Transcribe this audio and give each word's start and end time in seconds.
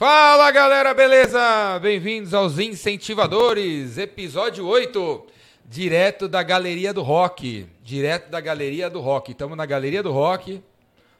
Fala 0.00 0.50
galera, 0.50 0.94
beleza? 0.94 1.78
Bem-vindos 1.78 2.32
aos 2.32 2.58
Incentivadores, 2.58 3.98
episódio 3.98 4.66
8, 4.66 5.26
direto 5.66 6.26
da 6.26 6.42
Galeria 6.42 6.94
do 6.94 7.02
Rock. 7.02 7.66
Direto 7.84 8.30
da 8.30 8.40
Galeria 8.40 8.88
do 8.88 8.98
Rock. 8.98 9.32
Estamos 9.32 9.58
na 9.58 9.66
Galeria 9.66 10.02
do 10.02 10.10
Rock. 10.10 10.64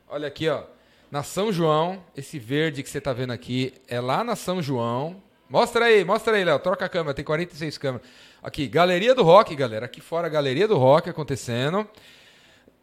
Olha 0.08 0.28
aqui, 0.28 0.48
ó. 0.48 0.62
Na 1.10 1.22
São 1.22 1.52
João, 1.52 2.02
esse 2.16 2.38
verde 2.38 2.82
que 2.82 2.88
você 2.88 3.02
tá 3.02 3.12
vendo 3.12 3.34
aqui 3.34 3.74
é 3.86 4.00
lá 4.00 4.24
na 4.24 4.34
São 4.34 4.62
João. 4.62 5.22
Mostra 5.46 5.84
aí, 5.84 6.02
mostra 6.02 6.34
aí, 6.34 6.42
Léo. 6.42 6.58
Troca 6.58 6.86
a 6.86 6.88
câmera, 6.88 7.12
tem 7.12 7.22
46 7.22 7.76
câmeras. 7.76 8.08
Aqui, 8.42 8.66
Galeria 8.66 9.14
do 9.14 9.22
Rock, 9.22 9.54
galera. 9.54 9.84
Aqui 9.84 10.00
fora, 10.00 10.26
Galeria 10.26 10.66
do 10.66 10.78
Rock 10.78 11.10
acontecendo. 11.10 11.86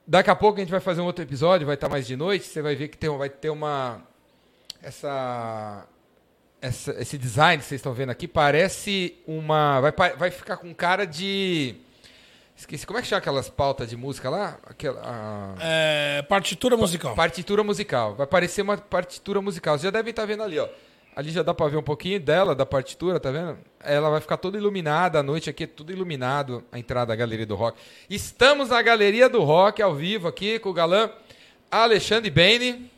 Daqui 0.05 0.29
a 0.29 0.36
pouco 0.36 0.57
a 0.57 0.59
gente 0.59 0.70
vai 0.70 0.79
fazer 0.79 1.02
um 1.02 1.05
outro 1.05 1.23
episódio, 1.23 1.66
vai 1.66 1.73
estar 1.73 1.89
mais 1.89 2.05
de 2.05 2.16
noite. 2.16 2.45
Você 2.45 2.61
vai 2.61 2.75
ver 2.75 2.88
que 2.89 2.98
tem, 3.00 3.09
vai 3.18 3.32
ter 3.32 3.50
uma. 3.50 4.05
Essa, 4.82 5.88
essa, 6.62 6.95
esse 6.99 7.17
design 7.17 7.62
que 7.62 7.67
vocês 7.67 7.80
estão 7.80 7.94
vendo 7.94 8.09
aqui 8.09 8.27
parece 8.27 9.16
uma. 9.27 9.81
Vai, 9.81 10.16
vai 10.16 10.31
ficar 10.31 10.58
com 10.58 10.73
cara 10.73 11.05
de. 11.05 11.76
Esqueci, 12.55 12.88
como 12.88 12.98
é 12.98 13.03
que 13.03 13.08
chama 13.08 13.20
aquelas 13.20 13.50
pautas 13.50 13.88
de 13.88 13.95
música 13.95 14.31
lá? 14.31 14.58
Aquela, 14.66 15.00
a... 15.03 15.55
É, 15.59 16.23
partitura 16.23 16.76
musical. 16.76 17.13
Partitura 17.13 17.63
musical. 17.63 18.16
Vai 18.16 18.26
parecer 18.26 18.63
uma 18.63 18.76
partitura 18.77 19.40
musical. 19.41 19.76
Vocês 19.76 19.84
já 19.84 19.91
devem 19.91 20.09
estar 20.09 20.26
vendo 20.26 20.41
ali, 20.41 20.58
ó. 20.58 20.67
Ali 21.16 21.31
já 21.31 21.44
dá 21.44 21.53
pra 21.53 21.67
ver 21.67 21.78
um 21.78 21.84
pouquinho 21.84 22.20
dela, 22.20 22.55
da 22.55 22.66
partitura, 22.66 23.20
tá 23.20 23.31
vendo? 23.31 23.58
Ela 23.80 24.09
vai 24.09 24.22
ficar 24.22 24.38
toda 24.38 24.58
iluminada, 24.58 25.20
à 25.20 25.23
noite 25.23 25.50
aqui 25.50 25.64
é 25.64 25.67
tudo 25.67 25.91
iluminado, 25.91 26.64
a 26.72 26.78
entrada 26.78 27.08
da 27.08 27.16
Galeria 27.16 27.45
do 27.45 27.55
Rock. 27.55 27.80
Estamos 28.09 28.70
na 28.70 28.81
Galeria 28.81 29.28
do 29.28 29.44
Rock, 29.44 29.81
ao 29.81 29.95
vivo 29.95 30.28
aqui, 30.28 30.59
com 30.59 30.70
o 30.70 30.73
galã 30.73 31.09
Alexandre 31.72 32.30
Bene. 32.30 32.91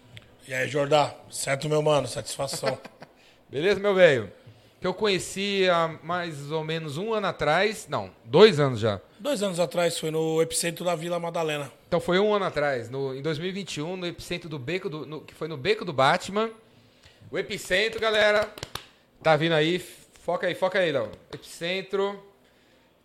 E 0.49 0.53
aí, 0.55 0.67
Jordá? 0.67 1.13
Certo, 1.30 1.70
meu 1.70 1.80
mano? 1.80 2.08
Satisfação. 2.08 2.76
Beleza, 3.48 3.80
meu 3.80 3.94
velho? 3.94 4.31
Que 4.81 4.88
eu 4.88 4.95
conheci 4.95 5.69
há 5.69 6.00
mais 6.02 6.50
ou 6.50 6.64
menos 6.64 6.97
um 6.97 7.14
ano 7.14 7.28
atrás. 7.28 7.86
Não, 7.88 8.09
dois 8.25 8.59
anos 8.59 8.80
já. 8.80 9.00
Dois 9.19 9.44
anos 9.44 9.59
atrás 9.59 10.00
foi 10.00 10.09
no 10.09 10.41
epicentro 10.41 10.83
da 10.83 10.95
Vila 10.95 11.19
Madalena. 11.19 11.72
Então 11.88 12.00
foi 12.00 12.17
um 12.17 12.33
ano 12.33 12.45
atrás, 12.45 12.89
no, 12.89 13.14
em 13.14 13.22
2021, 13.22 13.95
no 13.95 14.08
epicentro 14.08 14.50
do 14.50 14.58
Beco 14.58 14.89
do. 14.89 15.06
No, 15.06 15.22
que 15.22 15.36
foi 15.36 15.47
no 15.47 15.56
Beco 15.56 15.86
do 15.86 15.94
Batman. 15.94 16.50
O 17.30 17.38
epicentro, 17.38 18.02
galera. 18.02 18.52
Tá 19.22 19.36
vindo 19.36 19.53
aí. 19.53 19.78
Foca 19.78 20.47
aí, 20.47 20.56
foca 20.56 20.80
aí, 20.80 20.91
Léo. 20.91 21.11
Epicentro. 21.31 22.28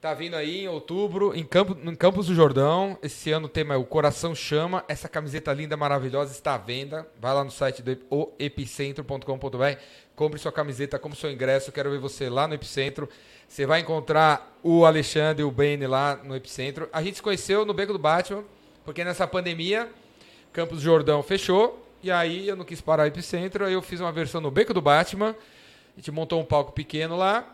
Tá 0.05 0.13
vindo 0.13 0.35
aí 0.35 0.65
em 0.65 0.69
outubro, 0.69 1.35
em, 1.35 1.43
Campo, 1.43 1.75
em 1.83 1.95
Campos 1.95 2.27
do 2.27 2.35
Jordão. 2.35 2.99
Esse 3.03 3.33
ano 3.33 3.47
o 3.47 3.49
tema 3.49 3.73
é 3.73 3.77
O 3.79 3.87
Coração 3.87 4.35
Chama. 4.35 4.85
Essa 4.87 5.09
camiseta 5.09 5.51
linda, 5.51 5.79
maravilhosa, 5.79 6.31
está 6.31 6.57
à 6.57 6.59
venda. 6.59 7.09
Vai 7.19 7.33
lá 7.33 7.43
no 7.43 7.51
site 7.51 7.81
do 7.81 7.97
oepicentro.com.br. 8.11 9.81
Compre 10.15 10.39
sua 10.39 10.53
camiseta, 10.53 10.99
como 10.99 11.17
seu 11.17 11.33
ingresso. 11.33 11.73
Quero 11.73 11.91
ver 11.91 11.99
você 11.99 12.29
lá 12.29 12.47
no 12.47 12.53
Epicentro. 12.53 13.09
Você 13.49 13.65
vai 13.65 13.81
encontrar 13.81 14.59
o 14.63 14.85
Alexandre 14.85 15.41
e 15.41 15.47
o 15.47 15.51
Bene 15.51 15.87
lá 15.87 16.17
no 16.23 16.37
Epicentro. 16.37 16.87
A 16.93 17.03
gente 17.03 17.15
se 17.15 17.23
conheceu 17.23 17.65
no 17.65 17.73
Beco 17.73 17.95
do 17.95 17.99
Batman, 17.99 18.45
porque 18.85 19.03
nessa 19.05 19.27
pandemia, 19.27 19.89
Campos 20.53 20.81
do 20.81 20.85
Jordão 20.85 21.23
fechou. 21.23 21.83
E 22.03 22.11
aí 22.11 22.47
eu 22.47 22.57
não 22.57 22.67
quis 22.67 22.83
parar 22.83 23.05
o 23.05 23.07
Epicentro, 23.07 23.65
aí 23.65 23.73
eu 23.73 23.81
fiz 23.81 24.01
uma 24.01 24.13
versão 24.13 24.43
no 24.43 24.51
Beco 24.51 24.75
do 24.75 24.83
Batman. 24.83 25.31
A 25.31 25.97
gente 25.97 26.11
montou 26.11 26.39
um 26.43 26.45
palco 26.45 26.73
pequeno 26.73 27.17
lá 27.17 27.54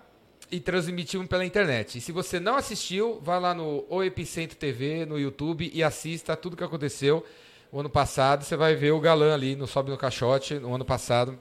e 0.51 0.59
transmitimos 0.59 1.27
pela 1.29 1.45
internet. 1.45 1.99
E 1.99 2.01
se 2.01 2.13
você 2.13 2.41
não 2.41 2.57
assistiu, 2.57 3.21
vá 3.23 3.39
lá 3.39 3.55
no 3.55 3.85
O 3.89 4.03
Epicentro 4.03 4.57
TV, 4.57 5.07
no 5.07 5.19
YouTube 5.19 5.71
e 5.73 5.83
assista 5.83 6.37
tudo 6.37 6.57
que 6.57 6.65
aconteceu 6.65 7.25
o 7.71 7.81
ano 7.81 7.89
passado. 7.89 8.45
Você 8.45 8.57
vai 8.57 8.75
ver 8.75 8.91
o 8.91 9.01
galã 9.01 9.33
ali 9.33 9.55
no 9.55 9.67
Sobe 9.67 9.91
no 9.91 9.97
Caixote, 9.97 10.55
no 10.55 10.75
ano 10.75 10.85
passado, 10.85 11.39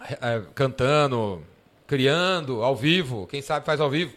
é, 0.00 0.42
cantando, 0.54 1.42
criando, 1.86 2.62
ao 2.62 2.76
vivo. 2.76 3.26
Quem 3.26 3.40
sabe 3.40 3.64
faz 3.64 3.80
ao 3.80 3.88
vivo. 3.88 4.14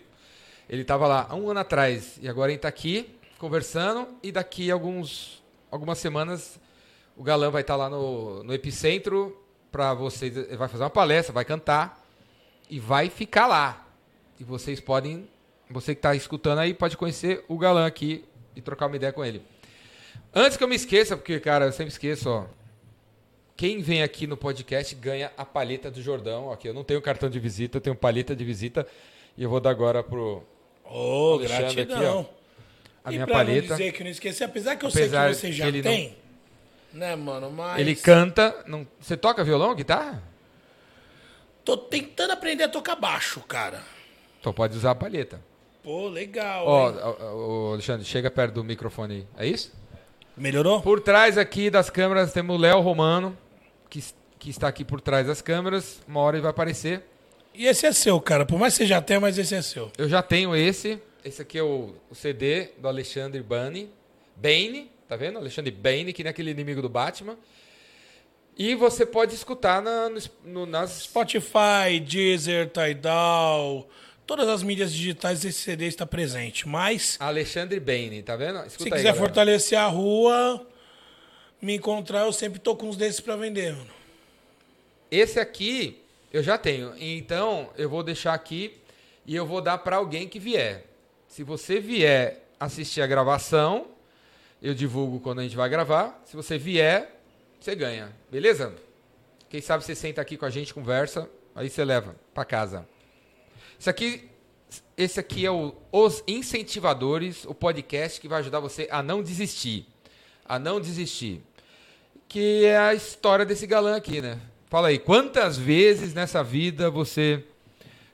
Ele 0.69 0.81
estava 0.81 1.07
lá 1.07 1.27
há 1.29 1.35
um 1.35 1.49
ano 1.49 1.59
atrás 1.61 2.17
e 2.21 2.27
agora 2.27 2.51
ele 2.51 2.57
está 2.57 2.67
aqui 2.67 3.17
conversando 3.37 4.07
e 4.21 4.31
daqui 4.31 4.69
a 4.69 4.73
alguns, 4.73 5.41
algumas 5.71 5.97
semanas 5.97 6.59
o 7.17 7.23
Galã 7.23 7.49
vai 7.49 7.61
estar 7.61 7.75
lá 7.75 7.89
no, 7.89 8.43
no 8.43 8.53
Epicentro 8.53 9.37
para 9.71 9.93
vocês. 9.93 10.35
Ele 10.35 10.57
vai 10.57 10.67
fazer 10.67 10.83
uma 10.83 10.89
palestra, 10.89 11.33
vai 11.33 11.45
cantar 11.45 12.05
e 12.69 12.79
vai 12.79 13.09
ficar 13.09 13.47
lá. 13.47 13.87
E 14.41 14.43
vocês 14.43 14.79
podem, 14.79 15.29
você 15.69 15.93
que 15.93 15.99
está 15.99 16.15
escutando 16.15 16.57
aí, 16.57 16.73
pode 16.73 16.97
conhecer 16.97 17.45
o 17.47 17.59
Galã 17.59 17.85
aqui 17.85 18.25
e 18.55 18.61
trocar 18.61 18.87
uma 18.87 18.95
ideia 18.95 19.13
com 19.13 19.23
ele. 19.23 19.39
Antes 20.33 20.57
que 20.57 20.63
eu 20.63 20.67
me 20.67 20.75
esqueça, 20.75 21.15
porque, 21.15 21.39
cara, 21.39 21.65
eu 21.65 21.71
sempre 21.71 21.91
esqueço, 21.91 22.27
ó. 22.27 22.45
Quem 23.55 23.83
vem 23.83 24.01
aqui 24.01 24.25
no 24.25 24.35
podcast 24.35 24.95
ganha 24.95 25.31
a 25.37 25.45
palheta 25.45 25.91
do 25.91 26.01
Jordão. 26.01 26.51
Aqui, 26.51 26.67
eu 26.67 26.73
não 26.73 26.83
tenho 26.83 26.99
cartão 27.03 27.29
de 27.29 27.39
visita, 27.39 27.77
eu 27.77 27.81
tenho 27.81 27.95
palheta 27.95 28.35
de 28.35 28.43
visita. 28.43 28.87
E 29.37 29.43
eu 29.43 29.49
vou 29.51 29.59
dar 29.59 29.69
agora 29.69 30.01
pro. 30.01 30.43
Ô, 30.85 31.35
oh, 31.35 31.37
gratidão. 31.37 31.97
Aqui, 31.99 32.03
ó, 32.03 32.25
a 33.05 33.11
e 33.11 33.13
minha 33.13 33.27
pra 33.27 33.35
palheta. 33.35 33.67
não 33.67 33.77
dizer 33.77 33.91
que 33.91 34.03
não 34.03 34.09
esqueci, 34.09 34.43
apesar 34.43 34.75
que 34.75 34.85
eu 34.85 34.89
Apesar 34.89 35.35
sei 35.35 35.35
que 35.35 35.39
você 35.39 35.51
já 35.51 35.67
ele 35.67 35.83
tem, 35.83 36.17
né, 36.91 37.15
mano? 37.15 37.51
Mas. 37.51 37.79
Ele 37.79 37.95
canta. 37.95 38.63
Não... 38.65 38.87
Você 38.99 39.15
toca 39.15 39.43
violão, 39.43 39.75
guitarra? 39.75 40.23
Tô 41.63 41.77
tentando 41.77 42.33
aprender 42.33 42.63
a 42.63 42.69
tocar 42.69 42.95
baixo, 42.95 43.39
cara. 43.41 44.00
Então 44.41 44.51
pode 44.51 44.75
usar 44.75 44.91
a 44.91 44.95
palheta. 44.95 45.39
Pô, 45.83 46.07
legal. 46.09 46.67
Ó, 46.67 46.93
ó, 47.69 47.73
Alexandre, 47.73 48.05
chega 48.05 48.29
perto 48.29 48.55
do 48.55 48.63
microfone 48.63 49.25
aí. 49.37 49.47
É 49.47 49.49
isso? 49.49 49.71
Melhorou? 50.35 50.81
Por 50.81 50.99
trás 50.99 51.37
aqui 51.37 51.69
das 51.69 51.89
câmeras 51.89 52.33
temos 52.33 52.55
o 52.55 52.59
Léo 52.59 52.79
Romano, 52.81 53.37
que, 53.89 54.03
que 54.39 54.49
está 54.49 54.67
aqui 54.67 54.83
por 54.83 54.99
trás 54.99 55.25
das 55.27 55.41
câmeras. 55.41 56.01
Uma 56.07 56.19
hora 56.21 56.35
ele 56.37 56.41
vai 56.41 56.51
aparecer. 56.51 57.03
E 57.53 57.65
esse 57.67 57.85
é 57.85 57.91
seu, 57.91 58.19
cara. 58.19 58.45
Por 58.45 58.57
mais 58.59 58.73
que 58.73 58.79
você 58.83 58.87
já 58.87 59.01
tenha, 59.01 59.19
mas 59.19 59.37
esse 59.37 59.53
é 59.55 59.61
seu. 59.61 59.91
Eu 59.97 60.07
já 60.09 60.21
tenho 60.21 60.55
esse. 60.55 60.99
Esse 61.23 61.41
aqui 61.41 61.57
é 61.57 61.63
o, 61.63 61.93
o 62.09 62.15
CD 62.15 62.69
do 62.77 62.87
Alexandre 62.87 63.41
Bane. 63.43 63.89
Bane, 64.35 64.89
tá 65.07 65.15
vendo? 65.15 65.37
Alexandre 65.37 65.69
Bane, 65.71 66.13
que 66.13 66.23
nem 66.23 66.31
aquele 66.31 66.49
inimigo 66.51 66.81
do 66.81 66.89
Batman. 66.89 67.37
E 68.57 68.75
você 68.75 69.05
pode 69.05 69.33
escutar 69.35 69.81
na, 69.81 70.09
no, 70.09 70.19
no- 70.45 70.65
nas. 70.65 71.03
Spotify, 71.03 71.99
Deezer, 72.03 72.69
Tidal, 72.69 73.87
todas 74.31 74.47
as 74.47 74.63
mídias 74.63 74.93
digitais 74.93 75.43
esse 75.43 75.59
CD 75.59 75.87
está 75.87 76.05
presente. 76.05 76.65
Mas 76.65 77.17
Alexandre 77.19 77.77
Bane, 77.81 78.23
tá 78.23 78.37
vendo? 78.37 78.59
Escuta 78.65 78.83
se 78.85 78.89
quiser 78.89 79.13
fortalecer 79.13 79.77
a 79.77 79.87
rua, 79.87 80.65
me 81.61 81.75
encontrar, 81.75 82.21
eu 82.21 82.31
sempre 82.31 82.57
tô 82.57 82.73
com 82.73 82.87
uns 82.87 82.95
desses 82.95 83.19
pra 83.19 83.35
vender, 83.35 83.73
mano. 83.73 83.89
Esse 85.11 85.37
aqui 85.37 86.01
eu 86.31 86.41
já 86.41 86.57
tenho. 86.57 86.93
Então 86.97 87.71
eu 87.77 87.89
vou 87.89 88.03
deixar 88.03 88.33
aqui 88.33 88.79
e 89.25 89.35
eu 89.35 89.45
vou 89.45 89.59
dar 89.59 89.79
para 89.79 89.97
alguém 89.97 90.29
que 90.29 90.39
vier. 90.39 90.85
Se 91.27 91.43
você 91.43 91.81
vier 91.81 92.41
assistir 92.57 93.01
a 93.01 93.07
gravação, 93.07 93.87
eu 94.61 94.73
divulgo 94.73 95.19
quando 95.19 95.39
a 95.39 95.43
gente 95.43 95.57
vai 95.57 95.67
gravar. 95.67 96.23
Se 96.25 96.37
você 96.37 96.57
vier, 96.57 97.19
você 97.59 97.75
ganha. 97.75 98.13
Beleza? 98.31 98.73
Quem 99.49 99.59
sabe 99.59 99.83
você 99.83 99.93
senta 99.93 100.21
aqui 100.21 100.37
com 100.37 100.45
a 100.45 100.49
gente, 100.49 100.73
conversa, 100.73 101.29
aí 101.53 101.69
você 101.69 101.83
leva 101.83 102.15
para 102.33 102.45
casa. 102.45 102.87
Isso 103.81 103.89
aqui, 103.89 104.29
esse 104.95 105.19
aqui 105.19 105.43
é 105.43 105.49
o 105.49 105.73
Os 105.91 106.23
Incentivadores, 106.27 107.45
o 107.45 107.53
podcast 107.55 108.21
que 108.21 108.27
vai 108.27 108.41
ajudar 108.41 108.59
você 108.59 108.87
a 108.91 109.01
não 109.01 109.23
desistir. 109.23 109.87
A 110.45 110.59
não 110.59 110.79
desistir. 110.79 111.41
Que 112.27 112.63
é 112.65 112.77
a 112.77 112.93
história 112.93 113.43
desse 113.43 113.65
galã 113.65 113.95
aqui, 113.95 114.21
né? 114.21 114.39
Fala 114.69 114.89
aí, 114.89 114.99
quantas 114.99 115.57
vezes 115.57 116.13
nessa 116.13 116.43
vida 116.43 116.91
você 116.91 117.43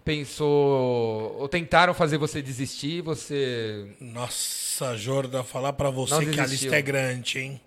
pensou 0.06 1.36
ou 1.38 1.50
tentaram 1.50 1.94
fazer 1.94 2.18
você 2.18 2.42
desistir, 2.42 3.02
você 3.02 3.94
Nossa, 4.00 4.96
Jordan, 4.96 5.44
falar 5.44 5.74
pra 5.74 5.90
você 5.90 6.14
Não 6.14 6.32
que 6.32 6.40
a 6.40 6.46
lista 6.46 6.78
é 6.78 6.82
grande, 6.82 7.40
hein? 7.40 7.62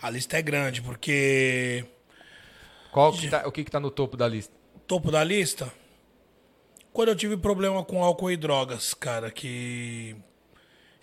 A 0.00 0.08
lista 0.08 0.38
é 0.38 0.40
grande, 0.40 0.80
porque 0.80 1.84
qual 2.90 3.12
que 3.12 3.28
tá, 3.28 3.46
o 3.46 3.52
que 3.52 3.64
que 3.64 3.70
tá 3.70 3.78
no 3.78 3.90
topo 3.90 4.16
da 4.16 4.26
lista? 4.26 4.62
topo 4.86 5.10
da 5.10 5.24
lista, 5.24 5.72
quando 6.92 7.08
eu 7.08 7.16
tive 7.16 7.36
problema 7.36 7.84
com 7.84 8.02
álcool 8.02 8.30
e 8.30 8.36
drogas, 8.36 8.94
cara, 8.94 9.30
que 9.30 10.16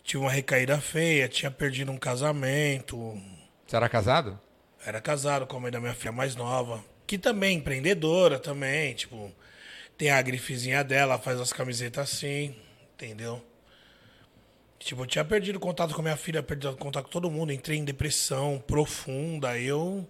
tive 0.03 0.24
uma 0.24 0.31
recaída 0.31 0.80
feia, 0.80 1.27
tinha 1.27 1.51
perdido 1.51 1.91
um 1.91 1.97
casamento, 1.97 3.19
Você 3.65 3.75
era 3.75 3.89
casado? 3.89 4.39
era 4.86 5.01
casado 5.01 5.45
com 5.45 5.57
a 5.57 5.59
mãe 5.59 5.71
da 5.71 5.80
minha 5.80 5.94
filha 5.94 6.12
mais 6.12 6.36
nova, 6.36 6.83
que 7.06 7.18
também 7.18 7.56
é 7.56 7.59
empreendedora 7.59 8.39
também, 8.39 8.94
tipo, 8.94 9.31
tem 9.97 10.09
a 10.09 10.21
grifezinha 10.21 10.83
dela, 10.83 11.18
faz 11.19 11.39
as 11.39 11.51
camisetas 11.51 12.12
assim, 12.12 12.56
entendeu? 12.94 13.44
Tipo, 14.80 15.01
eu 15.01 15.07
tinha 15.07 15.25
perdido 15.25 15.59
contato 15.59 15.94
com 15.94 16.00
a 16.00 16.03
minha 16.03 16.15
filha, 16.15 16.42
perdido 16.42 16.77
contato 16.77 17.06
com 17.06 17.12
todo 17.12 17.30
mundo, 17.30 17.51
entrei 17.51 17.77
em 17.77 17.83
depressão 17.83 18.63
profunda, 18.65 19.59
eu 19.59 20.07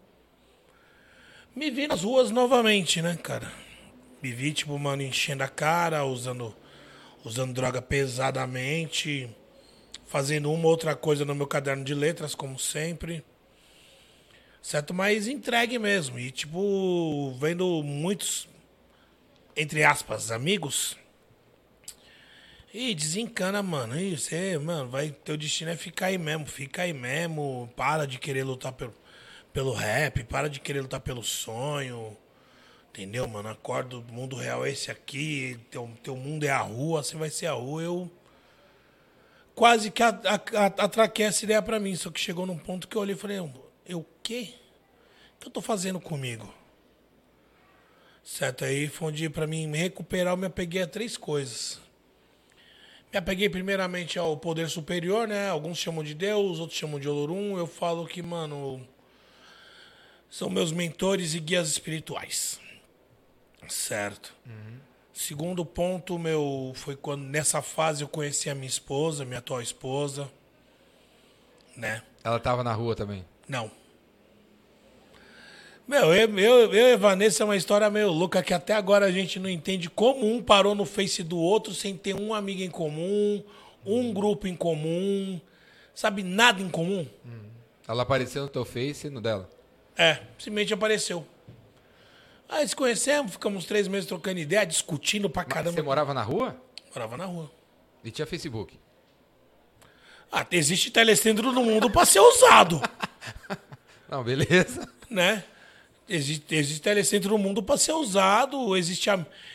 me 1.56 1.72
vi 1.72 1.88
nas 1.88 2.04
ruas 2.04 2.30
novamente, 2.30 3.02
né, 3.02 3.18
cara? 3.22 3.52
Me 4.22 4.54
tipo, 4.54 4.78
mano, 4.78 5.02
enchendo 5.02 5.44
a 5.44 5.48
cara, 5.48 6.04
usando, 6.04 6.56
usando 7.24 7.54
droga 7.54 7.82
pesadamente, 7.82 9.30
fazendo 10.06 10.52
uma 10.52 10.68
outra 10.68 10.96
coisa 10.96 11.24
no 11.24 11.34
meu 11.34 11.48
caderno 11.48 11.84
de 11.84 11.94
letras, 11.94 12.36
como 12.36 12.60
sempre. 12.60 13.24
Certo? 14.62 14.94
Mas 14.94 15.28
entregue 15.28 15.80
mesmo. 15.80 16.20
E, 16.20 16.32
tipo, 16.32 17.32
vendo 17.40 17.82
muitos, 17.82 18.48
entre 19.56 19.84
aspas, 19.84 20.32
amigos. 20.32 20.98
E 22.74 22.94
desencana, 22.94 23.64
mano. 23.64 24.00
E 24.00 24.18
você, 24.18 24.58
mano, 24.58 24.90
vai. 24.90 25.12
Teu 25.12 25.38
destino 25.38 25.72
é 25.72 25.76
ficar 25.76 26.08
aí 26.08 26.18
mesmo. 26.18 26.46
Fica 26.46 26.84
aí 26.84 26.94
mesmo. 26.94 27.72
Para 27.76 28.06
de 28.06 28.20
querer 28.20 28.44
lutar 28.44 28.74
pelo, 28.74 28.94
pelo 29.54 29.74
rap. 29.74 30.24
Para 30.26 30.50
de 30.50 30.60
querer 30.60 30.82
lutar 30.82 31.00
pelo 31.00 31.24
sonho. 31.24 32.16
Entendeu, 32.90 33.28
mano? 33.28 33.50
Acorda, 33.50 33.98
o 33.98 34.02
mundo 34.02 34.36
real 34.36 34.66
é 34.66 34.72
esse 34.72 34.92
aqui. 34.92 35.60
Teu, 35.70 35.90
teu 36.04 36.16
mundo 36.16 36.44
é 36.44 36.50
a 36.50 36.60
rua, 36.60 37.04
você 37.04 37.16
vai 37.16 37.30
ser 37.30 37.46
a 37.46 37.54
rua. 37.54 37.84
Eu 37.84 38.12
quase 39.56 39.92
que 39.92 40.02
atraquei 40.04 41.26
essa 41.26 41.46
ideia 41.46 41.62
pra 41.62 41.80
mim. 41.80 41.96
Só 41.96 42.10
que 42.10 42.20
chegou 42.20 42.46
num 42.46 42.58
ponto 42.58 42.88
que 42.88 42.96
eu 42.96 43.02
olhei 43.02 43.16
e 43.16 43.18
falei, 43.18 43.38
eu 43.86 44.00
o 44.00 44.06
quê? 44.24 44.54
O 45.36 45.40
que 45.40 45.48
eu 45.48 45.52
tô 45.52 45.62
fazendo 45.62 46.00
comigo? 46.00 46.54
Certo? 48.24 48.66
Aí 48.66 48.88
foi 48.88 49.08
onde, 49.08 49.30
pra 49.30 49.48
mim 49.48 49.68
me 49.68 49.78
recuperar, 49.78 50.34
eu 50.34 50.38
me 50.38 50.48
apeguei 50.48 50.82
a 50.82 50.88
três 50.88 51.16
coisas. 51.18 51.80
Me 53.12 53.18
apeguei 53.18 53.50
primeiramente 53.50 54.20
ao 54.20 54.38
poder 54.38 54.70
superior, 54.70 55.28
né? 55.28 55.50
Alguns 55.50 55.80
chamam 55.80 56.04
de 56.04 56.14
Deus, 56.14 56.60
outros 56.60 56.78
chamam 56.78 57.00
de 57.00 57.10
Olorum. 57.10 57.58
Eu 57.58 57.66
falo 57.66 58.06
que, 58.06 58.22
mano, 58.22 58.88
são 60.30 60.48
meus 60.50 60.72
mentores 60.72 61.34
e 61.34 61.40
guias 61.40 61.70
espirituais. 61.70 62.60
Certo. 63.68 64.34
Uhum. 64.46 64.80
Segundo 65.14 65.66
ponto, 65.66 66.18
meu, 66.18 66.72
foi 66.76 66.96
quando 66.96 67.24
nessa 67.24 67.62
fase 67.62 68.04
eu 68.04 68.08
conheci 68.08 68.50
a 68.50 68.56
minha 68.56 68.68
esposa, 68.68 69.26
minha 69.26 69.40
atual 69.40 69.62
esposa, 69.62 70.30
né? 71.76 72.02
Ela 72.24 72.40
tava 72.40 72.64
na 72.64 72.74
rua 72.74 72.96
também? 72.96 73.26
Não. 73.48 73.70
Meu, 75.88 76.14
eu, 76.14 76.40
eu, 76.40 76.74
eu 76.74 76.88
e 76.94 76.98
Vanessa 76.98 77.42
é 77.42 77.46
uma 77.46 77.56
história 77.56 77.90
meio 77.90 78.12
louca 78.12 78.44
que 78.44 78.54
até 78.54 78.74
agora 78.74 79.08
a 79.08 79.12
gente 79.12 79.40
não 79.40 79.50
entende 79.50 79.90
como 79.90 80.26
um 80.26 80.42
parou 80.42 80.76
no 80.76 80.86
Face 80.86 81.24
do 81.24 81.38
outro 81.38 81.74
sem 81.74 81.98
ter 81.98 82.16
um 82.16 82.34
amigo 82.34 82.62
em 82.62 82.70
comum, 82.70 83.44
um 83.84 84.14
grupo 84.14 84.48
em 84.48 84.56
comum, 84.56 85.42
sabe, 85.96 86.22
nada 86.22 86.62
em 86.62 86.70
comum. 86.70 87.08
Hum. 87.26 87.50
Ela 87.88 88.04
apareceu 88.04 88.44
no 88.44 88.50
teu 88.50 88.64
Face 88.64 89.08
e 89.08 89.10
no 89.10 89.20
dela? 89.20 89.50
É, 89.98 90.20
simplesmente 90.38 90.74
apareceu. 90.74 91.26
Aí 92.50 92.68
se 92.68 92.76
conhecemos, 92.76 93.34
ficamos 93.34 93.66
três 93.66 93.88
meses 93.88 94.08
trocando 94.08 94.40
ideia, 94.40 94.66
discutindo 94.66 95.30
pra 95.30 95.46
caramba. 95.46 95.70
Mas 95.70 95.76
você 95.76 95.82
morava 95.84 96.14
na 96.16 96.24
rua? 96.24 96.60
Morava 96.90 97.16
na 97.16 97.26
rua. 97.26 97.52
E 98.04 98.10
tinha 98.10 98.26
Facebook? 98.26 98.80
Ah, 100.32 100.46
existe 100.52 100.90
telecentro 100.90 101.52
no 101.52 101.64
mundo 101.64 101.90
pra 101.92 102.06
ser 102.06 102.20
usado. 102.20 102.82
Não, 104.10 104.24
beleza. 104.24 104.90
Né? 105.10 105.44
Existe, 106.08 106.56
existe 106.56 106.82
telecentro 106.82 107.30
no 107.30 107.38
mundo 107.38 107.62
para 107.62 107.78
ser 107.78 107.94
usado. 107.94 108.76
Existe, 108.76 109.10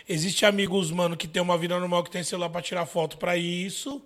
existe 0.09 0.47
amigos, 0.47 0.93
mano, 0.93 1.17
que 1.17 1.27
tem 1.27 1.43
uma 1.43 1.59
vida 1.59 1.79
normal, 1.79 2.05
que 2.05 2.11
tem 2.11 2.23
celular 2.23 2.49
para 2.49 2.63
tirar 2.63 2.87
foto 2.87 3.19
para 3.19 3.37
isso. 3.37 4.01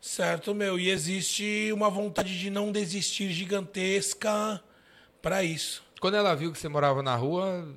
Certo, 0.00 0.54
meu? 0.54 0.78
E 0.78 0.90
existe 0.90 1.72
uma 1.72 1.90
vontade 1.90 2.38
de 2.38 2.50
não 2.50 2.70
desistir 2.70 3.30
gigantesca 3.32 4.62
para 5.20 5.42
isso. 5.42 5.82
Quando 6.00 6.16
ela 6.16 6.34
viu 6.36 6.52
que 6.52 6.58
você 6.58 6.68
morava 6.68 7.02
na 7.02 7.16
rua, 7.16 7.68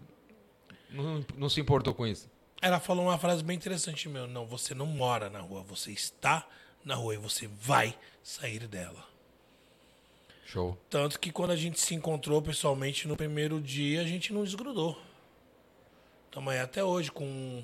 não, 0.89 1.25
não 1.35 1.49
se 1.49 1.59
importou 1.61 1.93
com 1.93 2.05
isso? 2.05 2.29
Ela 2.61 2.79
falou 2.79 3.05
uma 3.05 3.17
frase 3.17 3.43
bem 3.43 3.55
interessante, 3.55 4.09
meu. 4.09 4.27
Não, 4.27 4.45
você 4.45 4.73
não 4.73 4.85
mora 4.85 5.29
na 5.29 5.39
rua, 5.39 5.63
você 5.63 5.91
está 5.91 6.45
na 6.83 6.95
rua 6.95 7.15
e 7.15 7.17
você 7.17 7.47
vai 7.47 7.97
sair 8.21 8.67
dela. 8.67 9.07
Show. 10.45 10.77
Tanto 10.89 11.19
que 11.19 11.31
quando 11.31 11.51
a 11.51 11.55
gente 11.55 11.79
se 11.79 11.93
encontrou 11.93 12.41
pessoalmente 12.41 13.07
no 13.07 13.15
primeiro 13.15 13.61
dia, 13.61 14.01
a 14.01 14.03
gente 14.03 14.33
não 14.33 14.43
desgrudou. 14.43 14.99
Estamos 16.25 16.51
aí 16.51 16.59
até 16.59 16.83
hoje, 16.83 17.11
com. 17.11 17.63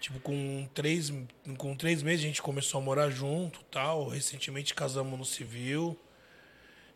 Tipo, 0.00 0.18
com 0.18 0.68
três, 0.74 1.12
com 1.56 1.76
três 1.76 2.02
meses 2.02 2.24
a 2.24 2.28
gente 2.28 2.42
começou 2.42 2.80
a 2.80 2.82
morar 2.82 3.08
junto 3.10 3.62
tal. 3.64 4.08
Recentemente 4.08 4.74
casamos 4.74 5.16
no 5.18 5.24
civil. 5.24 5.96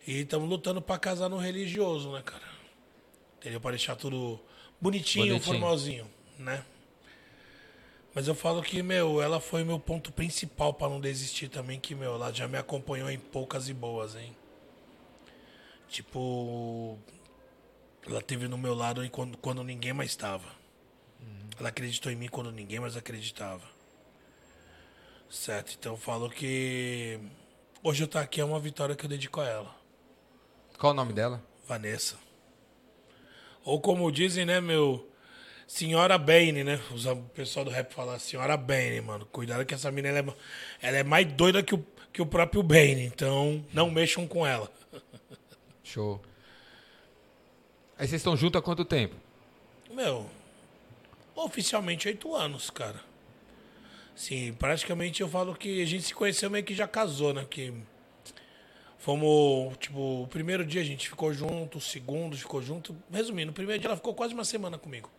E 0.07 0.21
estamos 0.21 0.49
lutando 0.49 0.81
para 0.83 0.99
casar 0.99 1.29
no 1.29 1.37
religioso, 1.37 2.11
né, 2.13 2.23
cara? 2.23 2.45
Entendeu? 3.39 3.61
Para 3.61 3.73
deixar 3.73 3.97
tudo 3.97 4.41
bonitinho, 4.81 5.27
bonitinho, 5.27 5.41
formalzinho, 5.41 6.11
né? 6.39 6.65
Mas 8.15 8.27
eu 8.27 8.35
falo 8.35 8.63
que, 8.63 8.83
meu, 8.83 9.21
ela 9.21 9.41
foi 9.41 9.63
meu 9.63 9.79
ponto 9.79 10.11
principal 10.11 10.73
para 10.73 10.89
não 10.89 10.99
desistir 11.01 11.49
também, 11.49 11.79
que, 11.79 11.95
meu, 11.95 12.15
ela 12.15 12.33
já 12.33 12.49
me 12.49 12.57
acompanhou 12.57 13.11
em 13.11 13.19
poucas 13.19 13.69
e 13.69 13.75
boas, 13.75 14.17
hein? 14.17 14.35
Tipo, 15.89 16.99
ela 18.07 18.23
teve 18.23 18.49
no 18.49 18.57
meu 18.57 18.75
lado 18.75 19.09
quando, 19.11 19.37
quando 19.37 19.63
ninguém 19.63 19.93
mais 19.93 20.11
estava. 20.11 20.49
Uhum. 21.21 21.51
Ela 21.59 21.69
acreditou 21.69 22.11
em 22.11 22.17
mim 22.17 22.29
quando 22.29 22.51
ninguém 22.51 22.81
mais 22.81 22.97
acreditava. 22.97 23.65
Certo? 25.29 25.77
Então 25.79 25.93
eu 25.93 25.99
falo 25.99 26.31
que 26.31 27.21
hoje 27.83 28.03
eu 28.03 28.07
estar 28.07 28.21
aqui 28.21 28.41
é 28.41 28.45
uma 28.45 28.61
vitória 28.61 28.97
que 28.97 29.05
eu 29.05 29.11
dedico 29.11 29.41
a 29.41 29.47
ela. 29.47 29.77
Qual 30.79 30.93
o 30.93 30.97
nome 30.97 31.13
dela? 31.13 31.43
Vanessa. 31.67 32.17
Ou 33.67 33.81
como 33.81 34.11
dizem, 34.13 34.47
né, 34.47 34.61
meu. 34.61 35.11
Senhora 35.67 36.17
Bane, 36.17 36.63
né? 36.63 36.81
O 36.93 37.17
pessoal 37.31 37.65
do 37.65 37.71
rap 37.73 37.93
fala 37.93 38.17
Senhora 38.21 38.57
Bane, 38.57 39.01
mano. 39.01 39.27
Cuidado 39.27 39.67
que 39.67 39.75
essa 39.75 39.91
menina 39.91 40.17
ela 40.17 40.31
é, 40.81 40.89
ela 40.89 40.97
é 40.99 41.03
mais 41.03 41.27
doida 41.33 41.61
que 41.61 41.75
o, 41.75 41.85
que 42.13 42.23
o 42.23 42.27
próprio 42.27 42.63
Bane. 42.63 43.05
Então, 43.05 43.65
não 43.73 43.91
mexam 43.91 44.25
com 44.29 44.47
ela. 44.47 44.71
Show. 45.83 46.23
Aí 47.99 48.07
vocês 48.07 48.21
estão 48.21 48.37
juntos 48.37 48.61
há 48.61 48.63
quanto 48.63 48.85
tempo? 48.85 49.17
Meu, 49.91 50.31
oficialmente 51.35 52.07
oito 52.07 52.37
anos, 52.37 52.71
cara. 52.71 53.01
Sim, 54.15 54.53
praticamente 54.53 55.23
eu 55.23 55.29
falo 55.29 55.57
que 55.57 55.83
a 55.83 55.87
gente 55.87 56.05
se 56.05 56.15
conheceu 56.15 56.49
meio 56.49 56.65
que 56.65 56.75
já 56.75 56.87
casou, 56.87 57.35
né? 57.35 57.45
Que 57.51 57.75
fomos, 58.99 59.77
tipo, 59.79 60.23
o 60.23 60.29
primeiro 60.29 60.65
dia 60.65 60.81
a 60.81 60.85
gente 60.85 61.09
ficou 61.09 61.33
junto, 61.33 61.79
o 61.79 61.81
segundo 61.81 62.37
ficou 62.37 62.63
junto. 62.63 62.97
Resumindo, 63.11 63.51
o 63.51 63.55
primeiro 63.55 63.81
dia 63.81 63.89
ela 63.89 63.97
ficou 63.97 64.15
quase 64.15 64.35
uma 64.35 64.45
semana 64.45 64.79
comigo. 64.79 65.11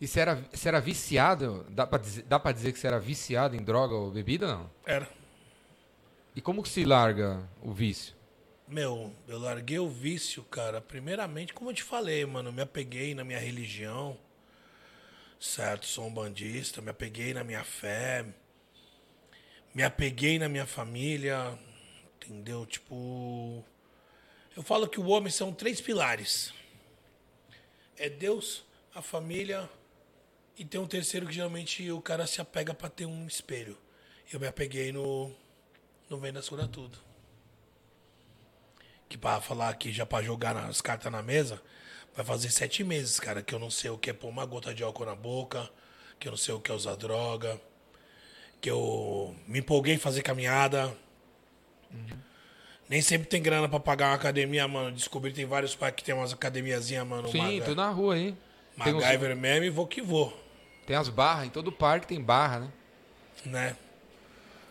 E 0.00 0.06
você 0.06 0.20
era, 0.20 0.36
você 0.52 0.68
era 0.68 0.80
viciado? 0.80 1.66
Dá 1.70 1.86
pra, 1.86 1.98
dizer, 1.98 2.22
dá 2.22 2.38
pra 2.38 2.52
dizer 2.52 2.72
que 2.72 2.78
você 2.78 2.86
era 2.86 3.00
viciado 3.00 3.56
em 3.56 3.62
droga 3.62 3.94
ou 3.94 4.10
bebida, 4.10 4.46
não? 4.46 4.70
Era. 4.86 5.08
E 6.36 6.40
como 6.40 6.62
que 6.62 6.68
se 6.68 6.84
larga 6.84 7.48
o 7.60 7.72
vício? 7.72 8.14
Meu, 8.68 9.12
eu 9.26 9.38
larguei 9.38 9.78
o 9.78 9.88
vício, 9.88 10.44
cara. 10.44 10.80
Primeiramente, 10.80 11.52
como 11.52 11.70
eu 11.70 11.74
te 11.74 11.82
falei, 11.82 12.24
mano, 12.26 12.52
me 12.52 12.62
apeguei 12.62 13.12
na 13.14 13.24
minha 13.24 13.38
religião. 13.40 14.16
Certo, 15.40 15.86
sou 15.86 16.06
um 16.06 16.12
bandista, 16.12 16.80
me 16.80 16.90
apeguei 16.90 17.34
na 17.34 17.42
minha 17.42 17.64
fé. 17.64 18.24
Me 19.74 19.82
apeguei 19.82 20.38
na 20.38 20.48
minha 20.48 20.66
família. 20.66 21.58
Entendeu? 22.28 22.66
Tipo. 22.66 23.64
Eu 24.56 24.62
falo 24.62 24.88
que 24.88 25.00
o 25.00 25.06
homem 25.06 25.30
são 25.30 25.52
três 25.52 25.80
pilares: 25.80 26.52
é 27.96 28.10
Deus, 28.10 28.64
a 28.94 29.00
família 29.00 29.68
e 30.56 30.64
tem 30.64 30.80
um 30.80 30.86
terceiro 30.86 31.26
que 31.26 31.32
geralmente 31.32 31.90
o 31.90 32.00
cara 32.00 32.26
se 32.26 32.40
apega 32.40 32.74
para 32.74 32.90
ter 32.90 33.06
um 33.06 33.26
espelho. 33.26 33.78
Eu 34.32 34.38
me 34.38 34.46
apeguei 34.46 34.92
no. 34.92 35.34
No 36.10 36.18
Venda 36.18 36.42
Cura 36.42 36.66
Tudo 36.66 37.08
que 39.08 39.16
para 39.16 39.40
falar 39.40 39.70
aqui, 39.70 39.90
já 39.90 40.04
para 40.04 40.22
jogar 40.22 40.56
as 40.56 40.80
cartas 40.80 41.10
na 41.10 41.22
mesa, 41.22 41.60
vai 42.14 42.24
fazer 42.24 42.50
sete 42.50 42.84
meses, 42.84 43.18
cara, 43.18 43.42
que 43.42 43.54
eu 43.54 43.58
não 43.58 43.70
sei 43.70 43.90
o 43.90 43.98
que 43.98 44.10
é 44.10 44.12
pôr 44.12 44.28
uma 44.28 44.44
gota 44.44 44.74
de 44.74 44.82
álcool 44.82 45.06
na 45.06 45.14
boca, 45.14 45.68
que 46.20 46.28
eu 46.28 46.32
não 46.32 46.36
sei 46.36 46.54
o 46.54 46.60
que 46.60 46.70
é 46.70 46.74
usar 46.74 46.96
droga, 46.96 47.58
que 48.60 48.70
eu 48.70 49.34
me 49.46 49.60
empolguei 49.60 49.94
em 49.94 49.98
fazer 49.98 50.22
caminhada. 50.22 50.94
Uhum. 51.92 52.18
Nem 52.88 53.02
sempre 53.02 53.28
tem 53.28 53.42
grana 53.42 53.68
para 53.68 53.80
pagar 53.80 54.08
uma 54.08 54.14
academia, 54.14 54.66
mano. 54.66 54.92
Descobri 54.92 55.30
que 55.30 55.36
tem 55.36 55.46
vários 55.46 55.74
pais 55.74 55.94
que 55.94 56.02
tem 56.02 56.14
umas 56.14 56.32
academiazinhas, 56.32 57.06
mano. 57.06 57.28
Sim, 57.30 57.38
Maga... 57.38 57.64
tô 57.64 57.74
na 57.74 57.90
rua 57.90 58.14
aí. 58.14 58.34
MacGyver 58.76 59.32
uns... 59.32 59.38
mesmo 59.38 59.64
e 59.64 59.70
vou 59.70 59.86
que 59.86 60.00
vou. 60.00 60.32
Tem 60.86 60.96
as 60.96 61.08
barras, 61.08 61.46
em 61.46 61.50
todo 61.50 61.70
parque 61.70 62.06
tem 62.06 62.20
barra, 62.20 62.60
né? 62.60 62.72
Né? 63.44 63.76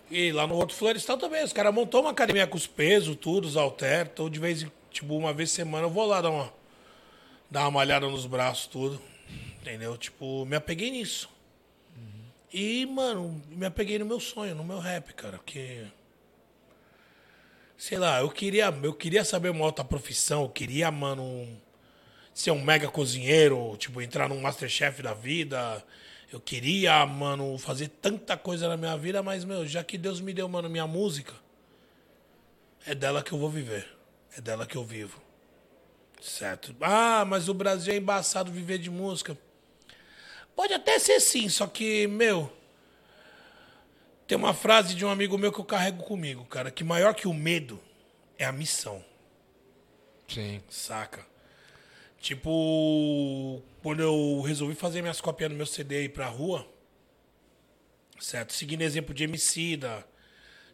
E 0.09 0.31
lá 0.31 0.47
no 0.47 0.55
outro 0.55 0.75
Florestal 0.75 1.17
também, 1.17 1.43
os 1.43 1.53
caras 1.53 1.73
montou 1.73 2.01
uma 2.01 2.11
academia 2.11 2.47
com 2.47 2.57
os 2.57 2.65
pesos, 2.65 3.15
tudo, 3.15 3.45
os 3.45 3.55
halter, 3.55 4.09
então 4.11 4.29
de 4.29 4.39
vez, 4.39 4.65
tipo, 4.89 5.15
uma 5.15 5.33
vez 5.33 5.49
por 5.51 5.55
semana 5.57 5.85
eu 5.85 5.89
vou 5.89 6.05
lá 6.05 6.21
dar 6.21 6.31
uma, 6.31 6.53
dar 7.51 7.61
uma 7.61 7.71
malhada 7.71 8.07
nos 8.07 8.25
braços, 8.25 8.67
tudo. 8.67 8.99
Entendeu? 9.61 9.97
Tipo, 9.97 10.45
me 10.45 10.55
apeguei 10.55 10.89
nisso. 10.89 11.29
Uhum. 11.95 12.23
E, 12.53 12.85
mano, 12.85 13.43
me 13.49 13.65
apeguei 13.65 13.99
no 13.99 14.05
meu 14.05 14.19
sonho, 14.19 14.55
no 14.55 14.63
meu 14.63 14.79
rap, 14.79 15.13
cara, 15.13 15.37
porque 15.37 15.85
sei 17.77 17.97
lá, 17.97 18.19
eu 18.21 18.29
queria, 18.29 18.73
eu 18.83 18.93
queria 18.93 19.23
saber 19.23 19.49
uma 19.49 19.65
outra 19.65 19.85
profissão, 19.85 20.43
eu 20.43 20.49
queria, 20.49 20.89
mano, 20.91 21.47
ser 22.33 22.51
um 22.51 22.61
mega 22.61 22.89
cozinheiro, 22.89 23.75
tipo, 23.77 24.01
entrar 24.01 24.27
num 24.27 24.41
Masterchef 24.41 25.01
da 25.01 25.13
vida, 25.13 25.83
eu 26.31 26.39
queria, 26.39 27.05
mano, 27.05 27.57
fazer 27.57 27.87
tanta 27.87 28.35
coisa 28.35 28.67
na 28.67 28.75
minha 28.75 28.97
vida, 28.97 29.21
mas, 29.23 29.45
meu, 29.45 29.65
já 29.65 29.83
que 29.83 29.97
Deus 29.97 30.19
me 30.19 30.33
deu, 30.33 30.49
mano, 30.49 30.69
minha 30.69 30.87
música, 30.87 31.33
é 32.85 32.95
dela 32.95 33.21
que 33.21 33.31
eu 33.31 33.37
vou 33.37 33.49
viver. 33.49 33.87
É 34.35 34.41
dela 34.41 34.65
que 34.65 34.75
eu 34.75 34.83
vivo. 34.83 35.21
Certo. 36.21 36.75
Ah, 36.81 37.25
mas 37.25 37.49
o 37.49 37.53
Brasil 37.53 37.93
é 37.93 37.97
embaçado 37.97 38.51
viver 38.51 38.77
de 38.77 38.89
música. 38.89 39.37
Pode 40.55 40.73
até 40.73 40.97
ser 40.99 41.19
sim, 41.19 41.49
só 41.49 41.67
que, 41.67 42.07
meu. 42.07 42.51
Tem 44.27 44.37
uma 44.37 44.53
frase 44.53 44.93
de 44.93 45.05
um 45.05 45.09
amigo 45.09 45.37
meu 45.37 45.53
que 45.53 45.59
eu 45.59 45.65
carrego 45.65 46.03
comigo, 46.03 46.43
cara, 46.45 46.69
que 46.69 46.83
maior 46.83 47.13
que 47.13 47.27
o 47.27 47.33
medo 47.33 47.79
é 48.37 48.43
a 48.43 48.51
missão. 48.51 49.03
Sim. 50.27 50.61
Saca? 50.69 51.25
Tipo, 52.19 53.61
quando 53.81 54.01
eu 54.01 54.41
resolvi 54.41 54.75
fazer 54.75 55.01
minhas 55.01 55.21
cópias 55.21 55.49
no 55.49 55.55
meu 55.55 55.65
CD 55.65 56.03
ir 56.03 56.09
pra 56.09 56.27
rua, 56.27 56.67
certo? 58.19 58.51
Seguindo 58.51 58.81
exemplo 58.81 59.13
de 59.13 59.23
Emicida, 59.23 60.05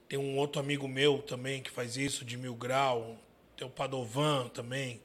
tem 0.10 0.18
um 0.18 0.36
outro 0.38 0.60
amigo 0.60 0.88
meu 0.88 1.22
também 1.22 1.62
que 1.62 1.70
faz 1.70 1.96
isso, 1.96 2.26
de 2.26 2.38
Mil 2.38 2.56
Grau, 2.56 3.20
tem 3.56 3.68
o 3.68 3.70
Padovan 3.70 4.48
também, 4.48 5.00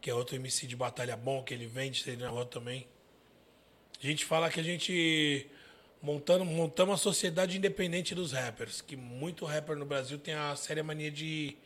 que 0.00 0.10
é 0.10 0.14
outro 0.14 0.34
MC 0.34 0.66
de 0.66 0.74
batalha 0.74 1.16
bom, 1.16 1.44
que 1.44 1.54
ele 1.54 1.66
vende 1.66 2.02
CD 2.02 2.24
na 2.24 2.30
rua 2.30 2.44
também. 2.44 2.88
A 4.02 4.06
gente 4.06 4.24
fala 4.24 4.50
que 4.50 4.58
a 4.58 4.64
gente 4.64 5.48
montando, 6.02 6.44
montamos 6.44 6.92
uma 6.92 6.96
sociedade 6.96 7.56
independente 7.56 8.14
dos 8.14 8.32
rappers, 8.32 8.80
que 8.80 8.96
muito 8.96 9.44
rapper 9.44 9.76
no 9.76 9.84
Brasil 9.84 10.18
tem 10.18 10.34
a 10.34 10.54
séria 10.56 10.82
mania 10.82 11.10
de 11.10 11.56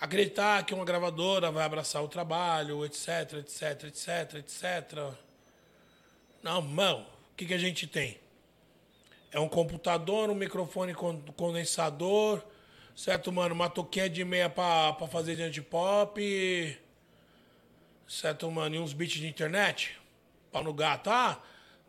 acreditar 0.00 0.64
que 0.64 0.74
uma 0.74 0.84
gravadora 0.84 1.50
vai 1.50 1.64
abraçar 1.64 2.02
o 2.02 2.08
trabalho, 2.08 2.84
etc, 2.84 3.34
etc, 3.38 3.84
etc, 3.84 4.34
etc. 4.34 5.14
Não, 6.42 6.62
mano, 6.62 7.06
o 7.32 7.36
que, 7.36 7.46
que 7.46 7.54
a 7.54 7.58
gente 7.58 7.86
tem? 7.86 8.18
É 9.32 9.40
um 9.40 9.48
computador, 9.48 10.30
um 10.30 10.34
microfone 10.34 10.94
condensador, 10.94 12.42
certo, 12.94 13.32
mano? 13.32 13.54
Uma 13.54 13.68
toquinha 13.68 14.08
de 14.08 14.24
meia 14.24 14.48
pra, 14.48 14.92
pra 14.92 15.06
fazer 15.08 15.36
diante 15.36 15.60
pop, 15.60 16.78
certo, 18.06 18.50
mano? 18.50 18.76
E 18.76 18.78
uns 18.78 18.92
beats 18.92 19.18
de 19.18 19.26
internet? 19.26 19.98
Pau 20.52 20.62
no 20.62 20.72
gato. 20.72 21.10
Ah, 21.10 21.42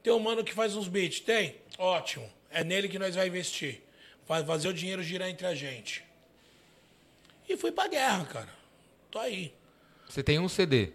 tem 0.07 0.15
um 0.15 0.19
mano 0.21 0.41
que 0.41 0.53
faz 0.53 0.73
uns 0.73 0.87
beats, 0.87 1.19
tem? 1.19 1.55
Ótimo. 1.77 2.29
É 2.49 2.63
nele 2.63 2.87
que 2.87 2.97
nós 2.97 3.15
vai 3.15 3.27
investir. 3.27 3.81
Vai 4.25 4.41
fazer 4.41 4.69
o 4.69 4.73
dinheiro 4.73 5.03
girar 5.03 5.27
entre 5.27 5.45
a 5.45 5.53
gente. 5.53 6.01
E 7.47 7.57
fui 7.57 7.73
pra 7.73 7.89
guerra, 7.89 8.23
cara. 8.23 8.49
Tô 9.11 9.19
aí. 9.19 9.53
Você 10.07 10.23
tem 10.23 10.39
um 10.39 10.47
CD. 10.47 10.93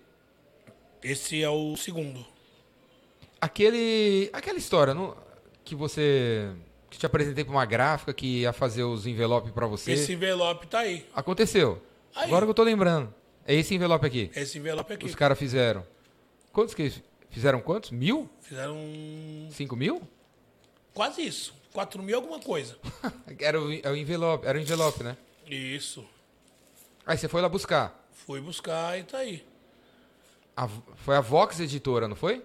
Esse 1.02 1.42
é 1.42 1.50
o 1.50 1.76
segundo. 1.76 2.24
Aquele. 3.38 4.30
Aquela 4.32 4.56
história, 4.56 4.94
não, 4.94 5.14
que 5.62 5.74
você. 5.74 6.50
Que 6.88 6.98
te 6.98 7.04
apresentei 7.04 7.44
pra 7.44 7.52
uma 7.52 7.66
gráfica 7.66 8.14
que 8.14 8.40
ia 8.40 8.52
fazer 8.54 8.84
os 8.84 9.06
envelopes 9.06 9.52
para 9.52 9.66
você. 9.66 9.92
Esse 9.92 10.14
envelope 10.14 10.66
tá 10.68 10.78
aí. 10.78 11.06
Aconteceu. 11.14 11.82
Aí. 12.14 12.28
Agora 12.28 12.46
que 12.46 12.50
eu 12.50 12.54
tô 12.54 12.62
lembrando. 12.62 13.14
É 13.46 13.54
esse 13.54 13.74
envelope 13.74 14.06
aqui. 14.06 14.30
Esse 14.34 14.56
envelope 14.56 14.94
aqui. 14.94 15.04
Os 15.04 15.14
caras 15.14 15.38
fizeram. 15.38 15.86
Quantos 16.50 16.74
que 16.74 16.90
fizeram 17.32 17.60
quantos? 17.60 17.90
Mil? 17.90 18.30
Fizeram. 18.40 18.76
Cinco 19.50 19.74
mil? 19.74 20.02
Quase 20.94 21.22
isso. 21.22 21.54
Quatro 21.72 22.02
mil 22.02 22.16
alguma 22.16 22.38
coisa. 22.38 22.76
era 23.40 23.60
o, 23.60 23.72
é 23.72 23.90
o 23.90 23.96
envelope, 23.96 24.46
era 24.46 24.58
o 24.58 24.60
envelope, 24.60 25.02
né? 25.02 25.16
Isso. 25.46 26.04
Aí 27.06 27.16
você 27.16 27.28
foi 27.28 27.40
lá 27.40 27.48
buscar. 27.48 28.06
Fui 28.12 28.40
buscar 28.40 28.98
e 28.98 29.02
tá 29.02 29.18
aí. 29.18 29.44
A, 30.56 30.68
foi 30.68 31.16
a 31.16 31.20
Vox 31.20 31.58
editora, 31.58 32.06
não 32.06 32.14
foi? 32.14 32.44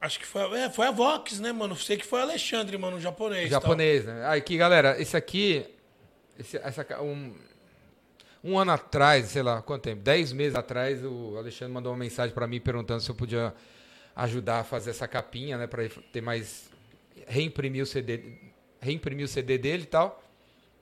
Acho 0.00 0.18
que 0.18 0.26
foi, 0.26 0.42
é, 0.58 0.68
foi 0.68 0.86
a 0.86 0.90
Vox, 0.90 1.40
né, 1.40 1.52
mano? 1.52 1.74
Sei 1.76 1.96
que 1.96 2.04
foi 2.04 2.20
o 2.20 2.22
Alexandre, 2.22 2.76
mano, 2.76 3.00
japonês. 3.00 3.48
Japonês, 3.48 4.04
tal. 4.04 4.14
né? 4.14 4.26
Aí 4.26 4.38
aqui, 4.38 4.56
galera, 4.56 5.00
esse 5.00 5.16
aqui. 5.16 5.64
Esse, 6.38 6.58
essa, 6.58 6.84
um, 7.00 7.32
um 8.42 8.58
ano 8.58 8.72
atrás, 8.72 9.26
sei 9.28 9.42
lá, 9.42 9.62
quanto 9.62 9.82
tempo? 9.82 10.02
Dez 10.02 10.32
meses 10.32 10.54
atrás, 10.56 11.02
o 11.02 11.36
Alexandre 11.38 11.72
mandou 11.72 11.92
uma 11.92 11.98
mensagem 11.98 12.34
para 12.34 12.46
mim 12.46 12.60
perguntando 12.60 13.00
se 13.00 13.08
eu 13.08 13.14
podia 13.14 13.54
ajudar 14.14 14.60
a 14.60 14.64
fazer 14.64 14.90
essa 14.90 15.08
capinha, 15.08 15.58
né? 15.58 15.66
Pra 15.66 15.82
ter 16.12 16.20
mais. 16.20 16.70
Reimprimir 17.26 17.82
o 17.82 17.86
CD. 17.86 18.38
Reimprimir 18.80 19.24
o 19.24 19.28
CD 19.28 19.58
dele 19.58 19.84
e 19.84 19.86
tal. 19.86 20.22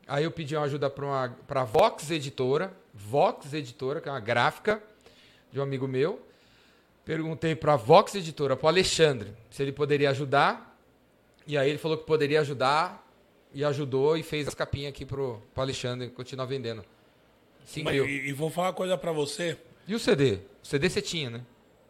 Aí 0.06 0.24
eu 0.24 0.30
pedi 0.30 0.56
uma 0.56 0.64
ajuda 0.64 0.90
para 0.90 1.60
a 1.60 1.64
Vox 1.64 2.10
Editora, 2.10 2.72
Vox 2.92 3.52
Editora, 3.52 4.00
que 4.00 4.08
é 4.08 4.12
uma 4.12 4.20
gráfica 4.20 4.82
de 5.52 5.60
um 5.60 5.62
amigo 5.62 5.86
meu. 5.86 6.20
Perguntei 7.04 7.54
para 7.54 7.74
a 7.74 7.76
Vox 7.76 8.14
Editora, 8.14 8.56
para 8.56 8.66
o 8.66 8.68
Alexandre, 8.68 9.32
se 9.50 9.62
ele 9.62 9.72
poderia 9.72 10.10
ajudar. 10.10 10.76
E 11.46 11.56
aí 11.56 11.70
ele 11.70 11.78
falou 11.78 11.96
que 11.96 12.04
poderia 12.04 12.40
ajudar 12.40 13.06
e 13.54 13.64
ajudou 13.64 14.16
e 14.16 14.22
fez 14.22 14.48
as 14.48 14.54
capinhas 14.54 14.90
aqui 14.90 15.04
pro, 15.04 15.42
o 15.54 15.60
Alexandre 15.60 16.08
continuar 16.08 16.46
vendendo. 16.46 16.84
5 17.64 17.90
mil. 17.90 18.06
E, 18.06 18.28
e 18.28 18.32
vou 18.32 18.50
falar 18.50 18.68
uma 18.68 18.74
coisa 18.74 18.96
para 18.96 19.12
você. 19.12 19.56
E 19.86 19.94
o 19.94 19.98
CD? 19.98 20.38
O 20.62 20.66
CD 20.66 20.88
você 20.88 21.02
tinha, 21.02 21.30
né? 21.30 21.40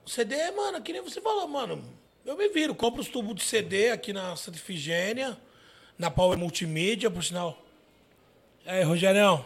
O 0.05 0.11
CD, 0.11 0.51
mano, 0.51 0.83
que 0.83 0.93
nem 0.93 1.03
você 1.03 1.21
falou, 1.21 1.47
mano. 1.47 1.83
Eu 2.25 2.37
me 2.37 2.49
viro, 2.49 2.75
compro 2.75 3.01
os 3.01 3.09
tubos 3.09 3.35
de 3.35 3.43
CD 3.43 3.91
aqui 3.91 4.13
na 4.13 4.37
Santa 4.37 4.57
Ifigênia, 4.57 5.37
na 5.99 6.11
Power 6.11 6.39
Multimídia, 6.39 7.11
por 7.11 7.23
sinal. 7.23 7.61
Aí, 8.65 8.83
Rogerão. 8.83 9.45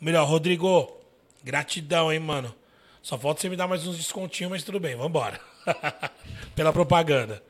Melhor, 0.00 0.26
Rodrigo. 0.26 0.96
Gratidão, 1.42 2.12
hein, 2.12 2.18
mano. 2.18 2.54
Só 3.02 3.18
falta 3.18 3.40
você 3.40 3.48
me 3.48 3.56
dar 3.56 3.66
mais 3.66 3.86
uns 3.86 3.96
descontinhos, 3.96 4.50
mas 4.50 4.62
tudo 4.62 4.78
bem, 4.78 4.96
vambora. 4.96 5.40
Pela 6.54 6.72
propaganda. 6.72 7.42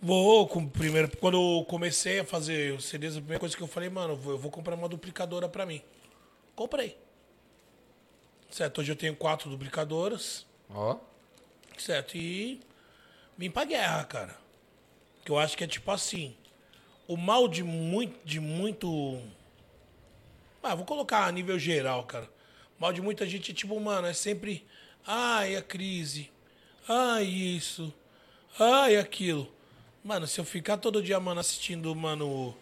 Vou, 0.00 0.46
com, 0.46 0.66
primeiro, 0.66 1.14
quando 1.18 1.36
eu 1.36 1.64
comecei 1.64 2.20
a 2.20 2.24
fazer 2.24 2.72
os 2.74 2.84
CDs, 2.86 3.16
a 3.16 3.20
primeira 3.20 3.40
coisa 3.40 3.56
que 3.56 3.62
eu 3.62 3.66
falei, 3.66 3.90
mano, 3.90 4.18
eu 4.24 4.38
vou 4.38 4.50
comprar 4.50 4.74
uma 4.74 4.88
duplicadora 4.88 5.48
pra 5.48 5.66
mim. 5.66 5.82
Comprei. 6.54 6.96
Certo, 8.50 8.80
hoje 8.80 8.92
eu 8.92 8.96
tenho 8.96 9.14
quatro 9.14 9.50
duplicadoras. 9.50 10.46
Ó. 10.70 10.96
Certo, 11.80 12.16
e 12.16 12.60
vim 13.36 13.50
pra 13.50 13.64
guerra, 13.64 14.04
cara. 14.04 14.36
Que 15.24 15.30
eu 15.30 15.38
acho 15.38 15.56
que 15.56 15.64
é 15.64 15.66
tipo 15.66 15.90
assim. 15.90 16.36
O 17.08 17.16
mal 17.16 17.48
de 17.48 17.62
muito, 17.62 18.24
de 18.24 18.38
muito 18.38 19.20
ah, 20.62 20.74
vou 20.74 20.84
colocar 20.84 21.24
a 21.24 21.32
nível 21.32 21.58
geral, 21.58 22.04
cara. 22.04 22.28
Mal 22.78 22.92
de 22.92 23.00
muita 23.00 23.26
gente, 23.26 23.52
tipo, 23.52 23.78
mano, 23.80 24.06
é 24.06 24.12
sempre. 24.12 24.66
Ai, 25.06 25.56
a 25.56 25.62
crise. 25.62 26.30
Ai, 26.86 27.24
isso. 27.24 27.92
Ai, 28.58 28.96
aquilo. 28.96 29.50
Mano, 30.04 30.26
se 30.26 30.38
eu 30.38 30.44
ficar 30.44 30.76
todo 30.76 31.02
dia, 31.02 31.18
mano, 31.18 31.40
assistindo, 31.40 31.94
mano, 31.94 32.54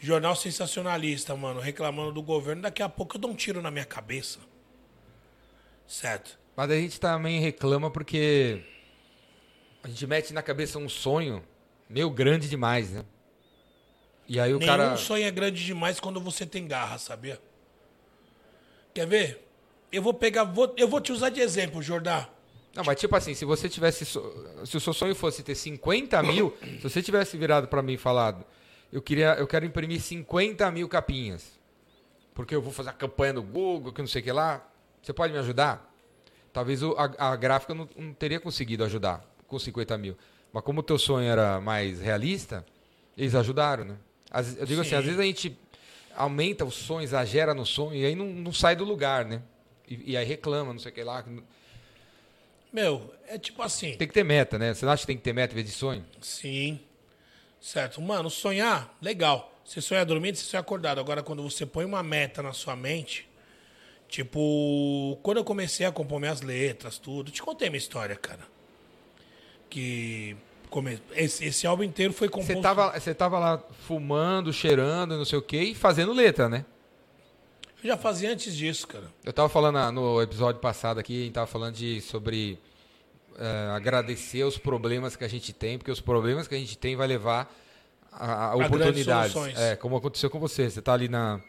jornal 0.00 0.34
sensacionalista, 0.34 1.36
mano, 1.36 1.60
reclamando 1.60 2.12
do 2.12 2.22
governo, 2.22 2.62
daqui 2.62 2.82
a 2.82 2.88
pouco 2.88 3.16
eu 3.16 3.20
dou 3.20 3.30
um 3.30 3.34
tiro 3.34 3.60
na 3.60 3.70
minha 3.70 3.84
cabeça. 3.84 4.38
Certo? 5.86 6.38
Mas 6.56 6.70
a 6.70 6.74
gente 6.74 7.00
também 7.00 7.40
reclama 7.40 7.90
porque 7.90 8.62
a 9.82 9.88
gente 9.88 10.06
mete 10.06 10.32
na 10.32 10.42
cabeça 10.42 10.78
um 10.78 10.88
sonho 10.88 11.42
meio 11.88 12.10
grande 12.10 12.48
demais, 12.48 12.90
né? 12.90 13.04
E 14.28 14.38
aí 14.38 14.54
o 14.54 14.58
Nenhum 14.58 14.70
cara. 14.70 14.96
sonho 14.96 15.24
é 15.24 15.30
grande 15.30 15.64
demais 15.64 15.98
quando 15.98 16.20
você 16.20 16.46
tem 16.46 16.66
garra, 16.66 16.98
sabia? 16.98 17.40
Quer 18.94 19.06
ver? 19.06 19.48
Eu 19.90 20.02
vou 20.02 20.14
pegar. 20.14 20.44
Vou, 20.44 20.72
eu 20.76 20.88
vou 20.88 21.00
te 21.00 21.12
usar 21.12 21.30
de 21.30 21.40
exemplo, 21.40 21.82
Jordão. 21.82 22.26
Não, 22.74 22.84
mas 22.84 22.98
tipo 22.98 23.14
assim, 23.14 23.34
se 23.34 23.44
você 23.44 23.68
tivesse. 23.68 24.06
Se 24.06 24.76
o 24.76 24.80
seu 24.80 24.92
sonho 24.92 25.14
fosse 25.14 25.42
ter 25.42 25.54
50 25.54 26.22
mil, 26.22 26.56
se 26.80 26.82
você 26.82 27.02
tivesse 27.02 27.36
virado 27.36 27.68
para 27.68 27.82
mim 27.82 27.94
e 27.94 27.98
falado, 27.98 28.44
eu, 28.90 29.02
queria, 29.02 29.34
eu 29.34 29.46
quero 29.46 29.66
imprimir 29.66 30.00
50 30.00 30.70
mil 30.70 30.88
capinhas. 30.88 31.60
Porque 32.34 32.54
eu 32.54 32.62
vou 32.62 32.72
fazer 32.72 32.90
a 32.90 32.94
campanha 32.94 33.34
no 33.34 33.42
Google, 33.42 33.92
que 33.92 34.00
não 34.00 34.08
sei 34.08 34.22
o 34.22 34.24
que 34.24 34.32
lá. 34.32 34.66
Você 35.02 35.12
pode 35.12 35.32
me 35.32 35.38
ajudar? 35.40 35.91
Talvez 36.52 36.82
a, 36.82 37.32
a 37.32 37.36
gráfica 37.36 37.74
não, 37.74 37.88
não 37.96 38.12
teria 38.12 38.38
conseguido 38.38 38.84
ajudar 38.84 39.24
com 39.46 39.58
50 39.58 39.96
mil. 39.98 40.16
Mas 40.52 40.62
como 40.62 40.80
o 40.80 40.82
teu 40.82 40.98
sonho 40.98 41.28
era 41.28 41.60
mais 41.60 42.00
realista, 42.00 42.64
eles 43.16 43.34
ajudaram, 43.34 43.84
né? 43.84 43.96
As, 44.30 44.56
eu 44.56 44.66
digo 44.66 44.82
Sim. 44.82 44.88
assim, 44.88 44.96
às 44.96 45.04
vezes 45.04 45.20
a 45.20 45.24
gente 45.24 45.58
aumenta 46.14 46.64
o 46.64 46.70
sonho, 46.70 47.02
exagera 47.02 47.54
no 47.54 47.64
sonho 47.64 47.94
e 47.94 48.04
aí 48.04 48.14
não, 48.14 48.26
não 48.26 48.52
sai 48.52 48.76
do 48.76 48.84
lugar, 48.84 49.24
né? 49.24 49.42
E, 49.88 50.12
e, 50.12 50.16
aí 50.16 50.24
reclama, 50.24 50.72
não 50.72 50.80
sei 50.80 50.90
o 50.90 50.94
que 50.94 51.02
lá. 51.02 51.24
Meu, 52.72 53.12
é 53.28 53.38
tipo 53.38 53.62
assim. 53.62 53.96
Tem 53.96 54.08
que 54.08 54.14
ter 54.14 54.24
meta, 54.24 54.58
né? 54.58 54.72
Você 54.72 54.84
não 54.84 54.92
acha 54.92 55.02
que 55.02 55.06
tem 55.06 55.16
que 55.16 55.22
ter 55.22 55.32
meta 55.32 55.52
em 55.52 55.56
vez 55.56 55.66
de 55.66 55.72
sonho? 55.72 56.04
Sim. 56.20 56.80
Certo. 57.60 58.00
Mano, 58.00 58.30
sonhar, 58.30 58.96
legal. 59.00 59.52
Você 59.64 59.80
sonha 59.80 60.04
dormindo, 60.04 60.36
você 60.36 60.44
sonha 60.44 60.60
acordado. 60.60 60.98
Agora, 60.98 61.22
quando 61.22 61.42
você 61.42 61.64
põe 61.64 61.84
uma 61.84 62.02
meta 62.02 62.42
na 62.42 62.52
sua 62.52 62.74
mente, 62.74 63.28
tipo, 64.12 65.18
quando 65.22 65.38
eu 65.38 65.44
comecei 65.44 65.86
a 65.86 65.90
compor 65.90 66.20
minhas 66.20 66.42
letras, 66.42 66.98
tudo, 66.98 67.30
te 67.30 67.42
contei 67.42 67.70
minha 67.70 67.78
história, 67.78 68.14
cara. 68.14 68.46
Que 69.70 70.36
esse, 71.16 71.46
esse 71.46 71.66
álbum 71.66 71.82
inteiro 71.82 72.12
foi 72.12 72.28
composto. 72.28 72.52
Você 72.52 72.60
tava, 72.60 73.00
você 73.00 73.14
tava 73.14 73.38
lá 73.38 73.64
fumando, 73.86 74.52
cheirando, 74.52 75.16
não 75.16 75.24
sei 75.24 75.38
o 75.38 75.42
quê, 75.42 75.62
e 75.62 75.74
fazendo 75.74 76.12
letra, 76.12 76.46
né? 76.46 76.66
Eu 77.82 77.88
já 77.88 77.96
fazia 77.96 78.30
antes 78.30 78.54
disso, 78.54 78.86
cara. 78.86 79.06
Eu 79.24 79.32
tava 79.32 79.48
falando 79.48 79.90
no 79.92 80.20
episódio 80.20 80.60
passado 80.60 81.00
aqui, 81.00 81.22
a 81.22 81.24
gente 81.24 81.32
tava 81.32 81.46
falando 81.46 81.74
de, 81.74 82.02
sobre 82.02 82.58
uh, 83.30 83.72
agradecer 83.74 84.44
os 84.44 84.58
problemas 84.58 85.16
que 85.16 85.24
a 85.24 85.28
gente 85.28 85.54
tem, 85.54 85.78
porque 85.78 85.90
os 85.90 86.02
problemas 86.02 86.46
que 86.46 86.54
a 86.54 86.58
gente 86.58 86.76
tem 86.76 86.94
vai 86.96 87.06
levar 87.06 87.50
a, 88.12 88.50
a 88.50 88.56
oportunidades. 88.56 89.34
É, 89.56 89.74
como 89.74 89.96
aconteceu 89.96 90.28
com 90.28 90.38
você. 90.38 90.68
Você 90.68 90.82
tá 90.82 90.92
ali 90.92 91.08
na 91.08 91.40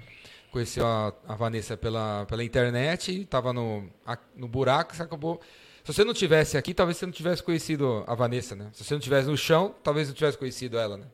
conheceu 0.54 0.86
a, 0.86 1.12
a 1.28 1.36
Vanessa 1.36 1.76
pela, 1.76 2.26
pela 2.28 2.44
internet, 2.44 3.26
tava 3.26 3.52
no, 3.52 3.90
a- 4.06 4.18
no 4.36 4.48
buraco, 4.48 4.96
você 4.96 5.02
acabou. 5.02 5.42
Se 5.84 5.92
você 5.92 6.04
não 6.06 6.14
tivesse 6.14 6.58
aqui, 6.58 6.74
talvez 6.74 6.98
você 6.98 7.06
não 7.06 7.12
tivesse 7.12 7.44
conhecido 7.44 8.04
a 8.08 8.16
Vanessa, 8.16 8.56
né? 8.56 8.70
Se 8.72 8.84
você 8.86 8.94
não 8.94 9.02
tivesse 9.02 9.28
no 9.28 9.36
chão, 9.36 9.76
talvez 9.84 10.08
não 10.08 10.16
tivesse 10.16 10.38
conhecido 10.38 10.78
ela, 10.78 10.96
né? 10.96 11.06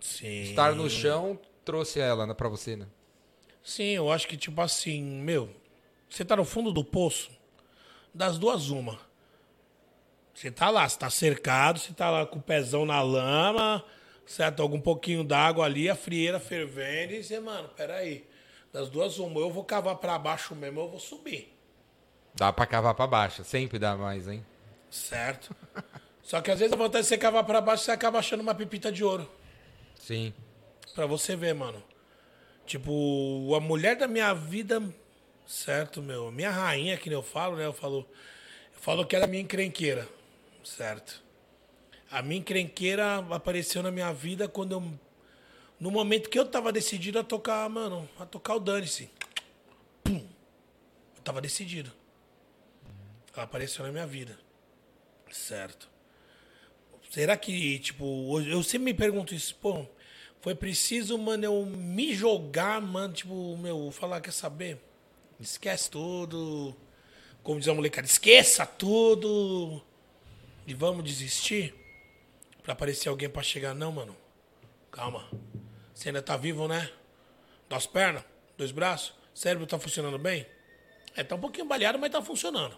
Sim. 0.00 0.42
Estar 0.44 0.74
no 0.74 0.88
chão 0.90 1.38
trouxe 1.64 2.00
ela 2.00 2.26
né, 2.26 2.34
pra 2.34 2.48
você, 2.48 2.74
né? 2.74 2.86
Sim, 3.62 3.90
eu 3.90 4.10
acho 4.10 4.26
que, 4.26 4.36
tipo 4.36 4.60
assim, 4.62 5.02
meu, 5.02 5.50
você 6.08 6.24
tá 6.24 6.34
no 6.34 6.44
fundo 6.44 6.72
do 6.72 6.82
poço, 6.82 7.30
das 8.12 8.38
duas, 8.38 8.70
uma. 8.70 8.98
Você 10.34 10.50
tá 10.50 10.70
lá, 10.70 10.88
você 10.88 10.98
tá 10.98 11.10
cercado, 11.10 11.78
você 11.78 11.92
tá 11.92 12.10
lá 12.10 12.24
com 12.24 12.38
o 12.38 12.42
pezão 12.42 12.86
na 12.86 13.02
lama, 13.02 13.84
certo? 14.24 14.62
Algum 14.62 14.80
pouquinho 14.80 15.22
d'água 15.22 15.66
ali, 15.66 15.88
a 15.88 15.94
frieira 15.94 16.40
fervendo, 16.40 17.12
e 17.12 17.22
você, 17.22 17.38
mano, 17.38 17.68
peraí. 17.76 18.24
Das 18.72 18.88
duas, 18.88 19.18
uma. 19.18 19.40
Eu 19.40 19.50
vou 19.50 19.64
cavar 19.64 19.96
pra 19.96 20.18
baixo 20.18 20.54
mesmo, 20.54 20.80
eu 20.80 20.88
vou 20.88 21.00
subir. 21.00 21.56
Dá 22.34 22.52
pra 22.52 22.66
cavar 22.66 22.94
pra 22.94 23.06
baixo, 23.06 23.42
sempre 23.44 23.78
dá 23.78 23.96
mais, 23.96 24.28
hein? 24.28 24.44
Certo? 24.90 25.54
Só 26.22 26.40
que 26.40 26.50
às 26.50 26.58
vezes 26.60 26.72
a 26.72 26.76
vontade 26.76 27.02
de 27.02 27.08
você 27.08 27.18
cavar 27.18 27.44
pra 27.44 27.60
baixo, 27.60 27.84
você 27.84 27.90
acaba 27.90 28.18
achando 28.18 28.40
uma 28.40 28.54
pepita 28.54 28.92
de 28.92 29.02
ouro. 29.02 29.28
Sim. 29.96 30.32
Pra 30.94 31.06
você 31.06 31.34
ver, 31.34 31.54
mano. 31.54 31.82
Tipo, 32.66 33.52
a 33.56 33.60
mulher 33.60 33.96
da 33.96 34.06
minha 34.06 34.32
vida, 34.32 34.80
certo, 35.46 36.00
meu? 36.00 36.30
Minha 36.30 36.50
rainha, 36.50 36.96
que 36.96 37.08
nem 37.08 37.18
eu 37.18 37.22
falo, 37.22 37.56
né? 37.56 37.66
Eu 37.66 37.72
falo, 37.72 38.06
eu 38.74 38.80
falo 38.80 39.04
que 39.04 39.16
ela 39.16 39.24
é 39.24 39.28
minha 39.28 39.42
encrenqueira, 39.42 40.06
certo? 40.62 41.20
A 42.10 42.22
minha 42.22 42.38
encrenqueira 42.38 43.18
apareceu 43.30 43.82
na 43.82 43.90
minha 43.90 44.12
vida 44.12 44.46
quando 44.46 44.72
eu. 44.72 44.92
No 45.80 45.90
momento 45.90 46.28
que 46.28 46.38
eu 46.38 46.44
tava 46.44 46.70
decidido 46.70 47.18
a 47.18 47.24
tocar, 47.24 47.66
mano, 47.70 48.06
a 48.18 48.26
tocar 48.26 48.56
o 48.56 48.60
Dane-se. 48.60 49.10
Pum! 50.04 50.28
Eu 51.16 51.22
tava 51.24 51.40
decidido. 51.40 51.90
Ela 53.32 53.44
apareceu 53.44 53.86
na 53.86 53.90
minha 53.90 54.06
vida. 54.06 54.38
Certo. 55.30 55.88
Será 57.10 57.34
que, 57.36 57.78
tipo, 57.78 58.38
eu 58.42 58.62
sempre 58.62 58.92
me 58.92 58.94
pergunto 58.94 59.34
isso, 59.34 59.54
pô, 59.56 59.86
foi 60.40 60.54
preciso, 60.54 61.16
mano, 61.16 61.44
eu 61.44 61.66
me 61.66 62.14
jogar, 62.14 62.80
mano, 62.80 63.14
tipo, 63.14 63.56
meu, 63.56 63.90
falar, 63.90 64.20
quer 64.20 64.32
saber? 64.32 64.78
Esquece 65.40 65.90
tudo. 65.90 66.76
Como 67.42 67.58
diz 67.58 67.68
a 67.68 67.74
molecada, 67.74 68.06
esqueça 68.06 68.66
tudo. 68.66 69.82
E 70.66 70.74
vamos 70.74 71.04
desistir? 71.04 71.74
Pra 72.62 72.74
aparecer 72.74 73.08
alguém 73.08 73.30
pra 73.30 73.42
chegar, 73.42 73.74
não, 73.74 73.90
mano. 73.90 74.14
Calma. 74.90 75.28
Você 76.00 76.08
ainda 76.08 76.22
tá 76.22 76.34
vivo, 76.34 76.66
né? 76.66 76.90
Duas 77.68 77.86
pernas, 77.86 78.24
dois 78.56 78.70
braços, 78.70 79.12
cérebro 79.34 79.66
tá 79.66 79.78
funcionando 79.78 80.18
bem? 80.18 80.46
É, 81.14 81.22
tá 81.22 81.34
um 81.34 81.38
pouquinho 81.38 81.66
baleado, 81.66 81.98
mas 81.98 82.10
tá 82.10 82.22
funcionando. 82.22 82.74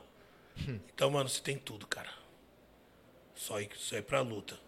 Então, 0.92 1.08
mano, 1.08 1.28
você 1.28 1.40
tem 1.40 1.56
tudo, 1.56 1.86
cara. 1.86 2.10
Só 3.32 3.60
ir, 3.60 3.70
só 3.76 3.94
ir 3.96 4.02
pra 4.02 4.22
luta. 4.22 4.58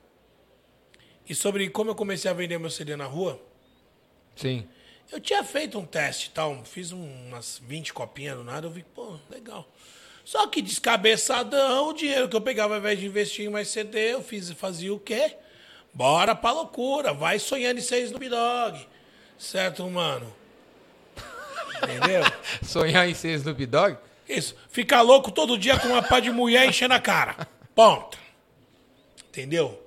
E 1.29 1.35
sobre 1.35 1.69
como 1.69 1.91
eu 1.91 1.97
comecei 1.97 2.31
a 2.31 2.35
vender 2.35 2.57
meu 2.59 2.71
CD 2.71 2.95
na 2.95 3.07
rua, 3.07 3.43
Sim. 4.37 4.69
eu 5.11 5.19
tinha 5.21 5.43
feito 5.43 5.77
um 5.77 5.85
teste 5.85 6.29
e 6.29 6.31
tal, 6.31 6.65
fiz 6.65 6.93
um- 6.93 7.27
umas 7.27 7.59
20 7.59 7.93
copinhas 7.93 8.37
do 8.37 8.45
nada, 8.45 8.69
eu 8.69 8.71
vi, 8.71 8.85
pô, 8.85 9.19
legal. 9.29 9.69
Só 10.25 10.47
que 10.47 10.63
descabeçadão, 10.63 11.89
o 11.89 11.93
dinheiro 11.93 12.29
que 12.29 12.37
eu 12.37 12.41
pegava 12.41 12.75
ao 12.75 12.79
invés 12.79 13.01
de 13.01 13.07
investir 13.07 13.47
em 13.47 13.51
mais 13.51 13.67
CD, 13.67 14.13
eu 14.13 14.23
fiz, 14.23 14.49
fazia 14.53 14.95
o 14.95 15.01
quê? 15.01 15.39
Bora 15.95 16.35
pra 16.35 16.51
loucura, 16.51 17.13
vai 17.13 17.39
sonhando 17.39 17.79
em 17.79 17.83
ser 17.83 18.03
Snoop 18.03 18.29
Dogg. 18.29 18.87
Certo, 19.39 19.89
mano? 19.89 20.35
Entendeu? 21.77 22.23
Sonhar 22.63 23.09
em 23.09 23.15
ser 23.15 23.35
Snoop 23.37 23.65
Dogg? 23.67 23.97
Isso. 24.29 24.57
Ficar 24.69 25.03
louco 25.03 25.31
todo 25.31 25.57
dia 25.57 25.79
com 25.79 25.89
uma 25.89 26.03
pá 26.03 26.19
de 26.19 26.31
mulher 26.31 26.69
enchendo 26.69 26.95
a 26.95 27.01
cara. 27.01 27.49
Ponto. 27.75 28.19
Entendeu? 29.29 29.81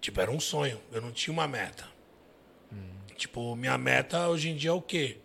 Tipo, 0.00 0.20
era 0.20 0.30
um 0.30 0.40
sonho. 0.40 0.80
Eu 0.92 1.00
não 1.00 1.12
tinha 1.12 1.32
uma 1.32 1.48
meta. 1.48 1.96
Tipo, 3.16 3.56
minha 3.56 3.78
meta 3.78 4.28
hoje 4.28 4.50
em 4.50 4.56
dia 4.56 4.70
é 4.70 4.72
o 4.72 4.82
quê? 4.82 5.16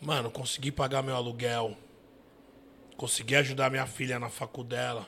Mano, 0.00 0.30
conseguir 0.30 0.72
pagar 0.72 1.02
meu 1.02 1.14
aluguel. 1.14 1.76
Conseguir 2.96 3.36
ajudar 3.36 3.70
minha 3.70 3.86
filha 3.86 4.18
na 4.18 4.30
facu 4.30 4.64
dela. 4.64 5.06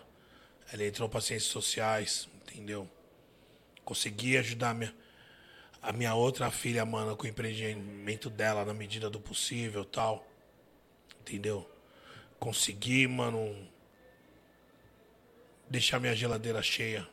Ela 0.71 0.85
entrou 0.85 1.09
para 1.09 1.21
ciências 1.21 1.51
sociais, 1.51 2.29
entendeu? 2.43 2.89
Consegui 3.87 4.37
ajudar 4.37 4.75
minha, 4.75 4.93
a 5.81 5.93
minha 5.93 6.13
outra 6.13 6.51
filha, 6.51 6.85
mano, 6.85 7.17
com 7.17 7.25
o 7.25 7.29
empreendimento 7.29 8.29
dela 8.29 8.65
na 8.65 8.75
medida 8.75 9.09
do 9.09 9.21
possível 9.21 9.85
tal. 9.85 10.27
Entendeu? 11.21 11.71
Consegui, 12.37 13.07
mano, 13.07 13.57
deixar 15.71 16.01
minha 16.01 16.17
geladeira 16.17 16.61
cheia. 16.65 17.07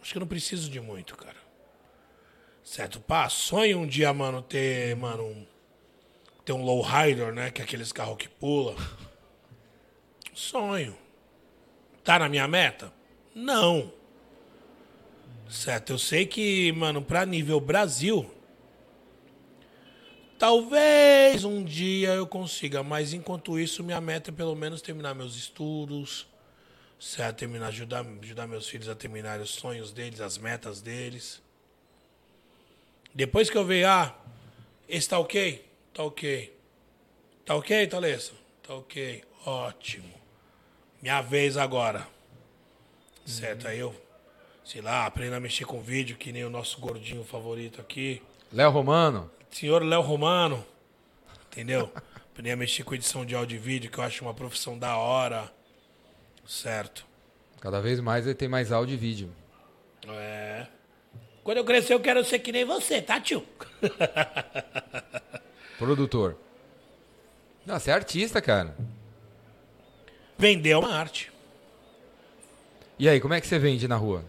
Acho 0.00 0.12
que 0.12 0.16
eu 0.16 0.20
não 0.20 0.26
preciso 0.26 0.70
de 0.70 0.80
muito, 0.80 1.14
cara. 1.14 1.36
Certo? 2.64 2.98
Pá, 2.98 3.28
sonho 3.28 3.80
um 3.80 3.86
dia, 3.86 4.10
mano, 4.14 4.40
ter, 4.40 4.96
mano, 4.96 5.24
um, 5.24 5.46
ter 6.42 6.52
um 6.54 6.64
lowrider, 6.64 7.34
né? 7.34 7.50
Que 7.50 7.60
é 7.60 7.64
aqueles 7.64 7.92
carros 7.92 8.16
que 8.16 8.30
pula. 8.30 8.74
Sonho. 10.32 10.96
Tá 12.02 12.18
na 12.18 12.30
minha 12.30 12.48
meta? 12.48 12.90
Não. 13.34 13.97
Certo? 15.48 15.94
Eu 15.94 15.98
sei 15.98 16.26
que, 16.26 16.70
mano, 16.72 17.00
pra 17.00 17.24
nível 17.24 17.58
Brasil, 17.58 18.30
talvez 20.38 21.42
um 21.42 21.64
dia 21.64 22.10
eu 22.10 22.26
consiga, 22.26 22.82
mas 22.82 23.14
enquanto 23.14 23.58
isso, 23.58 23.82
minha 23.82 24.00
meta 24.00 24.30
é 24.30 24.32
pelo 24.32 24.54
menos 24.54 24.82
terminar 24.82 25.14
meus 25.14 25.36
estudos, 25.36 26.26
certo? 27.00 27.38
Terminar, 27.38 27.68
ajudar, 27.68 28.04
ajudar 28.22 28.46
meus 28.46 28.68
filhos 28.68 28.88
a 28.88 28.94
terminar 28.94 29.40
os 29.40 29.50
sonhos 29.50 29.90
deles, 29.90 30.20
as 30.20 30.36
metas 30.36 30.82
deles. 30.82 31.40
Depois 33.14 33.48
que 33.48 33.56
eu 33.56 33.64
ver, 33.64 33.86
ah, 33.86 34.14
esse 34.86 35.08
tá 35.08 35.18
ok? 35.18 35.66
Tá 35.94 36.02
ok. 36.02 36.56
Tá 37.44 37.54
ok, 37.56 37.86
Thalessa? 37.86 38.32
Tá 38.62 38.74
ok. 38.74 39.24
Ótimo. 39.46 40.12
Minha 41.00 41.22
vez 41.22 41.56
agora. 41.56 42.06
Certo? 43.24 43.66
Aí 43.66 43.78
eu, 43.78 43.94
sei 44.68 44.82
lá, 44.82 45.06
aprendo 45.06 45.34
a 45.34 45.40
mexer 45.40 45.64
com 45.64 45.80
vídeo, 45.80 46.14
que 46.18 46.30
nem 46.30 46.44
o 46.44 46.50
nosso 46.50 46.78
gordinho 46.78 47.24
favorito 47.24 47.80
aqui. 47.80 48.22
Léo 48.52 48.70
Romano? 48.70 49.30
Senhor 49.50 49.82
Léo 49.82 50.02
Romano. 50.02 50.62
Entendeu? 51.50 51.90
Aprendi 52.30 52.50
a 52.50 52.56
mexer 52.56 52.84
com 52.84 52.94
edição 52.94 53.24
de 53.24 53.34
áudio 53.34 53.56
e 53.56 53.58
vídeo, 53.58 53.90
que 53.90 53.96
eu 53.98 54.04
acho 54.04 54.22
uma 54.22 54.34
profissão 54.34 54.78
da 54.78 54.94
hora. 54.98 55.50
Certo. 56.46 57.06
Cada 57.62 57.80
vez 57.80 57.98
mais 57.98 58.26
ele 58.26 58.34
tem 58.34 58.46
mais 58.46 58.70
áudio 58.70 58.92
e 58.92 58.96
vídeo. 58.98 59.30
É. 60.06 60.66
Quando 61.42 61.56
eu 61.56 61.64
crescer, 61.64 61.94
eu 61.94 62.00
quero 62.00 62.22
ser 62.22 62.38
que 62.38 62.52
nem 62.52 62.66
você, 62.66 63.00
tá, 63.00 63.18
tio? 63.18 63.42
Produtor. 65.78 66.36
Não, 67.64 67.80
você 67.80 67.90
é 67.90 67.94
artista, 67.94 68.42
cara. 68.42 68.76
Vender 70.36 70.70
é 70.70 70.76
uma 70.76 70.92
arte. 70.92 71.32
E 72.98 73.08
aí, 73.08 73.18
como 73.18 73.32
é 73.32 73.40
que 73.40 73.46
você 73.46 73.58
vende 73.58 73.88
na 73.88 73.96
rua? 73.96 74.24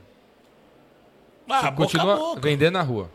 Ah, 1.49 1.61
Você 1.61 1.71
continua 1.71 2.13
a 2.13 2.17
boca. 2.17 2.41
vendendo 2.41 2.73
na 2.73 2.81
rua. 2.81 3.09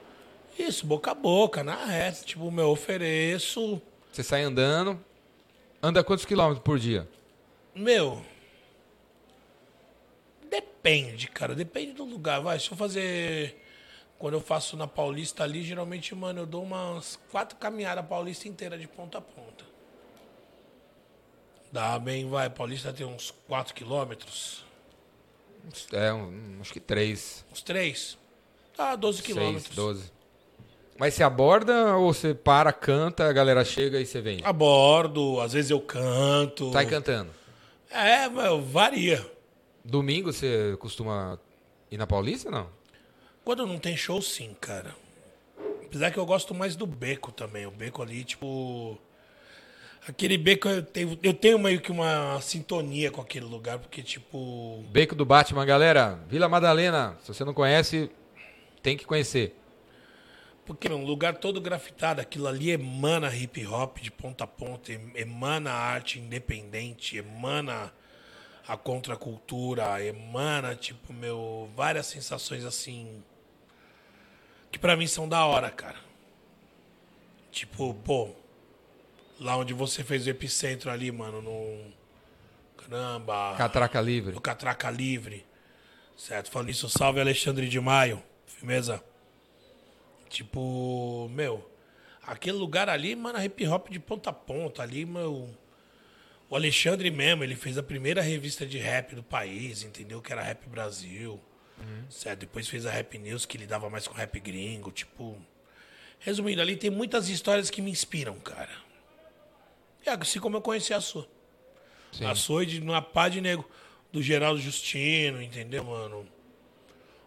Isso, 0.58 0.86
boca 0.86 1.10
a 1.10 1.14
boca, 1.14 1.62
na 1.64 1.84
reta. 1.84 2.24
Tipo, 2.24 2.50
meu, 2.50 2.66
eu 2.66 2.70
ofereço. 2.70 3.80
Você 4.12 4.22
sai 4.22 4.42
andando. 4.42 5.02
Anda 5.82 6.02
quantos 6.04 6.24
quilômetros 6.24 6.62
por 6.64 6.78
dia? 6.78 7.08
Meu. 7.74 8.22
Depende, 10.48 11.28
cara. 11.28 11.54
Depende 11.54 11.92
do 11.92 12.04
lugar. 12.04 12.40
Vai, 12.40 12.58
se 12.58 12.70
eu 12.70 12.76
fazer. 12.76 13.60
Quando 14.18 14.34
eu 14.34 14.40
faço 14.40 14.76
na 14.76 14.86
Paulista 14.86 15.42
ali, 15.42 15.62
geralmente, 15.62 16.14
mano, 16.14 16.40
eu 16.42 16.46
dou 16.46 16.62
umas 16.62 17.18
quatro 17.30 17.56
caminhadas 17.58 18.06
Paulista 18.06 18.48
inteira 18.48 18.78
de 18.78 18.86
ponta 18.86 19.18
a 19.18 19.20
ponta. 19.20 19.64
Dá 21.72 21.98
bem, 21.98 22.28
vai. 22.30 22.48
Paulista 22.48 22.92
tem 22.92 23.04
uns 23.04 23.32
4 23.48 23.74
quilômetros. 23.74 24.64
É, 25.92 26.12
um- 26.12 26.58
acho 26.60 26.72
que 26.72 26.78
três, 26.78 27.44
Uns 27.50 27.62
3. 27.62 28.16
Tá, 28.76 28.96
12 28.96 29.18
seis, 29.18 29.26
quilômetros. 29.26 29.74
doze. 29.76 30.12
Mas 30.98 31.14
você 31.14 31.22
aborda 31.24 31.96
ou 31.96 32.12
você 32.12 32.32
para, 32.34 32.72
canta, 32.72 33.28
a 33.28 33.32
galera 33.32 33.64
chega 33.64 34.00
e 34.00 34.06
você 34.06 34.20
vende? 34.20 34.44
Abordo, 34.44 35.40
às 35.40 35.52
vezes 35.52 35.70
eu 35.70 35.80
canto. 35.80 36.72
Sai 36.72 36.87
cantando. 36.87 37.30
É, 37.90 38.28
varia. 38.60 39.24
Domingo 39.84 40.32
você 40.32 40.76
costuma 40.78 41.38
ir 41.90 41.96
na 41.98 42.06
Paulista 42.06 42.50
não? 42.50 42.68
Quando 43.44 43.66
não 43.66 43.78
tem 43.78 43.96
show, 43.96 44.22
sim, 44.22 44.56
cara. 44.60 44.94
Apesar 45.84 46.10
que 46.10 46.18
eu 46.18 46.24
gosto 46.26 46.54
mais 46.54 46.74
do 46.74 46.87
beco 46.87 47.30
também. 47.30 47.66
O 47.66 47.70
beco 47.70 48.02
ali, 48.02 48.24
tipo. 48.24 48.98
Aquele 50.08 50.37
beco, 50.37 50.68
eu 50.68 50.82
tenho, 50.82 51.18
eu 51.22 51.32
tenho 51.34 51.58
meio 51.58 51.80
que 51.80 51.90
uma 51.90 52.38
sintonia 52.40 53.10
com 53.10 53.20
aquele 53.20 53.44
lugar, 53.46 53.78
porque, 53.78 54.02
tipo. 54.02 54.82
Beco 54.90 55.14
do 55.14 55.24
Batman, 55.24 55.64
galera. 55.64 56.18
Vila 56.28 56.48
Madalena. 56.48 57.16
Se 57.22 57.32
você 57.32 57.44
não 57.44 57.54
conhece, 57.54 58.10
tem 58.84 58.96
que 58.96 59.04
conhecer. 59.06 59.56
Porque 60.66 60.88
é 60.88 60.92
um 60.94 61.04
lugar 61.04 61.36
todo 61.38 61.60
grafitado, 61.60 62.20
aquilo 62.20 62.46
ali 62.46 62.70
emana 62.70 63.34
hip 63.34 63.66
hop 63.66 63.98
de 63.98 64.10
ponta 64.10 64.44
a 64.44 64.46
ponta, 64.46 64.92
em- 64.92 65.12
emana 65.14 65.72
arte 65.72 66.18
independente, 66.20 67.16
emana 67.16 67.92
a 68.66 68.76
contracultura, 68.76 70.02
emana, 70.04 70.74
tipo, 70.76 71.12
meu, 71.12 71.70
várias 71.74 72.06
sensações 72.06 72.64
assim. 72.64 73.22
Que 74.70 74.78
pra 74.78 74.96
mim 74.96 75.06
são 75.06 75.28
da 75.28 75.44
hora, 75.44 75.70
cara. 75.70 75.98
Tipo, 77.50 77.94
pô, 77.94 78.34
lá 79.40 79.56
onde 79.56 79.72
você 79.74 80.02
fez 80.02 80.26
o 80.26 80.30
epicentro 80.30 80.90
ali, 80.90 81.10
mano, 81.12 81.40
no. 81.42 81.92
Caramba. 82.76 83.54
Catraca 83.56 84.00
livre. 84.00 84.32
do 84.32 84.40
Catraca 84.40 84.90
Livre. 84.90 85.46
Certo? 86.16 86.50
Falando 86.50 86.70
isso, 86.70 86.88
salve 86.88 87.20
Alexandre 87.20 87.68
de 87.68 87.80
Maio. 87.80 88.22
Firmeza? 88.56 89.02
Tipo, 90.28 91.28
meu, 91.32 91.68
aquele 92.22 92.56
lugar 92.56 92.88
ali, 92.88 93.14
mano, 93.14 93.42
hip 93.42 93.66
hop 93.66 93.88
de 93.88 94.00
ponta 94.00 94.30
a 94.30 94.32
ponta. 94.32 94.82
Ali, 94.82 95.04
meu. 95.04 95.48
O 96.48 96.56
Alexandre 96.56 97.10
mesmo, 97.10 97.42
ele 97.42 97.56
fez 97.56 97.78
a 97.78 97.82
primeira 97.82 98.20
revista 98.20 98.66
de 98.66 98.78
rap 98.78 99.14
do 99.14 99.22
país, 99.22 99.82
entendeu? 99.82 100.20
Que 100.20 100.32
era 100.32 100.42
Rap 100.42 100.68
Brasil. 100.68 101.40
Certo? 102.08 102.40
Depois 102.40 102.68
fez 102.68 102.86
a 102.86 102.90
Rap 102.90 103.18
News, 103.18 103.44
que 103.44 103.58
lidava 103.58 103.90
mais 103.90 104.06
com 104.06 104.14
rap 104.14 104.38
gringo. 104.40 104.90
Tipo. 104.92 105.36
Resumindo, 106.20 106.62
ali 106.62 106.76
tem 106.76 106.90
muitas 106.90 107.28
histórias 107.28 107.70
que 107.70 107.82
me 107.82 107.90
inspiram, 107.90 108.38
cara. 108.38 108.70
É 110.06 110.10
assim 110.10 110.38
como 110.38 110.56
eu 110.56 110.62
conheci 110.62 110.94
a 110.94 111.00
sua. 111.00 111.28
Sim. 112.12 112.24
A 112.24 112.34
sua 112.34 112.64
de 112.64 112.80
uma 112.80 113.02
pá 113.02 113.28
de 113.28 113.40
nego 113.40 113.68
do 114.12 114.22
Geraldo 114.22 114.60
Justino, 114.60 115.42
entendeu, 115.42 115.82
mano? 115.84 116.26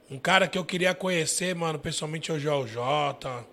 Um 0.09 0.17
cara 0.17 0.47
que 0.47 0.57
eu 0.57 0.63
queria 0.63 0.93
conhecer, 0.95 1.53
mano, 1.55 1.77
pessoalmente 1.77 2.31
é 2.31 2.33
o 2.33 2.39
Joel 2.39 2.65
J. 2.67 3.45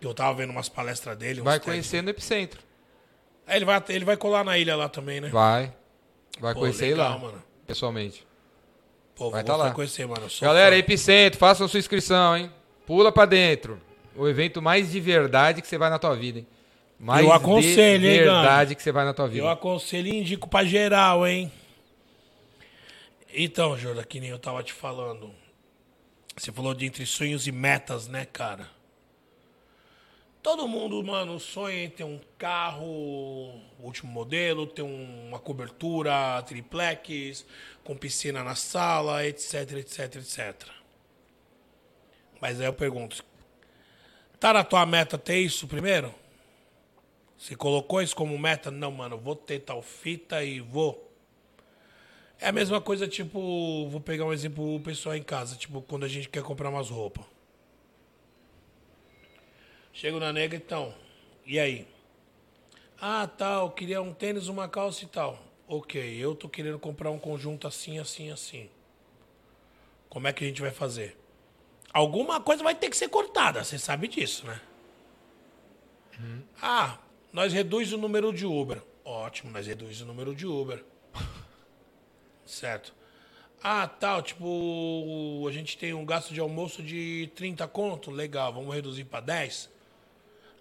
Que 0.00 0.06
eu 0.06 0.12
tava 0.12 0.34
vendo 0.34 0.50
umas 0.50 0.68
palestras 0.68 1.16
dele. 1.16 1.40
Vai 1.40 1.58
conhecer 1.58 2.02
no 2.02 2.10
Epicentro. 2.10 2.60
É, 3.46 3.56
ele 3.56 3.64
vai, 3.64 3.82
ele 3.88 4.04
vai 4.04 4.16
colar 4.16 4.44
na 4.44 4.58
ilha 4.58 4.76
lá 4.76 4.88
também, 4.88 5.20
né? 5.20 5.28
Vai. 5.28 5.72
Vai 6.38 6.52
Pô, 6.54 6.60
conhecer 6.60 6.90
legal, 6.90 7.12
lá. 7.12 7.18
mano. 7.18 7.42
Pessoalmente. 7.66 8.26
Pô, 9.14 9.30
Vai 9.30 9.42
vou 9.42 9.46
tá 9.50 9.56
lá. 9.56 9.70
conhecer, 9.72 10.06
mano. 10.06 10.26
eu 10.26 10.46
Galera, 10.46 10.74
fã. 10.74 10.78
Epicentro, 10.78 11.38
façam 11.38 11.68
sua 11.68 11.78
inscrição, 11.78 12.36
hein? 12.36 12.50
Pula 12.86 13.12
pra 13.12 13.24
dentro. 13.24 13.80
O 14.16 14.28
evento 14.28 14.60
mais 14.60 14.90
de 14.92 15.00
verdade 15.00 15.62
que 15.62 15.68
você 15.68 15.78
vai 15.78 15.88
na 15.88 15.98
tua 15.98 16.14
vida, 16.14 16.40
hein? 16.40 16.46
Mais 16.98 17.24
Eu 17.24 17.32
aconselho, 17.32 18.00
de 18.00 18.06
hein, 18.08 18.18
verdade 18.18 18.74
que 18.74 18.82
você 18.82 18.92
vai 18.92 19.04
na 19.04 19.12
tua 19.14 19.24
Eu 19.26 19.30
vida. 19.30 19.50
aconselho 19.52 20.08
e 20.08 20.16
indico 20.20 20.48
pra 20.48 20.64
geral, 20.64 21.26
hein? 21.26 21.50
Então, 23.32 23.76
Jordan, 23.76 24.02
que 24.04 24.20
nem 24.20 24.30
eu 24.30 24.38
tava 24.38 24.62
te 24.62 24.72
falando. 24.72 25.30
Você 26.36 26.50
falou 26.52 26.74
de 26.74 26.84
entre 26.86 27.06
sonhos 27.06 27.46
e 27.46 27.52
metas, 27.52 28.08
né, 28.08 28.24
cara? 28.26 28.68
Todo 30.42 30.68
mundo, 30.68 31.02
mano, 31.02 31.40
sonha 31.40 31.84
em 31.84 31.88
ter 31.88 32.04
um 32.04 32.20
carro 32.36 33.58
último 33.80 34.12
modelo, 34.12 34.66
ter 34.66 34.82
um- 34.82 35.28
uma 35.28 35.38
cobertura 35.38 36.42
triplex, 36.42 37.46
com 37.82 37.96
piscina 37.96 38.44
na 38.44 38.54
sala, 38.54 39.24
etc, 39.26 39.72
etc, 39.72 40.16
etc. 40.16 40.68
Mas 42.40 42.60
aí 42.60 42.66
eu 42.66 42.74
pergunto, 42.74 43.24
tá 44.38 44.52
na 44.52 44.62
tua 44.64 44.84
meta 44.84 45.16
ter 45.16 45.38
isso 45.38 45.66
primeiro? 45.66 46.14
Você 47.38 47.56
colocou 47.56 48.02
isso 48.02 48.14
como 48.14 48.38
meta? 48.38 48.70
Não, 48.70 48.90
mano, 48.90 49.16
vou 49.16 49.36
ter 49.36 49.60
tal 49.60 49.80
fita 49.80 50.44
e 50.44 50.60
vou. 50.60 51.03
É 52.44 52.48
a 52.48 52.52
mesma 52.52 52.78
coisa, 52.78 53.08
tipo, 53.08 53.88
vou 53.88 54.02
pegar 54.02 54.26
um 54.26 54.32
exemplo 54.32 54.78
pessoal 54.80 55.16
em 55.16 55.22
casa, 55.22 55.56
tipo, 55.56 55.80
quando 55.80 56.04
a 56.04 56.08
gente 56.08 56.28
quer 56.28 56.42
comprar 56.42 56.68
umas 56.68 56.90
roupas. 56.90 57.24
Chego 59.94 60.20
na 60.20 60.30
nega, 60.30 60.54
então, 60.54 60.94
e 61.46 61.58
aí? 61.58 61.88
Ah, 63.00 63.26
tal, 63.26 63.70
queria 63.70 64.02
um 64.02 64.12
tênis, 64.12 64.46
uma 64.46 64.68
calça 64.68 65.06
e 65.06 65.08
tal. 65.08 65.42
Ok, 65.66 65.98
eu 65.98 66.34
tô 66.34 66.46
querendo 66.46 66.78
comprar 66.78 67.10
um 67.10 67.18
conjunto 67.18 67.66
assim, 67.66 67.98
assim, 67.98 68.30
assim. 68.30 68.68
Como 70.10 70.28
é 70.28 70.32
que 70.34 70.44
a 70.44 70.46
gente 70.46 70.60
vai 70.60 70.70
fazer? 70.70 71.16
Alguma 71.94 72.42
coisa 72.42 72.62
vai 72.62 72.74
ter 72.74 72.90
que 72.90 72.96
ser 72.98 73.08
cortada, 73.08 73.64
você 73.64 73.78
sabe 73.78 74.06
disso, 74.06 74.46
né? 74.46 74.60
Ah, 76.60 76.98
nós 77.32 77.54
reduz 77.54 77.90
o 77.94 77.96
número 77.96 78.34
de 78.34 78.44
Uber. 78.44 78.82
Ótimo, 79.02 79.50
nós 79.50 79.66
reduz 79.66 80.02
o 80.02 80.04
número 80.04 80.34
de 80.34 80.46
Uber. 80.46 80.84
Certo. 82.44 82.94
Ah, 83.62 83.88
tal, 83.88 84.20
tipo, 84.20 85.46
a 85.48 85.52
gente 85.52 85.78
tem 85.78 85.94
um 85.94 86.04
gasto 86.04 86.34
de 86.34 86.40
almoço 86.40 86.82
de 86.82 87.30
30 87.34 87.66
conto, 87.66 88.10
legal, 88.10 88.52
vamos 88.52 88.74
reduzir 88.74 89.04
para 89.04 89.20
10. 89.20 89.70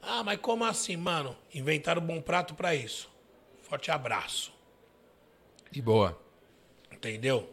Ah, 0.01 0.23
mas 0.23 0.39
como 0.39 0.63
assim, 0.63 0.95
mano? 0.95 1.35
Inventaram 1.53 2.01
um 2.01 2.05
bom 2.05 2.21
prato 2.21 2.55
para 2.55 2.73
isso. 2.73 3.09
Forte 3.63 3.91
abraço. 3.91 4.53
E 5.71 5.81
boa. 5.81 6.17
Entendeu? 6.91 7.49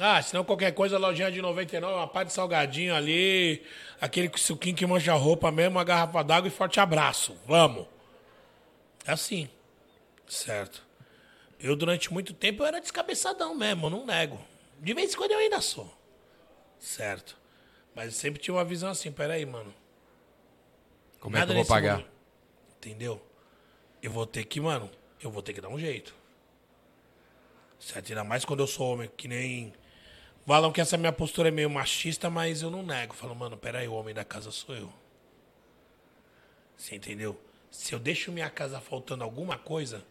Ah, 0.00 0.20
senão 0.22 0.44
qualquer 0.44 0.72
coisa, 0.72 0.98
lojinha 0.98 1.30
de 1.30 1.40
99, 1.42 1.94
uma 1.94 2.08
parte 2.08 2.28
de 2.28 2.34
salgadinho 2.34 2.94
ali, 2.94 3.62
aquele 4.00 4.30
suquinho 4.36 4.74
que 4.74 4.86
mancha 4.86 5.12
a 5.12 5.16
roupa 5.16 5.50
mesmo, 5.50 5.76
uma 5.76 5.84
garrafa 5.84 6.22
d'água 6.24 6.48
e 6.48 6.50
forte 6.50 6.80
abraço. 6.80 7.36
Vamos. 7.46 7.86
É 9.06 9.12
assim. 9.12 9.48
Certo. 10.26 10.82
Eu, 11.62 11.76
durante 11.76 12.12
muito 12.12 12.34
tempo, 12.34 12.62
eu 12.62 12.66
era 12.66 12.80
descabeçadão 12.80 13.54
mesmo, 13.54 13.86
eu 13.86 13.90
não 13.90 14.04
nego. 14.04 14.38
De 14.80 14.92
vez 14.92 15.14
em 15.14 15.16
quando 15.16 15.30
eu 15.30 15.38
ainda 15.38 15.60
sou. 15.60 15.96
Certo. 16.76 17.38
Mas 17.94 18.16
sempre 18.16 18.42
tinha 18.42 18.52
uma 18.52 18.64
visão 18.64 18.90
assim, 18.90 19.12
peraí, 19.12 19.46
mano. 19.46 19.72
Como 21.20 21.36
é 21.36 21.46
que 21.46 21.52
eu 21.52 21.56
vou 21.56 21.64
pagar? 21.64 21.98
mundo. 21.98 22.08
Entendeu? 22.78 23.22
Eu 24.02 24.10
vou 24.10 24.26
ter 24.26 24.44
que, 24.44 24.60
mano, 24.60 24.90
eu 25.20 25.30
vou 25.30 25.40
ter 25.40 25.52
que 25.52 25.60
dar 25.60 25.68
um 25.68 25.78
jeito. 25.78 26.12
Certo? 27.78 28.08
Ainda 28.08 28.24
mais 28.24 28.44
quando 28.44 28.60
eu 28.60 28.66
sou 28.66 28.92
homem, 28.92 29.08
que 29.16 29.28
nem. 29.28 29.72
Falam 30.44 30.72
que 30.72 30.80
essa 30.80 30.96
minha 30.96 31.12
postura 31.12 31.48
é 31.48 31.52
meio 31.52 31.70
machista, 31.70 32.28
mas 32.28 32.62
eu 32.62 32.70
não 32.70 32.82
nego. 32.82 33.14
Falo, 33.14 33.36
mano, 33.36 33.56
peraí, 33.56 33.86
o 33.86 33.92
homem 33.92 34.12
da 34.12 34.24
casa 34.24 34.50
sou 34.50 34.74
eu. 34.74 34.92
Você 36.76 36.96
entendeu? 36.96 37.40
Se 37.70 37.94
eu 37.94 38.00
deixo 38.00 38.32
minha 38.32 38.50
casa 38.50 38.80
faltando 38.80 39.22
alguma 39.22 39.56
coisa, 39.56 40.04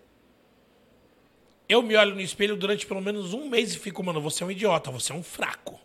eu 1.71 1.81
me 1.81 1.95
olho 1.95 2.15
no 2.15 2.21
espelho 2.21 2.55
durante 2.55 2.85
pelo 2.85 3.01
menos 3.01 3.33
um 3.33 3.49
mês 3.49 3.73
e 3.73 3.79
fico, 3.79 4.03
mano, 4.03 4.21
você 4.21 4.43
é 4.43 4.45
um 4.45 4.51
idiota, 4.51 4.91
você 4.91 5.11
é 5.11 5.15
um 5.15 5.23
fraco. 5.23 5.79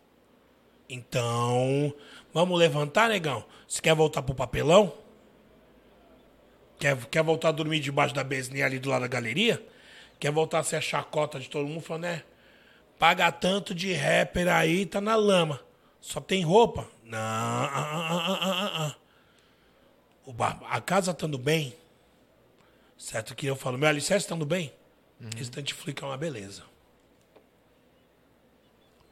Então, 0.89 1.95
vamos 2.33 2.59
levantar, 2.59 3.09
negão? 3.09 3.45
Você 3.67 3.81
quer 3.81 3.95
voltar 3.95 4.23
pro 4.23 4.35
papelão? 4.35 4.93
Quer, 6.79 6.97
quer 7.07 7.23
voltar 7.23 7.49
a 7.49 7.53
dormir 7.53 7.81
debaixo 7.81 8.15
da 8.15 8.23
besninha 8.23 8.67
ali 8.67 8.79
do 8.79 8.91
lado 8.91 9.03
da 9.03 9.09
galeria? 9.09 9.65
Quer 10.19 10.31
voltar 10.31 10.61
a 10.61 10.63
ser 10.63 10.77
a 10.77 10.81
chacota 10.81 11.39
de 11.41 11.49
todo 11.49 11.67
mundo 11.67 11.81
falando, 11.81 12.03
né? 12.03 12.23
Paga 12.99 13.31
tanto 13.31 13.75
de 13.75 13.93
rapper 13.93 14.49
aí, 14.49 14.87
tá 14.87 15.01
na 15.01 15.17
lama. 15.17 15.61
Só 16.01 16.21
tem 16.21 16.43
roupa? 16.43 16.89
Não. 17.05 17.19
ah, 17.19 18.39
ah, 18.41 18.87
ah. 18.87 18.97
O 20.25 20.33
bar- 20.33 20.61
a 20.69 20.81
casa 20.81 21.13
estando 21.13 21.39
bem, 21.39 21.75
certo? 22.99 23.35
Que 23.35 23.47
eu 23.47 23.55
falo, 23.57 23.79
meu 23.79 23.89
alicerce 23.89 24.25
estando 24.25 24.45
bem, 24.45 24.73
restante 25.37 25.75
flica 25.75 26.05
é 26.05 26.09
uma 26.09 26.17
beleza. 26.17 26.63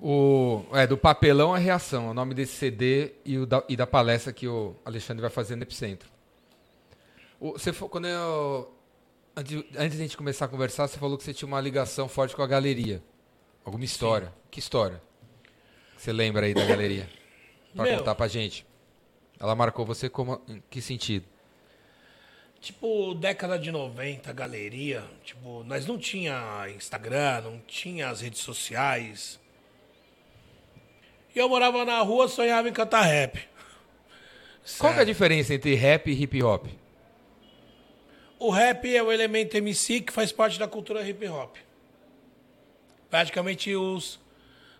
O, 0.00 0.64
é, 0.72 0.86
do 0.86 0.98
papelão 0.98 1.54
a 1.54 1.58
reação, 1.58 2.08
é 2.08 2.10
o 2.10 2.14
nome 2.14 2.34
desse 2.34 2.52
CD 2.52 3.12
e, 3.24 3.38
o 3.38 3.46
da, 3.46 3.64
e 3.68 3.76
da 3.76 3.86
palestra 3.86 4.32
que 4.32 4.46
o 4.46 4.76
Alexandre 4.84 5.22
vai 5.22 5.30
fazer 5.30 5.56
no 5.56 5.62
Epicentro. 5.62 6.08
O, 7.40 7.52
você, 7.52 7.72
quando 7.72 8.06
eu, 8.06 8.74
antes, 9.36 9.64
antes 9.76 9.96
de 9.96 10.02
a 10.02 10.06
gente 10.06 10.16
começar 10.16 10.44
a 10.44 10.48
conversar, 10.48 10.88
você 10.88 10.98
falou 10.98 11.16
que 11.16 11.24
você 11.24 11.32
tinha 11.32 11.46
uma 11.46 11.60
ligação 11.60 12.08
forte 12.08 12.34
com 12.36 12.42
a 12.42 12.46
galeria. 12.46 13.02
Alguma 13.64 13.84
história. 13.84 14.32
Que 14.50 14.58
história? 14.58 15.00
Você 15.96 16.12
lembra 16.12 16.46
aí 16.46 16.52
da 16.52 16.64
galeria? 16.66 17.08
Pra 17.74 17.84
Meu. 17.84 17.98
contar 17.98 18.14
pra 18.14 18.28
gente. 18.28 18.66
Ela 19.40 19.54
marcou 19.54 19.86
você 19.86 20.08
como, 20.08 20.40
em 20.46 20.62
que 20.68 20.80
sentido? 20.82 21.26
Tipo, 22.64 23.12
década 23.14 23.58
de 23.58 23.70
90, 23.70 24.32
galeria, 24.32 25.04
tipo, 25.22 25.62
nós 25.64 25.84
não 25.84 25.98
tinha 25.98 26.66
Instagram, 26.74 27.42
não 27.42 27.58
tinha 27.66 28.08
as 28.08 28.22
redes 28.22 28.40
sociais. 28.40 29.38
E 31.36 31.38
eu 31.38 31.46
morava 31.46 31.84
na 31.84 31.98
rua, 32.00 32.26
sonhava 32.26 32.66
em 32.66 32.72
cantar 32.72 33.02
rap. 33.02 33.36
Qual 34.78 34.94
que 34.94 34.98
é 34.98 35.02
a 35.02 35.04
Certo. 35.04 35.06
diferença 35.08 35.52
entre 35.52 35.74
rap 35.74 36.10
e 36.10 36.22
hip 36.22 36.42
hop? 36.42 36.66
O 38.38 38.48
rap 38.48 38.96
é 38.96 39.02
o 39.02 39.12
elemento 39.12 39.54
MC 39.58 40.00
que 40.00 40.10
faz 40.10 40.32
parte 40.32 40.58
da 40.58 40.66
cultura 40.66 41.06
hip 41.06 41.28
hop. 41.28 41.56
Praticamente 43.10 43.76
os 43.76 44.18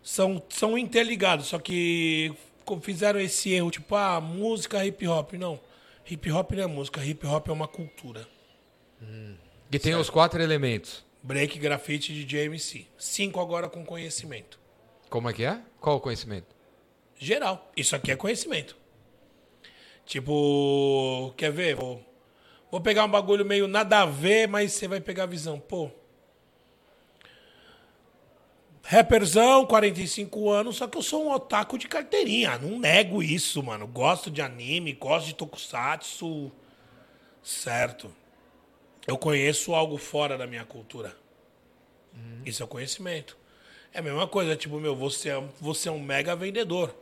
são, 0.02 0.42
são 0.48 0.78
interligados, 0.78 1.48
só 1.48 1.58
que 1.58 2.32
fizeram 2.80 3.20
esse 3.20 3.52
erro, 3.52 3.70
tipo, 3.70 3.94
ah, 3.94 4.22
música 4.22 4.86
hip 4.86 5.06
hop. 5.06 5.34
Não. 5.34 5.60
Hip 6.08 6.30
hop 6.30 6.52
não 6.52 6.62
é 6.62 6.66
música, 6.66 7.04
hip 7.04 7.26
hop 7.26 7.48
é 7.48 7.52
uma 7.52 7.66
cultura. 7.68 8.26
Que 9.70 9.78
tem 9.78 9.94
os 9.94 10.10
quatro 10.10 10.42
elementos. 10.42 11.04
Break, 11.22 11.58
grafite, 11.58 12.12
DJ, 12.12 12.44
MC. 12.44 12.86
Cinco 12.98 13.40
agora 13.40 13.68
com 13.68 13.84
conhecimento. 13.84 14.60
Como 15.08 15.28
é 15.28 15.32
que 15.32 15.44
é? 15.44 15.60
Qual 15.80 15.96
o 15.96 16.00
conhecimento? 16.00 16.54
Geral. 17.18 17.70
Isso 17.76 17.96
aqui 17.96 18.12
é 18.12 18.16
conhecimento. 18.16 18.76
Tipo, 20.04 21.32
quer 21.36 21.50
ver? 21.50 21.76
Vou, 21.76 22.04
vou 22.70 22.80
pegar 22.80 23.04
um 23.04 23.10
bagulho 23.10 23.44
meio 23.44 23.66
nada 23.66 24.02
a 24.02 24.06
ver, 24.06 24.46
mas 24.46 24.72
você 24.72 24.86
vai 24.86 25.00
pegar 25.00 25.22
a 25.22 25.26
visão. 25.26 25.58
Pô. 25.58 25.90
Rapperzão, 28.86 29.64
45 29.64 30.50
anos, 30.50 30.76
só 30.76 30.86
que 30.86 30.98
eu 30.98 31.02
sou 31.02 31.24
um 31.24 31.32
otaku 31.32 31.78
de 31.78 31.88
carteirinha. 31.88 32.58
Não 32.58 32.78
nego 32.78 33.22
isso, 33.22 33.62
mano. 33.62 33.86
Gosto 33.86 34.30
de 34.30 34.42
anime, 34.42 34.92
gosto 34.92 35.26
de 35.28 35.34
tokusatsu. 35.34 36.52
Certo. 37.42 38.14
Eu 39.06 39.16
conheço 39.16 39.74
algo 39.74 39.96
fora 39.96 40.36
da 40.36 40.46
minha 40.46 40.66
cultura. 40.66 41.16
Isso 42.44 42.62
é 42.62 42.66
conhecimento. 42.66 43.38
É 43.92 44.00
a 44.00 44.02
mesma 44.02 44.28
coisa, 44.28 44.54
tipo, 44.54 44.78
meu, 44.78 44.94
você 44.94 45.30
é, 45.30 45.42
você 45.58 45.88
é 45.88 45.92
um 45.92 45.98
mega 46.00 46.36
vendedor. 46.36 46.94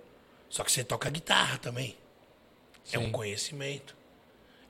Só 0.49 0.63
que 0.63 0.71
você 0.71 0.85
toca 0.85 1.11
guitarra 1.11 1.59
também. 1.59 1.97
É 2.93 2.99
um 2.99 3.07
Sim. 3.07 3.13
conhecimento. 3.13 3.97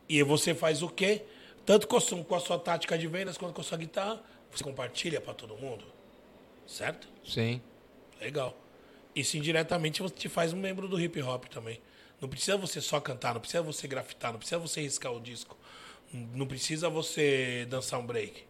E 0.08 0.22
você 0.22 0.54
faz 0.54 0.82
o 0.82 0.88
quê? 0.88 1.22
Tanto 1.66 1.86
com 1.86 1.96
a, 1.96 2.00
sua, 2.00 2.24
com 2.24 2.34
a 2.34 2.40
sua 2.40 2.58
tática 2.58 2.96
de 2.96 3.06
vendas 3.06 3.36
quanto 3.36 3.52
com 3.52 3.60
a 3.60 3.64
sua 3.64 3.76
guitarra, 3.76 4.22
você 4.50 4.64
compartilha 4.64 5.20
para 5.20 5.34
todo 5.34 5.56
mundo. 5.56 5.84
Certo? 6.66 7.08
Sim. 7.24 7.60
Legal. 8.20 8.56
Isso 9.14 9.36
indiretamente 9.36 10.00
você 10.00 10.14
te 10.14 10.28
faz 10.28 10.52
um 10.52 10.56
membro 10.56 10.88
do 10.88 11.00
hip 11.00 11.20
hop 11.22 11.44
também. 11.46 11.80
Não 12.20 12.28
precisa 12.28 12.56
você 12.56 12.80
só 12.80 13.00
cantar, 13.00 13.34
não 13.34 13.40
precisa 13.40 13.62
você 13.62 13.88
grafitar, 13.88 14.32
não 14.32 14.38
precisa 14.38 14.58
você 14.58 14.80
riscar 14.80 15.12
o 15.12 15.20
disco. 15.20 15.56
Não 16.12 16.46
precisa 16.46 16.88
você 16.88 17.66
dançar 17.68 17.98
um 17.98 18.06
break. 18.06 18.44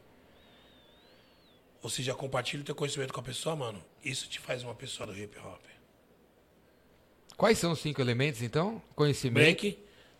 Você 1.81 2.03
já 2.03 2.14
compartilha 2.14 2.62
o 2.62 2.64
teu 2.64 2.75
conhecimento 2.75 3.12
com 3.12 3.20
a 3.20 3.25
pessoa, 3.25 3.57
mano. 3.57 3.83
Isso 4.05 4.29
te 4.29 4.38
faz 4.38 4.62
uma 4.62 4.75
pessoa 4.75 5.07
do 5.07 5.16
hip 5.18 5.37
hop. 5.38 5.62
Quais 7.37 7.59
são 7.59 7.72
os 7.72 7.81
cinco 7.81 8.01
elementos, 8.01 8.42
então? 8.42 8.81
Conhecimento. 8.94 9.42
Break, 9.42 9.79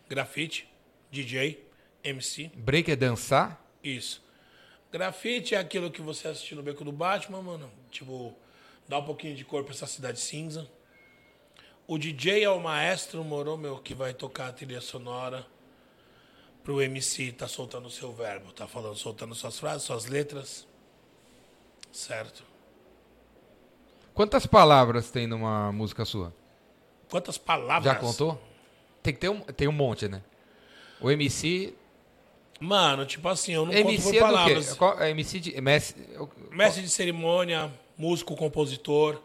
grafite, 0.09 0.67
DJ, 1.09 1.63
MC. 2.03 2.51
Break 2.55 2.91
é 2.91 2.95
dançar. 2.95 3.63
Isso. 3.83 4.21
Grafite 4.91 5.55
é 5.55 5.57
aquilo 5.57 5.89
que 5.89 6.01
você 6.01 6.27
assistiu 6.27 6.57
no 6.57 6.63
Beco 6.63 6.83
do 6.83 6.91
Batman, 6.91 7.41
mano. 7.41 7.71
Tipo, 7.93 8.33
dá 8.87 8.97
um 8.97 9.05
pouquinho 9.05 9.35
de 9.35 9.45
cor 9.45 9.63
pra 9.63 9.73
essa 9.73 9.87
cidade 9.87 10.19
cinza. 10.19 10.69
O 11.87 11.97
DJ 11.97 12.43
é 12.43 12.49
o 12.49 12.59
maestro, 12.59 13.23
moro, 13.23 13.57
meu, 13.57 13.77
que 13.77 13.93
vai 13.93 14.13
tocar 14.13 14.49
a 14.49 14.53
trilha 14.53 14.81
sonora 14.81 15.45
pro 16.63 16.81
MC 16.81 17.33
tá 17.33 17.47
soltando 17.47 17.87
o 17.87 17.91
seu 17.91 18.13
verbo, 18.13 18.51
tá 18.53 18.65
falando, 18.65 18.95
soltando 18.95 19.35
suas 19.35 19.59
frases, 19.59 19.83
suas 19.83 20.05
letras. 20.05 20.65
Certo. 21.91 22.43
Quantas 24.13 24.45
palavras 24.45 25.11
tem 25.11 25.27
numa 25.27 25.71
música 25.71 26.05
sua? 26.05 26.33
Quantas 27.09 27.37
palavras? 27.37 27.83
Já 27.83 27.95
contou? 27.95 28.41
Tem 29.01 29.13
que 29.13 29.19
ter 29.19 29.29
um, 29.29 29.41
tem 29.41 29.67
um 29.67 29.73
monte, 29.73 30.07
né? 30.07 30.21
O 31.01 31.11
MC. 31.11 31.75
Mano, 32.59 33.05
tipo 33.05 33.27
assim, 33.27 33.53
eu 33.53 33.65
não 33.65 33.73
MC 33.73 33.97
conto 33.97 34.11
por 34.11 34.15
é 34.15 34.19
palavras. 34.19 34.73
Qual, 34.73 35.01
é 35.01 35.09
MC 35.09 35.39
de. 35.39 35.61
Mestre 35.61 36.81
de 36.81 36.89
cerimônia, 36.89 37.71
músico, 37.97 38.35
compositor. 38.35 39.21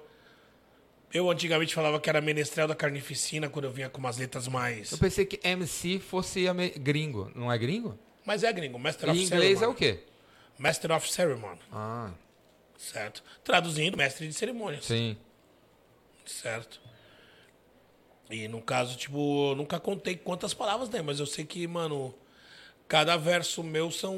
Eu 1.12 1.30
antigamente 1.30 1.74
falava 1.74 1.98
que 1.98 2.08
era 2.08 2.20
menestrel 2.20 2.68
da 2.68 2.74
carnificina 2.74 3.48
quando 3.48 3.64
eu 3.64 3.70
vinha 3.70 3.88
com 3.88 3.98
umas 3.98 4.18
letras 4.18 4.46
mais. 4.46 4.92
eu 4.92 4.98
pensei 4.98 5.24
que 5.24 5.40
MC 5.46 5.98
fosse 5.98 6.44
gringo. 6.78 7.32
Não 7.34 7.50
é 7.50 7.56
gringo? 7.56 7.98
Mas 8.26 8.44
é 8.44 8.52
gringo, 8.52 8.78
Master 8.78 9.08
Em 9.08 9.12
of 9.12 9.20
inglês 9.22 9.52
é 9.56 9.60
Ceremony. 9.60 9.72
o 9.72 9.74
quê? 9.74 10.00
Master 10.58 10.92
of 10.92 11.10
Ceremony, 11.10 11.60
Ah, 11.72 12.10
certo? 12.76 13.22
Traduzindo, 13.42 13.96
mestre 13.96 14.26
de 14.28 14.34
cerimônias, 14.34 14.84
sim. 14.84 15.16
certo? 16.26 16.80
E 18.30 18.46
no 18.48 18.60
caso, 18.60 18.96
tipo, 18.98 19.54
nunca 19.54 19.80
contei 19.80 20.14
quantas 20.16 20.52
palavras 20.52 20.88
tem, 20.90 21.00
mas 21.00 21.18
eu 21.20 21.26
sei 21.26 21.46
que, 21.46 21.66
mano, 21.66 22.14
cada 22.86 23.16
verso 23.16 23.62
meu 23.62 23.90
são 23.90 24.14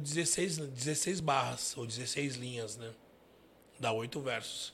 16, 0.00 0.58
16 0.58 1.18
barras, 1.20 1.74
ou 1.76 1.84
16 1.84 2.36
linhas, 2.36 2.76
né? 2.76 2.90
Dá 3.82 3.90
oito 3.90 4.20
versos. 4.20 4.72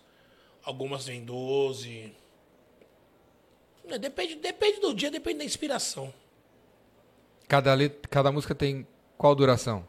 Algumas 0.62 1.06
vêm 1.06 1.24
12. 1.24 2.12
É, 3.88 3.98
Depende, 3.98 4.34
depende 4.34 4.80
do 4.80 4.92
dia, 4.94 5.10
depende 5.10 5.38
da 5.38 5.44
inspiração. 5.46 6.12
Cada, 7.48 7.72
let- 7.72 8.06
cada 8.10 8.30
música 8.30 8.54
tem 8.54 8.86
qual 9.16 9.34
duração? 9.34 9.88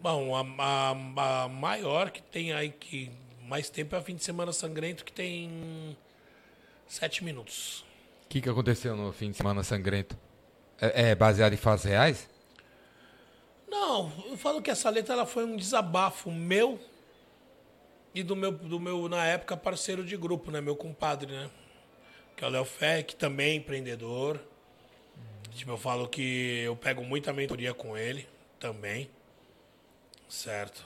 Bom, 0.00 0.36
a, 0.36 0.42
a- 0.62 1.42
a 1.44 1.48
maior 1.48 2.12
que 2.12 2.22
tem 2.22 2.52
aí 2.52 2.70
que 2.70 3.10
mais 3.42 3.68
tempo 3.68 3.96
é 3.96 3.98
a 3.98 4.02
Fim 4.02 4.14
de 4.14 4.22
Semana 4.22 4.52
Sangrento, 4.52 5.04
que 5.04 5.12
tem 5.12 5.96
sete 6.86 7.24
minutos. 7.24 7.84
O 8.26 8.28
que, 8.28 8.40
que 8.40 8.48
aconteceu 8.48 8.94
no 8.96 9.12
fim 9.12 9.32
de 9.32 9.36
semana 9.36 9.64
sangrento? 9.64 10.16
É, 10.80 11.10
é 11.10 11.14
baseado 11.16 11.52
em 11.52 11.56
fatos 11.56 11.84
reais? 11.84 12.28
Não, 13.68 14.12
eu 14.30 14.36
falo 14.36 14.62
que 14.62 14.70
essa 14.70 14.88
letra 14.88 15.14
ela 15.14 15.26
foi 15.26 15.44
um 15.44 15.56
desabafo 15.56 16.30
meu 16.30 16.78
e 18.16 18.22
do 18.22 18.34
meu, 18.34 18.50
do 18.50 18.80
meu 18.80 19.10
na 19.10 19.26
época, 19.26 19.54
parceiro 19.58 20.02
de 20.02 20.16
grupo, 20.16 20.50
né? 20.50 20.58
Meu 20.58 20.74
compadre, 20.74 21.30
né? 21.30 21.50
Que 22.34 22.44
é 22.44 22.46
o 22.46 22.50
Léo 22.50 22.64
Fé, 22.64 23.02
que 23.02 23.14
também 23.14 23.50
é 23.50 23.54
empreendedor. 23.56 24.40
Tipo, 25.50 25.72
eu 25.72 25.76
falo 25.76 26.08
que 26.08 26.62
eu 26.64 26.74
pego 26.74 27.04
muita 27.04 27.30
mentoria 27.30 27.74
com 27.74 27.94
ele 27.94 28.26
também. 28.58 29.10
Certo. 30.26 30.82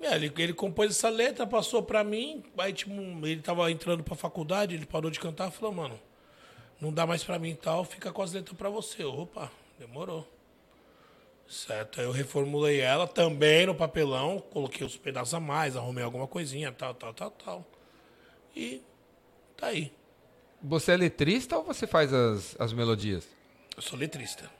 É, 0.00 0.16
ele, 0.16 0.32
ele 0.36 0.52
compôs 0.52 0.90
essa 0.90 1.08
letra, 1.08 1.46
passou 1.46 1.80
pra 1.80 2.02
mim, 2.02 2.42
aí 2.58 2.72
tipo, 2.72 2.92
ele 3.24 3.40
tava 3.40 3.70
entrando 3.70 4.02
pra 4.02 4.16
faculdade, 4.16 4.74
ele 4.74 4.86
parou 4.86 5.12
de 5.12 5.20
cantar, 5.20 5.52
falou, 5.52 5.72
mano, 5.72 6.00
não 6.80 6.92
dá 6.92 7.06
mais 7.06 7.22
pra 7.22 7.38
mim 7.38 7.50
e 7.50 7.56
tal, 7.56 7.84
fica 7.84 8.12
com 8.12 8.20
as 8.20 8.32
letras 8.32 8.56
pra 8.58 8.68
você. 8.68 9.04
Eu, 9.04 9.16
Opa, 9.16 9.50
demorou. 9.78 10.28
Certo, 11.48 12.00
aí 12.00 12.06
eu 12.06 12.12
reformulei 12.12 12.80
ela 12.80 13.06
também 13.06 13.66
no 13.66 13.74
papelão, 13.74 14.38
coloquei 14.38 14.86
os 14.86 14.96
pedaços 14.96 15.34
a 15.34 15.40
mais, 15.40 15.76
arrumei 15.76 16.02
alguma 16.02 16.26
coisinha, 16.26 16.72
tal, 16.72 16.94
tal, 16.94 17.12
tal, 17.12 17.30
tal. 17.30 17.66
E 18.56 18.82
tá 19.56 19.68
aí. 19.68 19.92
Você 20.62 20.92
é 20.92 20.96
letrista 20.96 21.56
ou 21.56 21.64
você 21.64 21.86
faz 21.86 22.12
as, 22.12 22.56
as 22.58 22.72
melodias? 22.72 23.28
Eu 23.76 23.82
sou 23.82 23.98
letrista. 23.98 24.50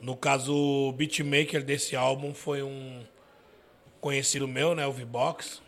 No 0.00 0.16
caso, 0.16 0.54
o 0.54 0.92
beatmaker 0.92 1.64
desse 1.64 1.94
álbum 1.94 2.34
foi 2.34 2.62
um 2.62 3.04
conhecido 4.00 4.48
meu, 4.48 4.74
né? 4.74 4.86
O 4.86 4.92
V-Box. 4.92 5.62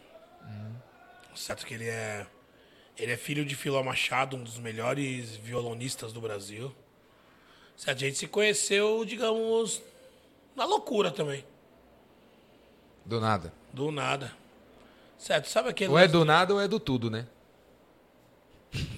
Certo 1.35 1.67
que 1.67 1.75
ele 1.75 1.89
é. 1.89 2.27
Ele 2.99 3.13
é 3.13 3.17
filho 3.17 3.45
de 3.45 3.55
Filó 3.55 3.83
Machado, 3.83 4.37
um 4.37 4.43
dos 4.43 4.59
melhores 4.59 5.37
violonistas 5.37 6.13
do 6.13 6.21
Brasil. 6.21 6.75
A 7.87 7.95
gente 7.95 8.17
se 8.17 8.27
conheceu, 8.27 9.05
digamos, 9.05 9.83
na 10.55 10.65
loucura 10.65 11.11
também. 11.11 11.45
Do 13.05 13.21
nada. 13.21 13.53
Do 13.73 13.91
nada. 13.91 14.33
Certo, 15.19 15.49
sabe 15.49 15.69
aquele. 15.69 15.91
Ou 15.91 15.99
é 15.99 16.09
do 16.09 16.25
nada 16.25 16.55
ou 16.55 16.61
é 16.61 16.67
do 16.67 16.81
tudo, 16.81 17.11
né? 17.11 17.27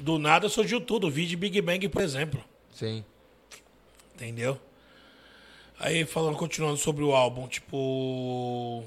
Do 0.00 0.18
nada 0.18 0.48
surgiu 0.48 0.80
tudo. 0.80 1.10
Vi 1.10 1.26
de 1.26 1.36
Big 1.36 1.60
Bang, 1.60 1.88
por 1.88 2.02
exemplo. 2.02 2.42
Sim. 2.72 3.04
Entendeu? 4.14 4.58
Aí 5.78 6.04
falando, 6.04 6.36
continuando 6.36 6.76
sobre 6.76 7.04
o 7.04 7.14
álbum, 7.14 7.46
tipo. 7.46 8.84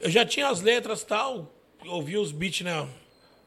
Eu 0.00 0.10
já 0.10 0.24
tinha 0.24 0.48
as 0.48 0.60
letras 0.60 1.02
e 1.02 1.06
tal, 1.06 1.52
ouvi 1.86 2.16
os 2.16 2.32
beats 2.32 2.62
né, 2.62 2.88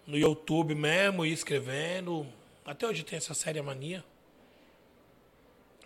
no 0.06 0.18
YouTube 0.18 0.76
mesmo, 0.76 1.26
ia 1.26 1.34
escrevendo. 1.34 2.28
Até 2.64 2.88
hoje 2.88 3.04
tem 3.04 3.18
essa 3.18 3.34
série 3.34 3.62
Mania. 3.62 4.04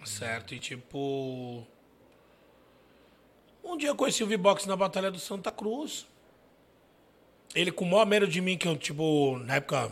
Certo, 0.05 0.53
e 0.53 0.59
tipo. 0.59 1.65
Um 3.63 3.75
dia 3.77 3.89
eu 3.89 3.95
conheci 3.95 4.23
o 4.23 4.27
V-Box 4.27 4.65
na 4.65 4.75
Batalha 4.75 5.11
do 5.11 5.19
Santa 5.19 5.51
Cruz. 5.51 6.05
Ele 7.53 7.71
com 7.71 7.85
o 7.85 7.89
maior 7.89 8.05
medo 8.05 8.27
de 8.27 8.39
mim, 8.39 8.57
que 8.57 8.67
eu, 8.67 8.77
tipo, 8.77 9.37
na 9.39 9.55
época, 9.55 9.91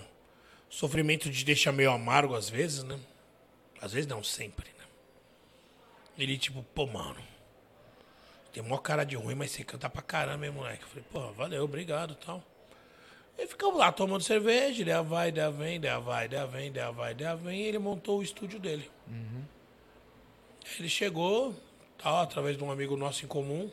sofrimento 0.70 1.30
de 1.30 1.44
deixar 1.44 1.72
meio 1.72 1.92
amargo 1.92 2.36
às 2.36 2.50
vezes, 2.50 2.84
né? 2.84 3.00
Às 3.82 3.92
vezes 3.94 4.08
não, 4.08 4.24
sempre, 4.24 4.70
né? 4.78 4.86
Ele, 6.18 6.38
tipo, 6.38 6.64
pô, 6.74 6.86
mano. 6.86 7.20
Tem 8.54 8.64
mó 8.64 8.78
cara 8.78 9.04
de 9.04 9.16
ruim, 9.16 9.36
mas 9.36 9.52
você 9.52 9.64
canta 9.66 9.90
pra 9.90 10.02
caramba, 10.02 10.46
hein, 10.46 10.52
moleque? 10.52 10.84
Eu 10.84 10.88
falei, 10.88 11.06
pô, 11.12 11.32
valeu, 11.34 11.64
obrigado 11.64 12.16
tal. 12.16 12.42
E 13.38 13.46
ficamos 13.48 13.78
lá 13.78 13.92
tomando 13.92 14.24
cerveja, 14.24 14.82
ideia 14.82 15.04
vai, 15.04 15.28
ideia 15.28 15.52
vem, 15.52 15.76
ideia 15.76 16.00
vai, 16.00 16.26
ideia 16.26 16.48
vem, 16.48 16.68
ideia 16.68 16.92
vai, 16.92 17.12
ideia 17.12 17.36
vem. 17.36 17.60
E 17.60 17.64
ele 17.64 17.80
montou 17.80 18.20
o 18.20 18.24
estúdio 18.24 18.58
dele. 18.60 18.90
Ele 20.80 20.90
chegou, 20.90 21.56
tal, 21.98 22.18
através 22.18 22.58
de 22.58 22.64
um 22.64 22.72
amigo 22.72 22.98
nosso 22.98 23.24
em 23.24 23.28
comum. 23.28 23.72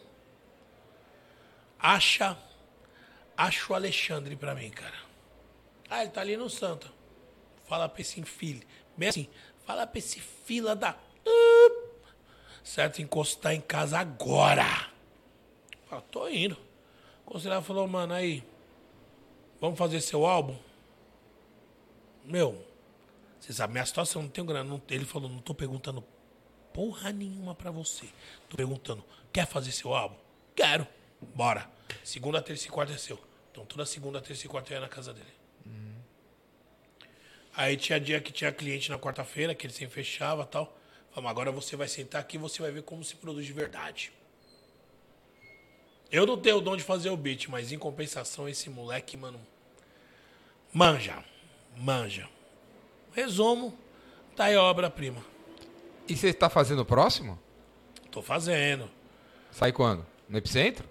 Acha. 1.78 2.36
Acha 3.36 3.72
o 3.72 3.74
Alexandre 3.74 4.36
pra 4.36 4.54
mim, 4.54 4.70
cara. 4.70 4.96
Ah, 5.88 6.02
ele 6.02 6.10
tá 6.10 6.20
ali 6.20 6.36
no 6.36 6.48
Santa. 6.48 6.86
Fala 7.64 7.88
pra 7.88 8.00
esse 8.00 8.20
infile. 8.20 8.66
Bem 8.96 9.08
assim, 9.08 9.28
fala 9.66 9.86
pra 9.86 9.98
esse 9.98 10.20
fila 10.20 10.76
da. 10.76 10.96
Certo? 12.62 13.00
Encostar 13.02 13.54
em 13.54 13.60
casa 13.60 13.98
agora. 13.98 14.90
Fala, 15.88 16.02
tô 16.02 16.28
indo. 16.28 16.56
O 17.26 17.32
conselheiro 17.32 17.62
falou, 17.64 17.88
mano, 17.88 18.14
aí. 18.14 18.44
Vamos 19.60 19.78
fazer 19.78 20.00
seu 20.00 20.26
álbum? 20.26 20.56
Meu, 22.24 22.64
Você 23.40 23.52
sabe, 23.52 23.72
minha 23.72 23.84
situação, 23.84 24.22
não 24.22 24.28
tenho 24.28 24.46
grana. 24.46 24.80
ele 24.88 25.04
falou, 25.04 25.28
não 25.28 25.40
tô 25.40 25.52
perguntando 25.54 26.04
porra 26.72 27.12
nenhuma 27.12 27.54
pra 27.54 27.70
você. 27.70 28.06
Tô 28.48 28.56
perguntando, 28.56 29.04
quer 29.32 29.46
fazer 29.46 29.72
seu 29.72 29.94
álbum? 29.94 30.16
Quero. 30.54 30.86
Bora. 31.34 31.70
Segunda, 32.02 32.42
terça 32.42 32.66
e 32.66 32.70
quarta 32.70 32.92
é 32.92 32.98
seu. 32.98 33.18
Então 33.50 33.64
toda 33.64 33.84
segunda, 33.84 34.20
terça 34.20 34.46
e 34.46 34.48
quarta 34.48 34.72
eu 34.72 34.76
ia 34.76 34.80
na 34.80 34.88
casa 34.88 35.12
dele. 35.12 35.42
Aí 37.54 37.76
tinha 37.76 38.00
dia 38.00 38.20
que 38.20 38.32
tinha 38.32 38.50
cliente 38.50 38.90
na 38.90 38.98
quarta-feira, 38.98 39.54
que 39.54 39.66
ele 39.66 39.74
sempre 39.74 39.94
fechava 39.94 40.46
tal. 40.46 40.74
Falamos, 41.10 41.30
agora 41.30 41.52
você 41.52 41.76
vai 41.76 41.86
sentar 41.86 42.20
aqui 42.22 42.36
e 42.36 42.40
você 42.40 42.62
vai 42.62 42.70
ver 42.70 42.82
como 42.82 43.04
se 43.04 43.14
produz 43.16 43.44
de 43.44 43.52
verdade. 43.52 44.10
Eu 46.10 46.26
não 46.26 46.38
tenho 46.38 46.56
o 46.56 46.60
dom 46.60 46.76
de 46.76 46.82
fazer 46.82 47.10
o 47.10 47.16
beat, 47.16 47.48
mas 47.48 47.70
em 47.70 47.78
compensação, 47.78 48.48
esse 48.48 48.70
moleque, 48.70 49.16
mano, 49.16 49.40
manja. 50.72 51.22
Manja. 51.76 52.28
Resumo, 53.14 53.78
tá 54.34 54.44
aí 54.44 54.54
a 54.54 54.62
obra-prima. 54.62 55.31
E 56.08 56.16
você 56.16 56.32
tá 56.32 56.48
fazendo 56.50 56.80
o 56.80 56.84
próximo? 56.84 57.38
Tô 58.10 58.20
fazendo. 58.22 58.90
Sai 59.50 59.72
quando? 59.72 60.04
No 60.28 60.38
Epicentro? 60.38 60.88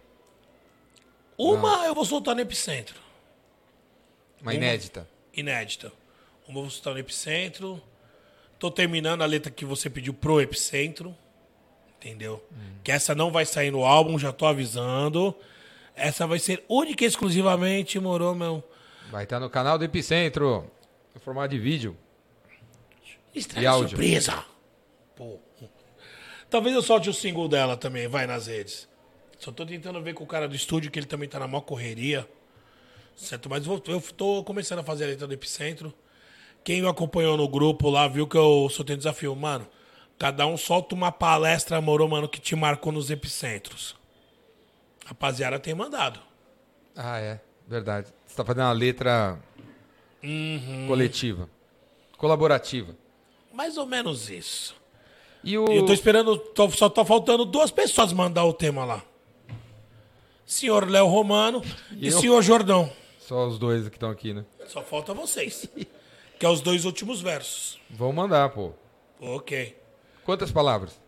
Uma 1.38 1.86
eu 1.86 1.96
vou 1.96 2.06
soltar 2.06 2.36
no 2.36 2.42
Epicentro. 2.42 2.96
Uma 4.42 4.54
inédita. 4.54 5.08
Inédita. 5.34 5.92
Uma 6.48 6.60
eu 6.60 6.62
vou 6.64 6.70
soltar 6.70 6.94
no 6.94 7.00
Epicentro. 7.00 7.82
Tô 8.60 8.70
terminando 8.70 9.22
a 9.22 9.26
letra 9.26 9.52
que 9.52 9.66
você 9.66 9.90
pediu 9.90 10.14
pro 10.14 10.40
Epicentro. 10.42 11.16
Entendeu? 11.98 12.44
Que 12.84 12.92
essa 12.92 13.14
não 13.14 13.32
vai 13.32 13.46
sair 13.46 13.70
no 13.72 13.84
álbum, 13.86 14.18
já 14.18 14.32
tô 14.32 14.46
avisando. 14.46 15.36
Essa 15.96 16.26
vai 16.26 16.40
ser 16.40 16.64
única 16.68 17.04
e 17.04 17.08
exclusivamente, 17.08 18.00
moro, 18.00 18.34
meu. 18.34 18.64
Vai 19.12 19.24
estar 19.26 19.40
no 19.40 19.50
canal 19.50 19.78
do 19.78 19.84
Epicentro. 19.86 20.66
No 21.14 21.20
formato 21.22 21.50
de 21.50 21.60
vídeo. 21.60 21.96
Estraga 23.36 23.62
E 23.64 23.68
áudio? 23.68 23.90
surpresa. 23.90 24.46
Pô. 25.16 25.40
Talvez 26.50 26.76
eu 26.76 26.82
solte 26.82 27.10
o 27.10 27.14
single 27.14 27.48
dela 27.48 27.78
também, 27.78 28.08
vai 28.08 28.28
nas 28.28 28.48
redes. 28.48 28.88
Só 29.40 29.52
tô 29.52 29.66
tentando 29.66 30.02
ver 30.02 30.14
com 30.14 30.24
o 30.24 30.28
cara 30.28 30.48
do 30.48 30.56
estúdio, 30.56 30.92
que 30.92 31.00
ele 31.00 31.06
também 31.06 31.28
tá 31.28 31.40
na 31.40 31.48
maior 31.48 31.62
correria. 31.62 32.28
Certo? 33.16 33.50
Mas 33.50 33.66
eu 33.66 33.80
tô 34.16 34.44
começando 34.44 34.80
a 34.80 34.84
fazer 34.84 35.06
a 35.06 35.08
letra 35.08 35.28
do 35.28 35.34
Epicentro. 35.34 35.94
Quem 36.64 36.82
me 36.82 36.88
acompanhou 36.88 37.36
no 37.38 37.48
grupo 37.48 37.90
lá 37.90 38.08
viu 38.08 38.28
que 38.28 38.38
eu 38.38 38.70
só 38.70 38.84
tenho 38.84 38.98
desafio. 38.98 39.36
Mano, 39.36 39.68
cada 40.20 40.46
um 40.46 40.56
solta 40.56 40.94
uma 40.94 41.12
palestra, 41.12 41.82
moro, 41.82 42.08
mano, 42.08 42.30
que 42.30 42.40
te 42.40 42.56
marcou 42.56 42.92
nos 42.92 43.10
epicentros. 43.10 43.96
Rapaziada 45.06 45.60
tem 45.60 45.74
mandado. 45.74 46.20
Ah, 46.96 47.20
é. 47.20 47.40
Verdade. 47.68 48.14
Você 48.28 48.36
tá 48.36 48.46
fazendo 48.46 48.64
uma 48.64 48.72
letra 48.72 49.40
coletiva. 50.88 51.50
Colaborativa. 52.18 52.96
Mais 53.54 53.78
ou 53.78 53.86
menos 53.86 54.30
isso. 54.30 54.76
E 55.44 55.58
o. 55.58 55.66
E 55.72 55.78
eu 55.78 55.86
tô 55.86 55.94
esperando, 55.94 56.38
tô- 56.38 56.70
só 56.72 56.90
tá 56.90 57.04
faltando 57.04 57.46
duas 57.46 57.72
pessoas 57.72 58.14
mandar 58.14 58.46
o 58.46 58.54
tema 58.54 58.86
lá. 58.86 59.04
Senhor 60.46 60.90
Léo 60.90 61.08
Romano 61.08 61.62
e, 61.92 62.08
eu? 62.08 62.20
senhor 62.20 62.42
Jordão. 62.42 62.92
Só 63.20 63.48
os 63.48 63.58
dois 63.58 63.88
que 63.88 63.96
estão 63.96 64.10
aqui, 64.10 64.34
né? 64.34 64.46
Só 64.68 64.82
falta 64.84 65.14
vocês. 65.14 65.68
que 66.38 66.46
é 66.46 66.50
os 66.50 66.60
dois 66.62 66.86
últimos 66.86 67.22
versos. 67.22 67.80
Vão 67.90 68.12
mandar, 68.12 68.50
pô. 68.50 68.72
Ok. 69.20 69.78
Quantas 70.26 70.52
palavras? 70.52 71.00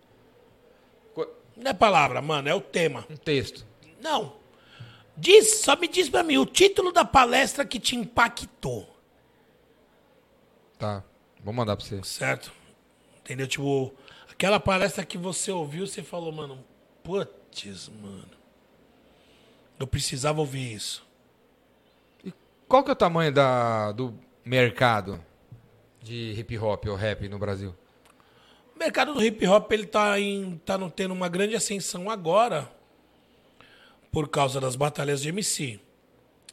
Qu- 1.14 1.28
Não 1.58 1.72
é 1.72 1.74
palavra, 1.74 2.22
mano, 2.22 2.48
é 2.48 2.56
o 2.56 2.62
tema. 2.62 3.06
Um 3.10 3.16
texto. 3.18 3.66
Não. 4.02 4.34
Diz, 5.18 5.62
só 5.62 5.76
me 5.76 5.88
diz 5.88 6.10
pra 6.10 6.24
mim 6.24 6.38
o 6.38 6.46
título 6.46 6.92
da 6.92 7.04
palestra 7.06 7.66
que 7.66 7.80
te 7.80 7.96
impactou. 7.96 8.88
Tá. 10.78 11.04
Vou 11.44 11.54
mandar 11.54 11.76
pra 11.76 11.86
você. 11.86 12.02
Certo? 12.04 12.52
Entendeu? 13.20 13.48
Tipo, 13.48 13.94
aquela 14.44 14.60
palestra 14.60 15.06
que 15.06 15.18
você 15.18 15.54
ouviu, 15.54 15.88
você 15.88 16.04
falou, 16.04 16.30
mano, 16.30 16.62
putz, 17.02 17.88
mano. 18.02 18.28
Eu 19.80 19.88
precisava 19.88 20.42
ouvir 20.42 20.74
isso. 20.74 21.08
Qual 22.68 22.84
que 22.84 22.90
é 22.90 22.94
o 22.94 22.96
tamanho 22.96 23.32
da, 23.32 23.94
do 23.94 24.14
mercado 24.44 25.24
de 26.02 26.34
hip 26.38 26.58
hop 26.58 26.88
ou 26.88 26.96
rap 26.98 27.30
no 27.30 27.40
Brasil? 27.40 27.74
O 28.76 28.80
mercado 28.80 29.14
do 29.14 29.24
hip 29.24 29.48
hop 29.48 29.72
ele 29.72 29.86
tá, 29.86 30.20
em, 30.20 30.58
tá 30.66 30.78
no- 30.78 30.92
tendo 30.92 31.14
uma 31.14 31.30
grande 31.30 31.56
ascensão 31.56 32.10
agora 32.10 32.70
por 34.12 34.28
causa 34.28 34.60
das 34.60 34.76
batalhas 34.76 35.22
de 35.22 35.30
MC. 35.30 35.80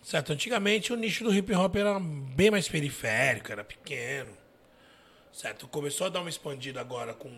Certo? 0.01 0.33
Antigamente 0.33 0.93
o 0.93 0.97
nicho 0.97 1.25
do 1.25 1.35
hip 1.35 1.53
hop 1.57 1.75
era 1.75 1.99
bem 1.99 2.53
mais 2.53 2.69
periférico, 2.69 3.51
era 3.51 3.65
pequeno. 3.65 4.31
Certo? 5.33 5.67
Começou 5.67 6.07
a 6.07 6.11
dar 6.11 6.21
uma 6.21 6.31
expandida 6.31 6.81
agora 6.81 7.15
com, 7.15 7.29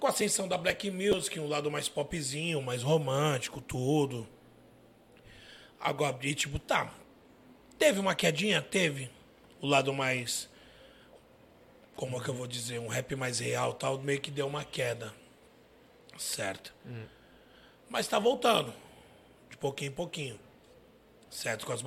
com 0.00 0.06
a 0.06 0.10
ascensão 0.10 0.48
da 0.48 0.58
black 0.58 0.90
music, 0.90 1.38
um 1.38 1.48
lado 1.48 1.70
mais 1.70 1.88
popzinho, 1.88 2.60
mais 2.60 2.82
romântico, 2.82 3.60
tudo. 3.60 4.26
Agora, 5.78 6.16
e 6.22 6.34
tipo, 6.34 6.58
tá. 6.58 6.92
Teve 7.78 8.00
uma 8.00 8.14
quedinha? 8.14 8.60
Teve. 8.60 9.10
O 9.60 9.66
lado 9.66 9.92
mais 9.92 10.48
como 11.96 12.18
é 12.18 12.20
que 12.20 12.28
eu 12.28 12.34
vou 12.34 12.46
dizer, 12.46 12.78
um 12.78 12.88
rap 12.88 13.16
mais 13.16 13.38
real 13.38 13.72
tal, 13.72 13.98
meio 13.98 14.20
que 14.20 14.30
deu 14.30 14.46
uma 14.46 14.62
queda. 14.62 15.12
Certo. 16.18 16.74
Mas 17.88 18.06
tá 18.06 18.18
voltando. 18.18 18.72
De 19.48 19.56
pouquinho 19.56 19.90
em 19.90 19.94
pouquinho. 19.94 20.38
Certo? 21.30 21.66
Com, 21.66 21.72
as, 21.72 21.82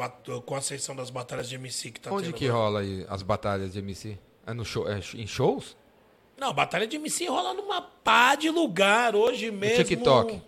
com 0.45 0.55
a 0.55 0.57
ascensão 0.57 0.95
das 0.95 1.09
batalhas 1.09 1.47
de 1.47 1.55
MC 1.55 1.91
que 1.91 1.99
tá 1.99 2.11
Onde 2.11 2.25
tendo 2.25 2.35
que 2.35 2.47
rola 2.47 2.81
aí 2.81 3.05
as 3.07 3.21
batalhas 3.21 3.73
de 3.73 3.79
MC? 3.79 4.17
É, 4.45 4.53
no 4.53 4.65
show, 4.65 4.89
é 4.89 4.99
em 5.13 5.27
shows? 5.27 5.77
Não, 6.39 6.53
batalha 6.53 6.87
de 6.87 6.95
MC 6.95 7.27
rola 7.27 7.53
numa 7.53 7.81
pá 7.81 8.35
de 8.35 8.49
lugar 8.49 9.15
hoje 9.15 9.51
mesmo. 9.51 9.83
TikTok. 9.83 10.41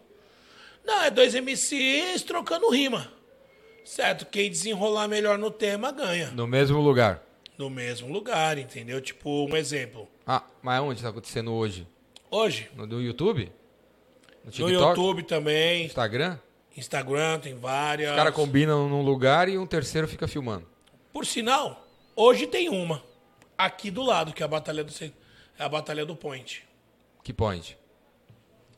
Não, 0.83 1.03
é 1.03 1.11
dois 1.11 1.33
MCs 1.35 2.23
trocando 2.23 2.69
rima. 2.69 3.11
Certo? 3.83 4.25
Quem 4.25 4.49
desenrolar 4.49 5.07
melhor 5.07 5.37
no 5.37 5.51
tema 5.51 5.91
ganha. 5.91 6.31
No 6.31 6.47
mesmo 6.47 6.79
lugar. 6.79 7.21
No 7.57 7.69
mesmo 7.69 8.11
lugar, 8.11 8.57
entendeu? 8.57 9.01
Tipo, 9.01 9.47
um 9.47 9.55
exemplo. 9.55 10.07
Ah, 10.25 10.43
mas 10.61 10.81
onde 10.81 11.01
tá 11.01 11.09
acontecendo 11.09 11.51
hoje? 11.51 11.87
Hoje, 12.29 12.69
No, 12.75 12.85
no 12.85 13.01
YouTube? 13.01 13.51
No 14.43 14.45
no 14.45 14.51
TikTok? 14.51 14.71
YouTube 14.99 15.23
também, 15.23 15.85
Instagram? 15.85 16.39
Instagram, 16.75 17.39
tem 17.39 17.55
várias. 17.55 18.11
Os 18.11 18.15
caras 18.15 18.33
combinam 18.33 18.87
num 18.87 19.01
lugar 19.01 19.49
e 19.49 19.57
um 19.57 19.67
terceiro 19.67 20.07
fica 20.07 20.27
filmando. 20.27 20.65
Por 21.11 21.25
sinal, 21.25 21.85
hoje 22.15 22.47
tem 22.47 22.69
uma. 22.69 23.03
Aqui 23.57 23.91
do 23.91 24.01
lado, 24.01 24.33
que 24.33 24.41
é 24.41 24.45
a 24.45 24.47
Batalha 24.47 24.83
do, 24.83 24.91
é 25.61 25.63
a 25.63 25.69
Batalha 25.69 26.03
do 26.03 26.15
Point. 26.15 26.67
Que 27.23 27.31
point? 27.31 27.77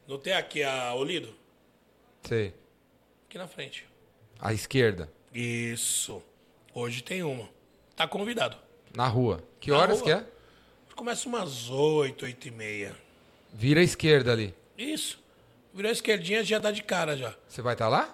Não 0.05 0.17
tem 0.17 0.33
aqui 0.33 0.61
a 0.63 0.93
Olido? 0.93 1.33
Sei. 2.23 2.53
Aqui 3.25 3.37
na 3.37 3.47
frente. 3.47 3.87
À 4.37 4.51
esquerda. 4.53 5.09
Isso. 5.33 6.21
Hoje 6.73 7.01
tem 7.01 7.23
uma. 7.23 7.47
Tá 7.95 8.05
convidado. 8.05 8.57
Na 8.93 9.07
rua. 9.07 9.41
Que 9.61 9.71
Na 9.71 9.77
horas 9.77 10.01
rua. 10.01 10.03
que 10.03 10.11
é? 10.11 10.25
Começa 10.93 11.27
umas 11.29 11.69
8, 11.69 12.25
8 12.25 12.47
e 12.49 12.51
meia. 12.51 12.95
Vira 13.53 13.79
à 13.79 13.83
esquerda 13.83 14.33
ali. 14.33 14.53
Isso. 14.77 15.23
Virou 15.73 15.89
a 15.89 15.93
esquerdinha, 15.93 16.43
já 16.43 16.59
dá 16.59 16.69
de 16.69 16.83
cara 16.83 17.15
já. 17.15 17.33
Você 17.47 17.61
vai 17.61 17.73
estar 17.75 17.87
lá? 17.87 18.13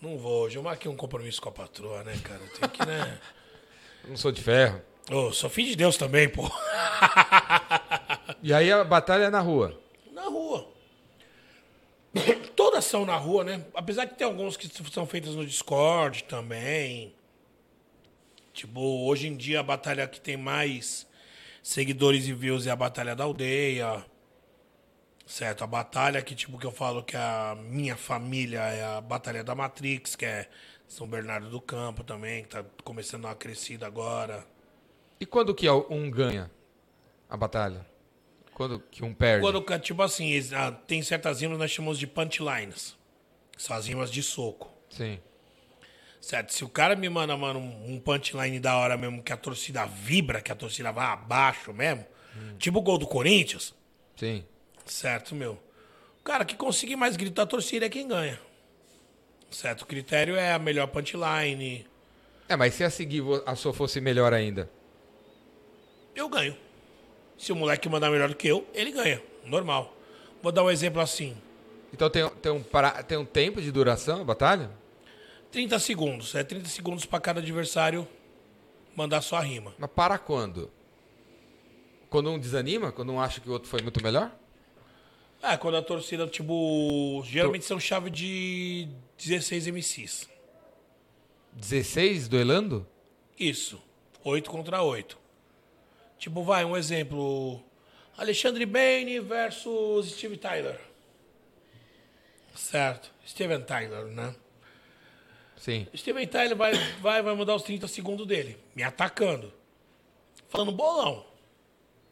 Não 0.00 0.16
vou, 0.16 0.44
hoje 0.44 0.56
eu 0.56 0.62
marquei 0.62 0.88
um 0.90 0.96
compromisso 0.96 1.42
com 1.42 1.48
a 1.48 1.52
patroa, 1.52 2.04
né, 2.04 2.16
cara? 2.22 2.40
Tem 2.58 2.68
que, 2.68 2.86
né? 2.86 3.20
Eu 4.04 4.10
não 4.10 4.16
sou 4.16 4.32
de 4.32 4.40
ferro. 4.40 4.80
Ô, 5.10 5.32
sou 5.32 5.50
filho 5.50 5.68
de 5.68 5.76
Deus 5.76 5.96
também, 5.96 6.28
pô. 6.28 6.48
E 8.42 8.54
aí 8.54 8.72
a 8.72 8.82
batalha 8.82 9.24
é 9.24 9.30
na 9.30 9.40
rua. 9.40 9.78
Na 10.12 10.24
rua. 10.24 10.68
Todas 12.56 12.84
são 12.84 13.04
na 13.04 13.16
rua, 13.16 13.44
né? 13.44 13.64
Apesar 13.74 14.06
que 14.06 14.14
tem 14.14 14.26
alguns 14.26 14.56
que 14.56 14.68
são 14.90 15.06
feitas 15.06 15.34
no 15.34 15.44
Discord 15.44 16.24
também. 16.24 17.14
Tipo, 18.52 18.80
hoje 19.06 19.28
em 19.28 19.36
dia 19.36 19.60
a 19.60 19.62
batalha 19.62 20.06
que 20.06 20.20
tem 20.20 20.36
mais 20.36 21.06
seguidores 21.62 22.26
e 22.26 22.32
views 22.32 22.66
é 22.66 22.70
a 22.70 22.76
Batalha 22.76 23.14
da 23.14 23.24
Aldeia. 23.24 24.04
Certo? 25.26 25.62
A 25.62 25.66
batalha 25.66 26.20
que, 26.22 26.34
tipo, 26.34 26.58
que 26.58 26.66
eu 26.66 26.72
falo 26.72 27.04
que 27.04 27.16
a 27.16 27.56
minha 27.56 27.96
família 27.96 28.60
é 28.60 28.84
a 28.96 29.00
Batalha 29.00 29.44
da 29.44 29.54
Matrix, 29.54 30.16
que 30.16 30.26
é 30.26 30.48
São 30.88 31.06
Bernardo 31.06 31.48
do 31.48 31.60
Campo 31.60 32.02
também, 32.02 32.42
que 32.42 32.48
tá 32.48 32.64
começando 32.82 33.28
a 33.28 33.34
crescida 33.34 33.86
agora. 33.86 34.44
E 35.20 35.26
quando 35.26 35.54
que 35.54 35.70
um 35.70 36.10
ganha 36.10 36.50
a 37.28 37.36
batalha? 37.36 37.89
Quando 38.60 38.78
que 38.78 39.02
um 39.02 39.14
perde? 39.14 39.40
Quando, 39.40 39.64
tipo 39.78 40.02
assim, 40.02 40.38
ah, 40.54 40.70
tem 40.70 41.00
certas 41.00 41.40
rimas 41.40 41.56
que 41.56 41.62
nós 41.62 41.70
chamamos 41.70 41.98
de 41.98 42.06
punchlines. 42.06 42.94
São 43.56 43.74
as 43.74 43.86
rimas 43.86 44.10
de 44.10 44.22
soco. 44.22 44.70
Sim. 44.90 45.18
Certo? 46.20 46.52
Se 46.52 46.62
o 46.62 46.68
cara 46.68 46.94
me 46.94 47.08
manda, 47.08 47.34
mano, 47.38 47.58
um 47.58 47.98
punchline 47.98 48.60
da 48.60 48.76
hora 48.76 48.98
mesmo, 48.98 49.22
que 49.22 49.32
a 49.32 49.36
torcida 49.38 49.86
vibra, 49.86 50.42
que 50.42 50.52
a 50.52 50.54
torcida 50.54 50.92
vai 50.92 51.06
abaixo 51.06 51.72
mesmo, 51.72 52.04
tipo 52.58 52.80
o 52.80 52.82
gol 52.82 52.98
do 52.98 53.06
Corinthians, 53.06 53.74
Sim. 54.14 54.44
certo, 54.84 55.34
meu? 55.34 55.52
O 56.20 56.22
cara 56.22 56.44
que 56.44 56.54
conseguir 56.54 56.96
mais 56.96 57.16
gritar 57.16 57.44
a 57.44 57.46
torcida 57.46 57.86
é 57.86 57.88
quem 57.88 58.06
ganha. 58.06 58.38
Certo? 59.50 59.82
O 59.82 59.86
critério 59.86 60.36
é 60.36 60.52
a 60.52 60.58
melhor 60.58 60.86
punchline. 60.88 61.86
É, 62.46 62.56
mas 62.56 62.74
se 62.74 62.84
a 62.84 62.90
seguir 62.90 63.22
a 63.46 63.56
sua 63.56 63.72
fosse 63.72 64.02
melhor 64.02 64.34
ainda? 64.34 64.70
Eu 66.14 66.28
ganho. 66.28 66.54
Se 67.40 67.50
o 67.52 67.56
moleque 67.56 67.88
mandar 67.88 68.10
melhor 68.10 68.28
do 68.28 68.36
que 68.36 68.46
eu, 68.46 68.66
ele 68.74 68.92
ganha. 68.92 69.22
Normal. 69.46 69.96
Vou 70.42 70.52
dar 70.52 70.62
um 70.62 70.70
exemplo 70.70 71.00
assim. 71.00 71.34
Então 71.90 72.10
tem, 72.10 72.28
tem, 72.28 72.52
um, 72.52 72.62
para- 72.62 73.02
tem 73.02 73.16
um 73.16 73.24
tempo 73.24 73.62
de 73.62 73.72
duração 73.72 74.20
a 74.20 74.24
batalha? 74.24 74.70
30 75.50 75.78
segundos. 75.78 76.34
É 76.34 76.44
30 76.44 76.68
segundos 76.68 77.06
pra 77.06 77.18
cada 77.18 77.40
adversário 77.40 78.06
mandar 78.94 79.22
sua 79.22 79.40
rima. 79.40 79.74
Mas 79.78 79.88
para 79.90 80.18
quando? 80.18 80.70
Quando 82.10 82.30
um 82.30 82.38
desanima? 82.38 82.92
Quando 82.92 83.10
um 83.10 83.18
acha 83.18 83.40
que 83.40 83.48
o 83.48 83.52
outro 83.52 83.70
foi 83.70 83.80
muito 83.80 84.02
melhor? 84.02 84.30
É, 85.42 85.56
quando 85.56 85.78
a 85.78 85.82
torcida, 85.82 86.26
tipo. 86.26 87.22
Geralmente 87.24 87.64
são 87.64 87.80
chave 87.80 88.10
de 88.10 88.86
16 89.16 89.66
MCs. 89.68 90.28
16 91.54 92.28
duelando? 92.28 92.86
Isso. 93.38 93.80
8 94.22 94.50
contra 94.50 94.82
8. 94.82 95.18
Tipo, 96.20 96.42
vai, 96.44 96.66
um 96.66 96.76
exemplo. 96.76 97.64
Alexandre 98.14 98.66
Bane 98.66 99.18
versus 99.20 100.12
Steve 100.12 100.36
Tyler. 100.36 100.78
Certo. 102.54 103.10
Steven 103.26 103.62
Tyler, 103.62 104.04
né? 104.04 104.34
Sim. 105.56 105.86
Steven 105.96 106.26
Tyler 106.26 106.54
vai, 106.54 106.74
vai, 107.00 107.22
vai 107.22 107.34
mudar 107.34 107.54
os 107.54 107.62
30 107.62 107.88
segundos 107.88 108.26
dele. 108.26 108.58
Me 108.76 108.82
atacando. 108.82 109.50
Falando 110.50 110.72
bolão. 110.72 111.24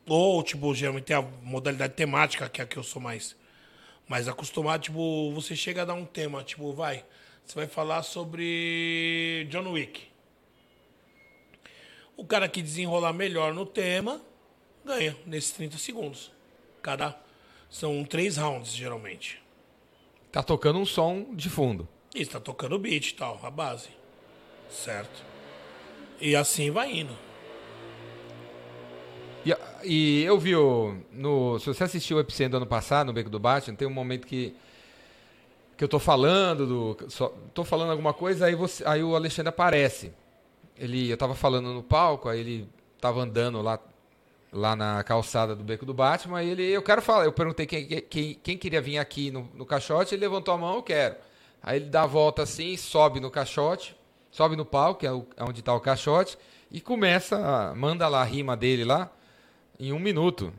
Ou, 0.07 0.43
tipo, 0.43 0.75
geralmente 0.75 1.05
tem 1.05 1.17
a 1.17 1.21
modalidade 1.21 1.93
temática, 1.93 2.49
que 2.49 2.63
é 2.63 2.65
a 2.65 2.67
que 2.67 2.79
eu 2.79 2.83
sou 2.83 3.03
mais, 3.03 3.37
mais 4.09 4.27
acostumado. 4.27 4.81
Tipo, 4.85 5.31
você 5.35 5.55
chega 5.55 5.83
a 5.83 5.85
dar 5.85 5.95
um 5.95 6.07
tema, 6.07 6.43
tipo, 6.43 6.73
vai. 6.73 7.05
Você 7.45 7.55
vai 7.55 7.67
falar 7.67 8.03
sobre 8.03 9.47
John 9.51 9.71
Wick. 9.71 10.08
O 12.19 12.25
cara 12.25 12.49
que 12.49 12.61
desenrolar 12.61 13.13
melhor 13.13 13.55
no 13.55 13.65
tema 13.65 14.21
ganha 14.85 15.17
nesses 15.25 15.53
30 15.53 15.79
segundos. 15.79 16.33
Cada. 16.83 17.17
São 17.71 18.03
três 18.03 18.37
rounds, 18.37 18.73
geralmente. 18.73 19.41
Tá 20.33 20.43
tocando 20.43 20.81
um 20.81 20.85
som 20.85 21.29
de 21.33 21.49
fundo. 21.49 21.87
Isso, 22.13 22.33
tá 22.33 22.41
tocando 22.41 22.75
o 22.75 22.79
beat 22.79 23.11
e 23.11 23.15
tal, 23.15 23.39
a 23.41 23.51
base. 23.51 23.91
Certo. 24.69 25.23
E 26.21 26.35
assim 26.35 26.73
vai 26.73 26.91
indo. 26.91 27.15
E, 29.47 29.55
e 29.85 30.25
eu 30.25 30.41
vi 30.41 30.57
o, 30.57 30.97
no. 31.13 31.61
Se 31.61 31.67
você 31.67 31.85
assistiu 31.85 32.17
o 32.17 32.21
Epicentro 32.21 32.53
do 32.53 32.57
ano 32.57 32.67
passado, 32.67 33.07
no 33.07 33.13
Beco 33.13 33.31
do 33.31 33.39
Batman, 33.39 33.77
tem 33.77 33.87
um 33.87 33.93
momento 33.93 34.27
que. 34.27 34.57
Que 35.77 35.85
eu 35.85 35.89
tô 35.89 36.01
falando 36.01 36.67
do. 36.67 37.11
Só, 37.11 37.33
tô 37.55 37.63
falando 37.63 37.93
alguma 37.93 38.13
coisa, 38.13 38.47
aí, 38.47 38.57
você, 38.57 38.85
aí 38.85 39.05
o 39.05 39.15
Alexandre 39.15 39.51
aparece. 39.51 40.13
Ele, 40.79 41.09
eu 41.11 41.17
tava 41.17 41.35
falando 41.35 41.73
no 41.73 41.83
palco, 41.83 42.29
aí 42.29 42.41
ele 42.41 42.69
tava 43.01 43.21
andando 43.21 43.61
lá, 43.61 43.79
lá 44.53 44.77
na 44.77 45.03
calçada 45.03 45.55
do 45.57 45.65
Beco 45.65 45.85
do 45.85 45.93
Batman, 45.95 46.39
aí 46.39 46.51
ele, 46.51 46.63
eu 46.65 46.83
quero 46.83 47.03
falar. 47.03 47.25
Eu 47.25 47.33
perguntei 47.33 47.67
quem, 47.67 47.87
quem, 47.87 48.35
quem 48.35 48.57
queria 48.59 48.81
vir 48.81 48.99
aqui 48.99 49.31
no, 49.31 49.49
no 49.55 49.67
caixote, 49.67 50.15
ele 50.15 50.21
levantou 50.23 50.55
a 50.55 50.59
mão, 50.59 50.77
eu 50.77 50.83
quero. 50.83 51.17
Aí 51.63 51.77
ele 51.79 51.87
dá 51.87 52.03
a 52.03 52.07
volta 52.07 52.43
assim, 52.43 52.77
sobe 52.77 53.19
no 53.21 53.31
caixote, 53.31 53.97
sobe 54.31 54.55
no 54.57 54.65
palco, 54.65 55.01
que 55.01 55.07
é 55.07 55.13
o- 55.13 55.27
é 55.37 55.43
onde 55.45 55.61
tá 55.63 55.75
o 55.75 55.81
caixote, 55.81 56.39
e 56.71 56.81
começa, 56.81 57.37
a- 57.37 57.75
manda 57.75 58.07
lá 58.09 58.21
a 58.21 58.25
rima 58.25 58.57
dele 58.57 58.85
lá, 58.85 59.11
em 59.81 59.93
um 59.93 59.99
minuto. 59.99 60.53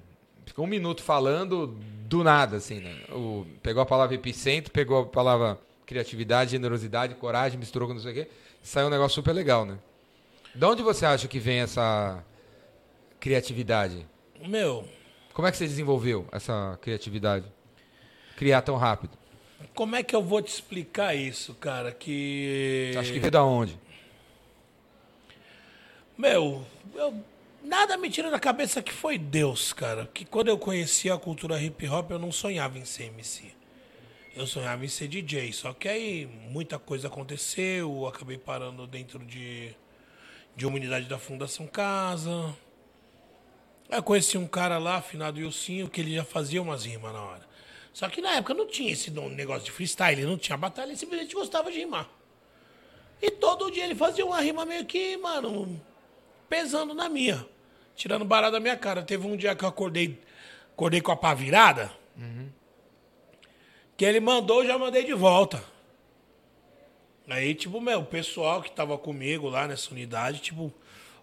Ficou 0.46 0.66
um 0.66 0.68
minuto 0.68 1.02
falando 1.02 1.68
do 2.08 2.24
nada, 2.24 2.58
assim, 2.58 2.80
né? 2.80 2.96
O, 3.12 3.46
pegou 3.64 3.82
a 3.82 3.86
palavra 3.86 4.16
epicentro, 4.16 4.72
pegou 4.72 5.00
a 5.02 5.06
palavra 5.06 5.58
criatividade, 5.86 6.52
generosidade, 6.52 7.16
coragem, 7.16 7.58
misturou 7.60 7.88
com 7.88 7.94
não 7.94 8.02
sei 8.02 8.12
o 8.12 8.16
quê. 8.16 8.28
Saiu 8.62 8.88
um 8.88 8.90
negócio 8.90 9.16
super 9.16 9.32
legal, 9.32 9.66
né? 9.66 9.78
De 10.54 10.66
onde 10.66 10.82
você 10.82 11.06
acha 11.06 11.28
que 11.28 11.40
vem 11.40 11.60
essa 11.60 12.24
criatividade? 13.20 14.06
Meu, 14.48 14.88
Como 15.34 15.48
é 15.48 15.52
que 15.52 15.58
você 15.58 15.68
desenvolveu 15.68 16.28
essa 16.32 16.78
criatividade? 16.82 17.46
Criar 18.36 18.62
tão 18.62 18.76
rápido? 18.78 19.18
como 19.76 19.96
é 19.96 20.04
que 20.04 20.16
eu 20.16 20.22
vou 20.24 20.42
te 20.42 20.48
explicar 20.50 21.14
isso, 21.16 21.54
cara? 21.54 21.92
Que. 21.92 22.94
Acha 22.98 23.12
que 23.14 23.20
veio 23.20 23.32
da 23.32 23.44
onde? 23.44 23.78
Meu, 26.18 26.66
eu- 26.96 27.24
nada 27.64 27.96
me 27.98 28.10
tira 28.10 28.30
da 28.32 28.40
cabeça 28.40 28.82
que 28.82 28.92
foi 28.92 29.18
Deus, 29.18 29.72
cara. 29.74 30.10
Que 30.14 30.26
quando 30.26 30.48
eu 30.50 30.58
conheci 30.58 31.10
a 31.10 31.18
cultura 31.18 31.62
hip 31.62 31.88
hop, 31.88 32.12
eu 32.12 32.20
não 32.20 32.32
sonhava 32.32 32.78
em 32.78 32.86
ser 32.86 33.06
MC. 33.06 33.52
Eu 34.36 34.46
sonhava 34.48 34.84
em 34.84 34.88
ser 34.90 35.08
DJ. 35.08 35.52
Só 35.54 35.74
que 35.74 35.88
aí 35.88 36.26
muita 36.50 36.78
coisa 36.80 37.08
aconteceu, 37.08 37.90
eu 37.90 38.08
acabei 38.08 38.38
parando 38.38 38.86
dentro 38.88 39.20
de, 39.20 39.74
de 40.56 40.66
uma 40.66 40.76
unidade 40.76 41.06
da 41.06 41.18
Fundação 41.18 41.68
Casa. 41.68 42.56
Aí 43.90 43.98
eu 43.98 44.04
conheci 44.04 44.38
um 44.38 44.48
cara 44.48 44.78
lá, 44.78 44.98
afinado 44.98 45.40
Ilcinho, 45.40 45.90
que 45.90 46.02
ele 46.02 46.16
já 46.16 46.24
fazia 46.24 46.62
umas 46.62 46.86
rimas 46.86 47.14
na 47.14 47.24
hora. 47.24 47.50
Só 47.92 48.08
que 48.08 48.22
na 48.22 48.36
época 48.36 48.54
não 48.54 48.68
tinha 48.68 48.92
esse 48.94 49.10
negócio 49.12 49.66
de 49.66 49.72
freestyle, 49.72 50.24
não 50.24 50.38
tinha 50.38 50.58
batalha, 50.58 50.90
ele 50.90 50.98
simplesmente 50.98 51.34
gostava 51.34 51.72
de 51.72 51.80
rimar. 51.80 52.08
E 53.22 53.32
todo 53.32 53.72
dia 53.72 53.84
ele 53.86 53.96
fazia 53.96 54.26
uma 54.26 54.40
rima 54.40 54.66
meio 54.66 54.86
que, 54.86 55.18
mano, 55.18 55.82
pesando 56.48 56.94
na 56.94 57.10
minha. 57.10 57.46
Tirando 57.96 58.24
barato 58.24 58.54
da 58.54 58.60
minha 58.60 58.78
cara. 58.78 59.04
Teve 59.04 59.28
um 59.28 59.36
dia 59.36 59.54
que 59.56 59.66
eu 59.66 59.70
acordei, 59.70 60.22
acordei 60.72 61.02
com 61.02 61.12
a 61.12 61.16
pá 61.18 61.34
virada. 61.34 61.92
Que 63.98 64.06
ele 64.06 64.22
mandou, 64.22 64.62
eu 64.62 64.68
já 64.68 64.78
mandei 64.78 65.04
de 65.04 65.14
volta. 65.14 65.62
Aí, 67.30 67.54
tipo, 67.54 67.80
meu, 67.80 68.00
o 68.00 68.06
pessoal 68.06 68.62
que 68.62 68.72
tava 68.72 68.98
comigo 68.98 69.48
lá 69.48 69.68
nessa 69.68 69.92
unidade, 69.92 70.40
tipo, 70.40 70.74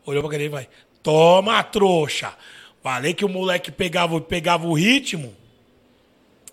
olhou 0.05 0.23
pra 0.23 0.35
ele 0.37 0.45
e 0.45 0.49
vai, 0.49 0.69
toma, 1.03 1.63
trouxa. 1.65 2.37
Falei 2.83 3.13
que 3.13 3.25
o 3.25 3.29
moleque 3.29 3.73
pegava, 3.73 4.21
pegava 4.21 4.67
o 4.67 4.73
ritmo. 4.73 5.35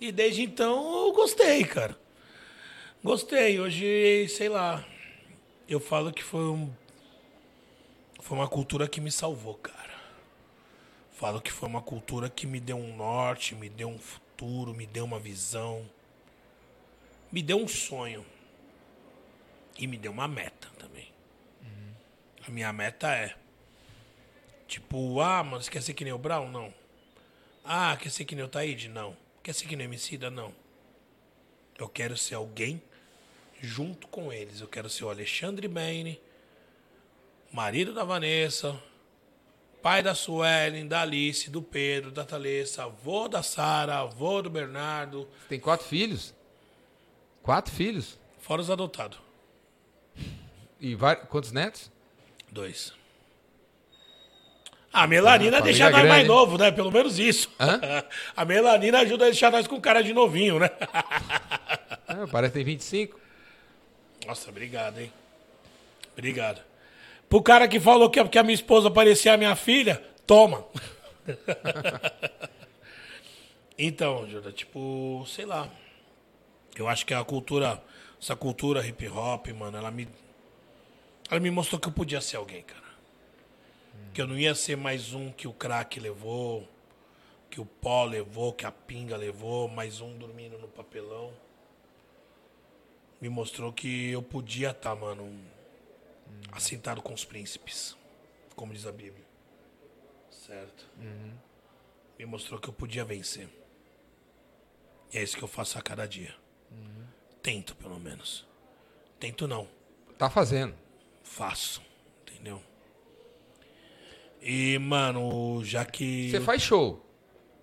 E 0.00 0.10
desde 0.10 0.42
então 0.42 1.06
eu 1.06 1.12
gostei, 1.12 1.64
cara. 1.64 1.96
Gostei. 3.02 3.60
Hoje, 3.60 4.26
sei 4.28 4.48
lá. 4.48 4.84
Eu 5.68 5.78
falo 5.78 6.12
que 6.12 6.22
foi 6.22 6.44
um. 6.44 6.70
Foi 8.20 8.36
uma 8.36 8.48
cultura 8.48 8.88
que 8.88 9.00
me 9.00 9.12
salvou, 9.12 9.54
cara. 9.54 9.94
Falo 11.12 11.40
que 11.40 11.52
foi 11.52 11.68
uma 11.68 11.80
cultura 11.80 12.28
que 12.28 12.46
me 12.46 12.58
deu 12.58 12.76
um 12.76 12.96
norte, 12.96 13.54
me 13.54 13.68
deu 13.68 13.88
um 13.88 13.98
futuro, 13.98 14.74
me 14.74 14.86
deu 14.86 15.04
uma 15.04 15.20
visão. 15.20 15.88
Me 17.30 17.40
deu 17.40 17.58
um 17.58 17.68
sonho. 17.68 18.26
E 19.78 19.86
me 19.86 19.96
deu 19.96 20.12
uma 20.12 20.28
meta 20.28 20.68
também. 20.78 21.12
A 22.46 22.50
minha 22.50 22.72
meta 22.72 23.08
é. 23.14 23.34
Tipo, 24.68 25.20
ah, 25.20 25.42
mano, 25.42 25.62
você 25.62 25.70
quer 25.70 25.82
ser 25.82 25.94
que 25.94 26.04
nem 26.04 26.12
o 26.12 26.18
Brown? 26.18 26.50
Não. 26.50 26.72
Ah, 27.64 27.96
quer 28.00 28.10
ser 28.10 28.24
que 28.24 28.34
nem 28.34 28.44
o 28.44 28.48
Taíde? 28.48 28.88
Não. 28.88 29.16
Quer 29.42 29.52
ser 29.54 29.66
que 29.66 29.76
nem 29.76 29.86
o 29.86 29.90
Emicida? 29.90 30.30
Não. 30.30 30.54
Eu 31.78 31.88
quero 31.88 32.16
ser 32.16 32.34
alguém 32.34 32.82
junto 33.60 34.06
com 34.08 34.32
eles. 34.32 34.60
Eu 34.60 34.68
quero 34.68 34.88
ser 34.88 35.04
o 35.04 35.10
Alexandre 35.10 35.66
Bane, 35.66 36.20
marido 37.50 37.92
da 37.94 38.04
Vanessa, 38.04 38.78
pai 39.82 40.02
da 40.02 40.14
Suelen, 40.14 40.86
da 40.86 41.02
Alice, 41.02 41.50
do 41.50 41.62
Pedro, 41.62 42.10
da 42.10 42.24
Thalessa, 42.24 42.84
avô 42.84 43.28
da 43.28 43.42
Sara, 43.42 43.98
avô 43.98 44.40
do 44.42 44.50
Bernardo, 44.50 45.28
Você 45.42 45.48
tem 45.48 45.60
quatro 45.60 45.86
filhos? 45.86 46.34
Quatro 47.42 47.72
filhos? 47.72 48.18
fora 48.38 48.60
os 48.60 48.70
adotados. 48.70 49.18
E 50.80 50.94
vai- 50.94 51.16
quantos 51.26 51.52
netos? 51.52 51.90
Dois. 52.50 52.92
A 54.92 55.06
melanina 55.08 55.58
Ah, 55.58 55.60
deixa 55.60 55.84
nós 55.84 55.92
mais 55.92 56.04
grande. 56.08 56.28
novo, 56.28 56.56
né? 56.56 56.70
Pelo 56.70 56.90
menos 56.92 57.18
isso. 57.18 57.50
Hã? 57.58 57.80
A 58.36 58.44
melanina 58.44 59.00
ajuda 59.00 59.24
a 59.24 59.28
deixar 59.30 59.50
nós 59.50 59.66
com 59.66 59.80
cara 59.80 60.02
de 60.02 60.12
novinho, 60.12 60.58
né? 60.58 60.70
Ah, 62.06 62.26
parece 62.30 62.52
que 62.52 62.58
tem 62.58 62.64
25. 62.64 63.18
Nossa, 64.26 64.48
obrigado, 64.50 65.00
hein? 65.00 65.12
Obrigado. 66.12 66.60
Pro 67.28 67.42
cara 67.42 67.66
que 67.66 67.80
falou 67.80 68.08
que, 68.10 68.22
que 68.28 68.38
a 68.38 68.42
minha 68.44 68.54
esposa 68.54 68.88
parecia 68.90 69.32
a 69.32 69.36
minha 69.36 69.56
filha, 69.56 70.00
toma. 70.26 70.64
então, 73.76 74.28
Júlia, 74.28 74.52
tipo, 74.52 75.24
sei 75.26 75.44
lá. 75.46 75.68
Eu 76.76 76.86
acho 76.88 77.04
que 77.06 77.14
a 77.14 77.24
cultura, 77.24 77.82
essa 78.20 78.36
cultura 78.36 78.86
hip 78.86 79.08
hop, 79.08 79.48
mano, 79.48 79.76
ela 79.78 79.90
me. 79.90 80.06
Ela 81.30 81.40
me 81.40 81.50
mostrou 81.50 81.80
que 81.80 81.88
eu 81.88 81.92
podia 81.92 82.20
ser 82.20 82.36
alguém, 82.36 82.62
cara. 82.62 82.84
Que 84.12 84.20
eu 84.22 84.26
não 84.26 84.38
ia 84.38 84.54
ser 84.54 84.76
mais 84.76 85.12
um 85.12 85.32
que 85.32 85.48
o 85.48 85.52
crack 85.52 85.98
levou, 85.98 86.68
que 87.50 87.60
o 87.60 87.66
pó 87.66 88.04
levou, 88.04 88.52
que 88.52 88.66
a 88.66 88.70
pinga 88.70 89.16
levou, 89.16 89.68
mais 89.68 90.00
um 90.00 90.16
dormindo 90.16 90.58
no 90.58 90.68
papelão 90.68 91.32
me 93.24 93.30
mostrou 93.30 93.72
que 93.72 94.10
eu 94.10 94.22
podia 94.22 94.72
estar, 94.72 94.94
mano, 94.94 95.34
assentado 96.52 97.00
com 97.00 97.14
os 97.14 97.24
príncipes, 97.24 97.96
como 98.54 98.74
diz 98.74 98.86
a 98.86 98.92
Bíblia. 98.92 99.24
Certo? 100.30 100.86
Me 102.18 102.26
mostrou 102.26 102.60
que 102.60 102.68
eu 102.68 102.72
podia 102.74 103.02
vencer. 103.02 103.48
E 105.10 105.16
é 105.16 105.22
isso 105.22 105.38
que 105.38 105.42
eu 105.42 105.48
faço 105.48 105.78
a 105.78 105.80
cada 105.80 106.06
dia. 106.06 106.34
Tento, 107.42 107.74
pelo 107.76 107.98
menos. 107.98 108.46
Tento 109.18 109.48
não, 109.48 109.66
Tá 110.18 110.28
fazendo. 110.28 110.74
Faço. 111.24 111.82
Entendeu? 112.22 112.62
E, 114.40 114.78
mano, 114.78 115.64
já 115.64 115.84
que. 115.84 116.30
Você 116.30 116.40
faz 116.40 116.62
show. 116.62 117.04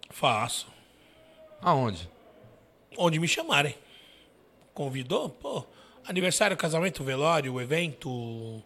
Faço. 0.10 0.68
Aonde? 1.62 2.10
Onde 2.98 3.20
me 3.20 3.28
chamarem. 3.28 3.78
Convidou? 4.74 5.30
Pô, 5.30 5.64
aniversário, 6.06 6.58
casamento, 6.58 7.04
velório, 7.04 7.62
evento. 7.62 8.62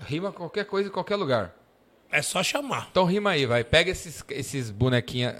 Rima 0.00 0.32
qualquer 0.32 0.66
coisa 0.66 0.88
em 0.88 0.92
qualquer 0.92 1.16
lugar. 1.16 1.54
É 2.10 2.20
só 2.20 2.42
chamar. 2.42 2.88
Então 2.90 3.04
rima 3.04 3.30
aí, 3.30 3.46
vai. 3.46 3.64
Pega 3.64 3.90
esses, 3.90 4.24
esses 4.28 4.70
bonequinhos. 4.70 5.32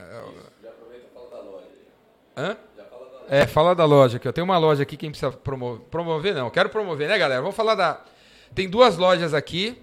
Hã? 2.37 2.57
É, 3.28 3.47
fala 3.47 3.74
da 3.74 3.84
loja 3.84 4.18
aqui. 4.18 4.28
Eu 4.28 4.32
tenho 4.32 4.45
uma 4.45 4.59
loja 4.59 4.82
aqui, 4.82 4.97
quem 4.97 5.11
precisa 5.11 5.32
promover. 5.32 5.84
Promover 5.87 6.34
não, 6.34 6.51
quero 6.51 6.68
promover, 6.68 7.09
né, 7.09 7.18
galera? 7.18 7.41
Vamos 7.41 7.57
falar 7.57 7.74
da. 7.74 8.05
Tem 8.57 8.69
duas 8.71 8.97
lojas 8.97 9.35
aqui. 9.35 9.77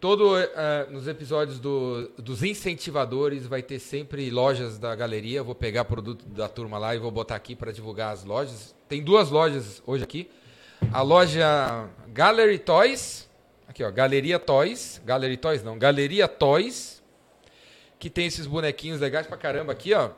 Todo 0.00 0.38
eh, 0.38 0.86
nos 0.90 1.08
episódios 1.08 1.58
do- 1.58 2.08
dos 2.16 2.44
incentivadores 2.44 3.44
vai 3.44 3.60
ter 3.60 3.80
sempre 3.80 4.30
lojas 4.30 4.78
da 4.78 4.94
galeria. 4.94 5.42
Vou 5.42 5.54
pegar 5.56 5.84
produto 5.84 6.24
da 6.26 6.48
turma 6.48 6.78
lá 6.78 6.94
e 6.94 6.98
vou 6.98 7.10
botar 7.10 7.34
aqui 7.34 7.56
para 7.56 7.72
divulgar 7.72 8.12
as 8.14 8.22
lojas. 8.24 8.72
Tem 8.88 9.02
duas 9.02 9.30
lojas 9.30 9.82
hoje 9.84 10.04
aqui. 10.04 10.30
A 10.92 11.02
loja 11.02 11.88
Gallery 12.14 12.60
Toys, 12.60 13.28
aqui 13.66 13.82
ó, 13.82 13.90
Galeria 13.90 14.38
Toys, 14.38 15.02
Gallery 15.04 15.36
Toys 15.36 15.60
não, 15.64 15.76
Galeria 15.76 16.28
Toys, 16.28 17.02
que 17.98 18.08
tem 18.08 18.26
esses 18.26 18.46
bonequinhos 18.46 19.00
legais 19.00 19.26
pra 19.26 19.36
caramba 19.36 19.72
aqui, 19.72 19.92
ó. 19.92 20.10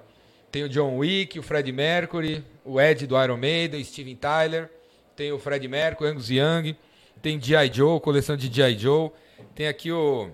Tem 0.53 0.63
o 0.65 0.69
John 0.69 0.99
Wick, 0.99 1.39
o 1.39 1.43
Fred 1.43 1.73
Mercury, 1.73 2.45
o 2.63 2.79
Ed 2.79 3.07
do 3.07 3.19
Iron 3.23 3.39
Maiden, 3.39 3.83
Steven 3.83 4.17
Tyler, 4.17 4.71
tem 5.17 5.33
o 5.33 5.39
Fred 5.39 5.67
Mercury, 5.67 6.11
Angus 6.11 6.29
Young, 6.29 6.77
tem 7.23 7.41
G.I. 7.41 7.73
Joe, 7.73 8.01
coleção 8.01 8.37
de 8.37 8.53
G.I. 8.53 8.79
Joe, 8.79 9.11
tem 9.55 9.68
aqui 9.68 9.93
o 9.93 10.31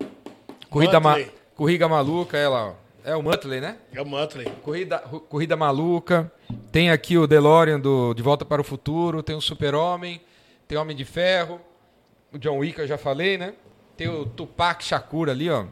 Corrida, 0.70 1.00
Ma. 1.00 1.16
Corrida 1.54 1.88
Maluca, 1.88 2.36
ela, 2.36 2.76
é 3.06 3.14
o 3.14 3.22
Muttley, 3.22 3.60
né? 3.60 3.76
É 3.94 4.02
o 4.02 4.04
Muttley. 4.04 4.46
Corrida, 4.62 4.98
Corrida 5.28 5.56
Maluca. 5.56 6.30
Tem 6.72 6.90
aqui 6.90 7.16
o 7.16 7.26
DeLorean 7.26 7.78
do 7.78 8.12
De 8.12 8.22
Volta 8.22 8.44
para 8.44 8.60
o 8.60 8.64
Futuro. 8.64 9.22
Tem 9.22 9.36
o 9.36 9.40
Super-Homem. 9.40 10.20
Tem 10.66 10.76
o 10.76 10.80
Homem 10.80 10.96
de 10.96 11.04
Ferro. 11.04 11.60
O 12.32 12.38
John 12.38 12.58
Wick, 12.58 12.78
eu 12.78 12.86
já 12.86 12.98
falei, 12.98 13.38
né? 13.38 13.54
Tem 13.96 14.08
o 14.08 14.26
Tupac 14.26 14.84
Shakur 14.84 15.30
ali, 15.30 15.48
ó. 15.48 15.66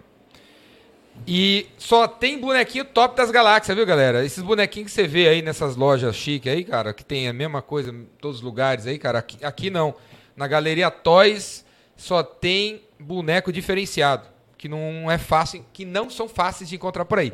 E 1.27 1.67
só 1.77 2.07
tem 2.07 2.41
bonequinho 2.41 2.85
top 2.85 3.17
das 3.17 3.31
galáxias, 3.31 3.77
viu, 3.77 3.85
galera? 3.85 4.25
Esses 4.25 4.43
bonequinhos 4.43 4.91
que 4.91 4.95
você 4.95 5.07
vê 5.07 5.29
aí 5.29 5.43
nessas 5.43 5.77
lojas 5.77 6.15
chiques 6.15 6.53
aí, 6.53 6.65
cara, 6.65 6.93
que 6.93 7.05
tem 7.05 7.29
a 7.29 7.33
mesma 7.33 7.61
coisa 7.61 7.91
em 7.91 8.05
todos 8.21 8.39
os 8.39 8.43
lugares 8.43 8.87
aí, 8.87 8.99
cara. 8.99 9.19
Aqui, 9.19 9.45
aqui 9.45 9.71
não. 9.71 9.95
Na 10.37 10.47
Galeria 10.47 10.91
Toys 10.91 11.65
só 11.97 12.23
tem 12.23 12.83
boneco 12.99 13.53
diferenciado. 13.53 14.29
Que 14.57 14.69
não 14.69 15.11
é 15.11 15.19
fácil, 15.19 15.65
que 15.73 15.85
não 15.85 16.09
são 16.09 16.29
fáceis 16.29 16.69
de 16.69 16.77
encontrar 16.77 17.05
por 17.05 17.19
aí. 17.19 17.33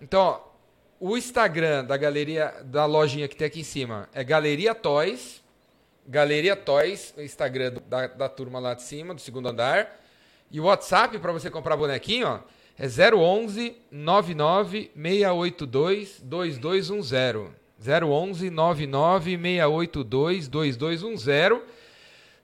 Então, 0.00 0.20
ó, 0.20 0.40
o 1.00 1.16
Instagram 1.16 1.84
da 1.84 1.96
galeria, 1.96 2.54
da 2.64 2.84
lojinha 2.84 3.28
que 3.28 3.36
tem 3.36 3.46
aqui 3.46 3.60
em 3.60 3.64
cima 3.64 4.08
é 4.12 4.24
Galeria 4.24 4.74
Toys. 4.74 5.42
Galeria 6.06 6.56
Toys, 6.56 7.14
o 7.16 7.20
Instagram 7.20 7.74
da, 7.86 8.06
da 8.06 8.28
turma 8.28 8.58
lá 8.58 8.74
de 8.74 8.82
cima, 8.82 9.14
do 9.14 9.20
segundo 9.20 9.48
andar. 9.48 10.00
E 10.50 10.58
o 10.58 10.64
WhatsApp 10.64 11.18
para 11.18 11.32
você 11.32 11.50
comprar 11.50 11.76
bonequinho, 11.76 12.26
ó, 12.26 12.40
é 12.78 12.86
011 13.14 13.76
99 13.90 14.90
682 14.94 16.20
2210. 16.22 17.50
011 17.80 18.50
99 18.50 19.30
682 19.36 20.48
2210. 20.48 21.62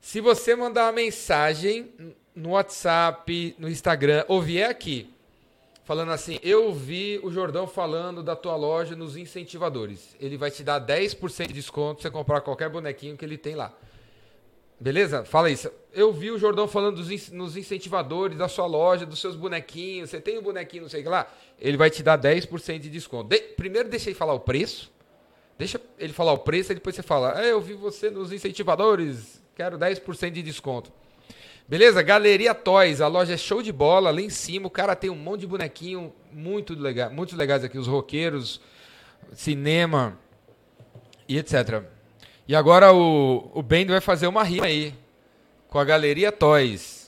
Se 0.05 0.21
você 0.21 0.55
mandar 0.55 0.85
uma 0.85 0.93
mensagem 0.93 1.91
no 2.37 2.51
WhatsApp, 2.51 3.57
no 3.59 3.71
Instagram, 3.71 4.23
ou 4.29 4.43
vier 4.43 4.69
aqui, 4.69 5.11
falando 5.83 6.13
assim, 6.13 6.39
eu 6.43 6.75
vi 6.75 7.19
o 7.23 7.33
Jordão 7.33 7.67
falando 7.67 8.23
da 8.23 8.37
tua 8.37 8.55
loja 8.55 8.95
nos 8.95 9.17
incentivadores. 9.17 10.15
Ele 10.21 10.37
vai 10.37 10.51
te 10.51 10.63
dar 10.63 10.79
10% 10.79 11.47
de 11.47 11.55
desconto 11.55 11.95
pra 11.95 12.03
você 12.03 12.11
comprar 12.11 12.43
qualquer 12.43 12.69
bonequinho 12.69 13.17
que 13.17 13.25
ele 13.25 13.39
tem 13.39 13.55
lá. 13.55 13.73
Beleza? 14.79 15.25
Fala 15.25 15.51
isso. 15.51 15.71
Eu 15.91 16.13
vi 16.13 16.31
o 16.31 16.39
Jordão 16.39 16.69
falando 16.69 16.97
dos, 17.03 17.31
nos 17.31 17.57
incentivadores 17.57 18.37
da 18.37 18.47
sua 18.47 18.67
loja, 18.67 19.07
dos 19.07 19.23
seus 19.23 19.35
bonequinhos. 19.35 20.11
Você 20.11 20.21
tem 20.21 20.39
um 20.39 20.43
bonequinho, 20.43 20.83
não 20.83 20.91
sei 20.91 21.01
o 21.01 21.03
que 21.03 21.09
lá. 21.09 21.27
Ele 21.59 21.79
vai 21.79 21.89
te 21.89 22.03
dar 22.03 22.19
10% 22.19 22.79
de 22.79 22.91
desconto. 22.91 23.31
De- 23.31 23.41
primeiro 23.57 23.89
deixa 23.89 24.11
ele 24.11 24.19
falar 24.19 24.35
o 24.35 24.41
preço. 24.41 24.93
Deixa 25.57 25.81
ele 25.99 26.13
falar 26.13 26.35
o 26.35 26.39
preço 26.39 26.73
e 26.73 26.75
depois 26.75 26.95
você 26.95 27.03
fala, 27.03 27.39
ah, 27.39 27.47
eu 27.47 27.59
vi 27.59 27.73
você 27.73 28.11
nos 28.11 28.33
incentivadores, 28.33 29.43
quero 29.55 29.79
10% 29.79 30.31
de 30.31 30.43
desconto. 30.43 30.93
Beleza? 31.67 32.03
Galeria 32.03 32.55
Toys, 32.55 33.01
a 33.01 33.07
loja 33.07 33.35
é 33.35 33.37
show 33.37 33.63
de 33.63 33.73
bola, 33.73 34.11
lá 34.11 34.21
em 34.21 34.29
cima, 34.29 34.67
o 34.67 34.71
cara 34.71 34.95
tem 34.95 35.09
um 35.09 35.17
monte 35.17 35.41
de 35.41 35.47
bonequinho 35.47 36.13
muito 36.31 36.75
legal, 36.75 37.11
muito 37.11 37.35
legais 37.37 37.65
aqui, 37.65 37.79
os 37.79 37.87
roqueiros, 37.87 38.61
cinema 39.33 40.19
e 41.27 41.39
etc. 41.39 41.83
E 42.47 42.55
agora 42.55 42.93
o, 42.93 43.51
o 43.55 43.63
Bendo 43.63 43.93
vai 43.93 44.01
fazer 44.01 44.27
uma 44.27 44.43
rima 44.43 44.67
aí, 44.67 44.95
com 45.69 45.79
a 45.79 45.85
Galeria 45.85 46.31
Toys. 46.31 47.05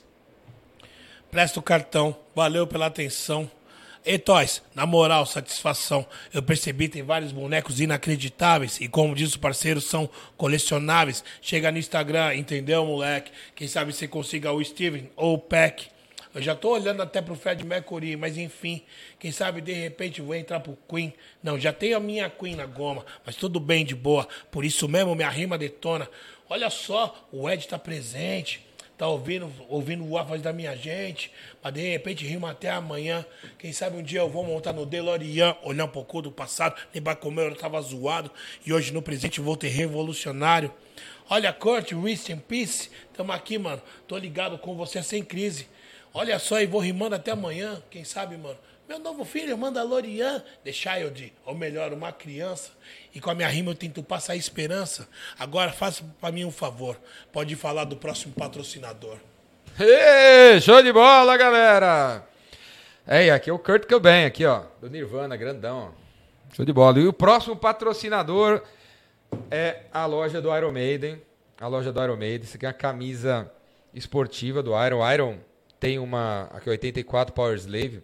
Presta 1.30 1.60
o 1.60 1.62
cartão. 1.62 2.16
Valeu 2.34 2.66
pela 2.66 2.86
atenção. 2.86 3.50
E 4.08 4.18
Toys, 4.18 4.62
na 4.72 4.86
moral, 4.86 5.26
satisfação. 5.26 6.06
Eu 6.32 6.40
percebi 6.40 6.88
tem 6.88 7.02
vários 7.02 7.32
bonecos 7.32 7.80
inacreditáveis 7.80 8.80
e 8.80 8.86
como 8.86 9.16
diz 9.16 9.34
o 9.34 9.40
parceiro, 9.40 9.80
são 9.80 10.08
colecionáveis. 10.36 11.24
Chega 11.42 11.72
no 11.72 11.78
Instagram, 11.78 12.36
entendeu, 12.36 12.86
moleque? 12.86 13.32
Quem 13.56 13.66
sabe 13.66 13.92
você 13.92 14.06
consiga 14.06 14.52
o 14.52 14.64
Steven 14.64 15.10
ou 15.16 15.34
o 15.34 15.38
Peck. 15.40 15.88
Eu 16.32 16.40
já 16.40 16.54
tô 16.54 16.70
olhando 16.70 17.02
até 17.02 17.20
pro 17.20 17.34
Fred 17.34 17.66
Mercury, 17.66 18.14
mas 18.14 18.38
enfim, 18.38 18.80
quem 19.18 19.32
sabe 19.32 19.60
de 19.60 19.72
repente 19.72 20.22
vou 20.22 20.36
entrar 20.36 20.60
pro 20.60 20.78
Queen. 20.88 21.12
Não, 21.42 21.58
já 21.58 21.72
tenho 21.72 21.96
a 21.96 22.00
minha 22.00 22.30
Queen 22.30 22.54
na 22.54 22.66
goma, 22.66 23.04
mas 23.24 23.34
tudo 23.34 23.58
bem 23.58 23.84
de 23.84 23.96
boa. 23.96 24.28
Por 24.52 24.64
isso 24.64 24.86
mesmo 24.86 25.16
minha 25.16 25.30
rima 25.30 25.58
detona. 25.58 26.08
Olha 26.48 26.70
só, 26.70 27.26
o 27.32 27.50
Ed 27.50 27.66
tá 27.66 27.76
presente 27.76 28.65
tá 28.96 29.06
ouvindo, 29.06 29.52
ouvindo 29.68 30.16
a 30.16 30.22
voz 30.22 30.40
da 30.40 30.52
minha 30.52 30.74
gente, 30.76 31.30
mas 31.62 31.74
de 31.74 31.90
repente 31.90 32.26
rima 32.26 32.50
até 32.50 32.70
amanhã. 32.70 33.24
Quem 33.58 33.72
sabe 33.72 33.96
um 33.96 34.02
dia 34.02 34.20
eu 34.20 34.28
vou 34.28 34.44
montar 34.44 34.72
no 34.72 34.86
DeLorean, 34.86 35.56
olhar 35.62 35.84
um 35.84 35.88
pouco 35.88 36.22
do 36.22 36.32
passado, 36.32 36.76
lembrar 36.94 37.16
como 37.16 37.40
eu 37.40 37.54
tava 37.54 37.80
zoado 37.80 38.30
e 38.64 38.72
hoje 38.72 38.92
no 38.92 39.02
presente 39.02 39.40
vou 39.40 39.56
ter 39.56 39.68
revolucionário. 39.68 40.72
Olha, 41.28 41.52
Kurt, 41.52 41.92
rest 41.92 42.28
in 42.28 42.38
peace, 42.38 42.90
tamo 43.12 43.32
aqui, 43.32 43.58
mano. 43.58 43.82
Tô 44.06 44.16
ligado 44.16 44.56
com 44.58 44.76
você 44.76 45.02
sem 45.02 45.22
crise. 45.22 45.66
Olha 46.14 46.38
só, 46.38 46.60
e 46.60 46.66
vou 46.66 46.80
rimando 46.80 47.14
até 47.14 47.32
amanhã, 47.32 47.82
quem 47.90 48.04
sabe, 48.04 48.36
mano. 48.36 48.56
Meu 48.88 49.00
novo 49.00 49.24
filho, 49.24 49.58
Mandalorian, 49.58 50.44
The 50.62 50.70
Child, 50.70 51.32
ou 51.44 51.56
melhor, 51.56 51.92
uma 51.92 52.12
criança. 52.12 52.70
E 53.12 53.20
com 53.20 53.30
a 53.30 53.34
minha 53.34 53.48
rima 53.48 53.72
eu 53.72 53.74
tento 53.74 54.00
passar 54.00 54.36
esperança. 54.36 55.08
Agora 55.36 55.72
faça 55.72 56.04
pra 56.20 56.30
mim 56.30 56.44
um 56.44 56.52
favor. 56.52 56.96
Pode 57.32 57.56
falar 57.56 57.84
do 57.84 57.96
próximo 57.96 58.32
patrocinador. 58.34 59.16
Show 60.62 60.82
de 60.82 60.92
bola, 60.92 61.36
galera! 61.36 62.24
É, 63.04 63.28
aqui 63.30 63.50
é 63.50 63.52
o 63.52 63.58
Kurt 63.58 63.88
Cobain, 63.88 64.24
aqui, 64.24 64.46
ó, 64.46 64.62
do 64.80 64.88
Nirvana, 64.88 65.36
grandão. 65.36 65.92
Show 66.54 66.64
de 66.64 66.72
bola. 66.72 67.00
E 67.00 67.08
o 67.08 67.12
próximo 67.12 67.56
patrocinador 67.56 68.62
é 69.50 69.82
a 69.92 70.06
loja 70.06 70.40
do 70.40 70.56
Iron 70.56 70.70
Maiden. 70.70 71.20
A 71.60 71.66
loja 71.66 71.92
do 71.92 72.02
Iron 72.02 72.16
Maiden. 72.16 72.44
Isso 72.44 72.56
aqui 72.56 72.66
é 72.66 72.68
a 72.68 72.72
camisa 72.72 73.50
esportiva 73.92 74.62
do 74.62 74.70
Iron. 74.84 75.00
O 75.00 75.12
Iron 75.12 75.38
tem 75.78 75.98
uma, 75.98 76.48
aqui 76.52 76.70
84 76.70 77.34
Power 77.34 77.56
Slave, 77.56 78.02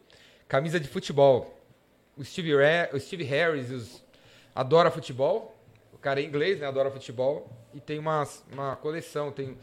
camisa 0.52 0.78
de 0.78 0.86
futebol. 0.86 1.58
O 2.14 2.22
Steve, 2.22 2.54
Ra- 2.54 2.90
o 2.92 3.00
Steve 3.00 3.24
Harris 3.24 3.70
os- 3.70 4.04
adora 4.54 4.90
futebol. 4.90 5.56
O 5.94 5.96
cara 5.96 6.20
é 6.20 6.24
inglês, 6.24 6.60
né? 6.60 6.66
Adora 6.66 6.90
futebol. 6.90 7.50
E 7.72 7.80
tem 7.80 7.98
uma, 7.98 8.28
uma 8.52 8.76
coleção, 8.76 9.32
tem 9.32 9.56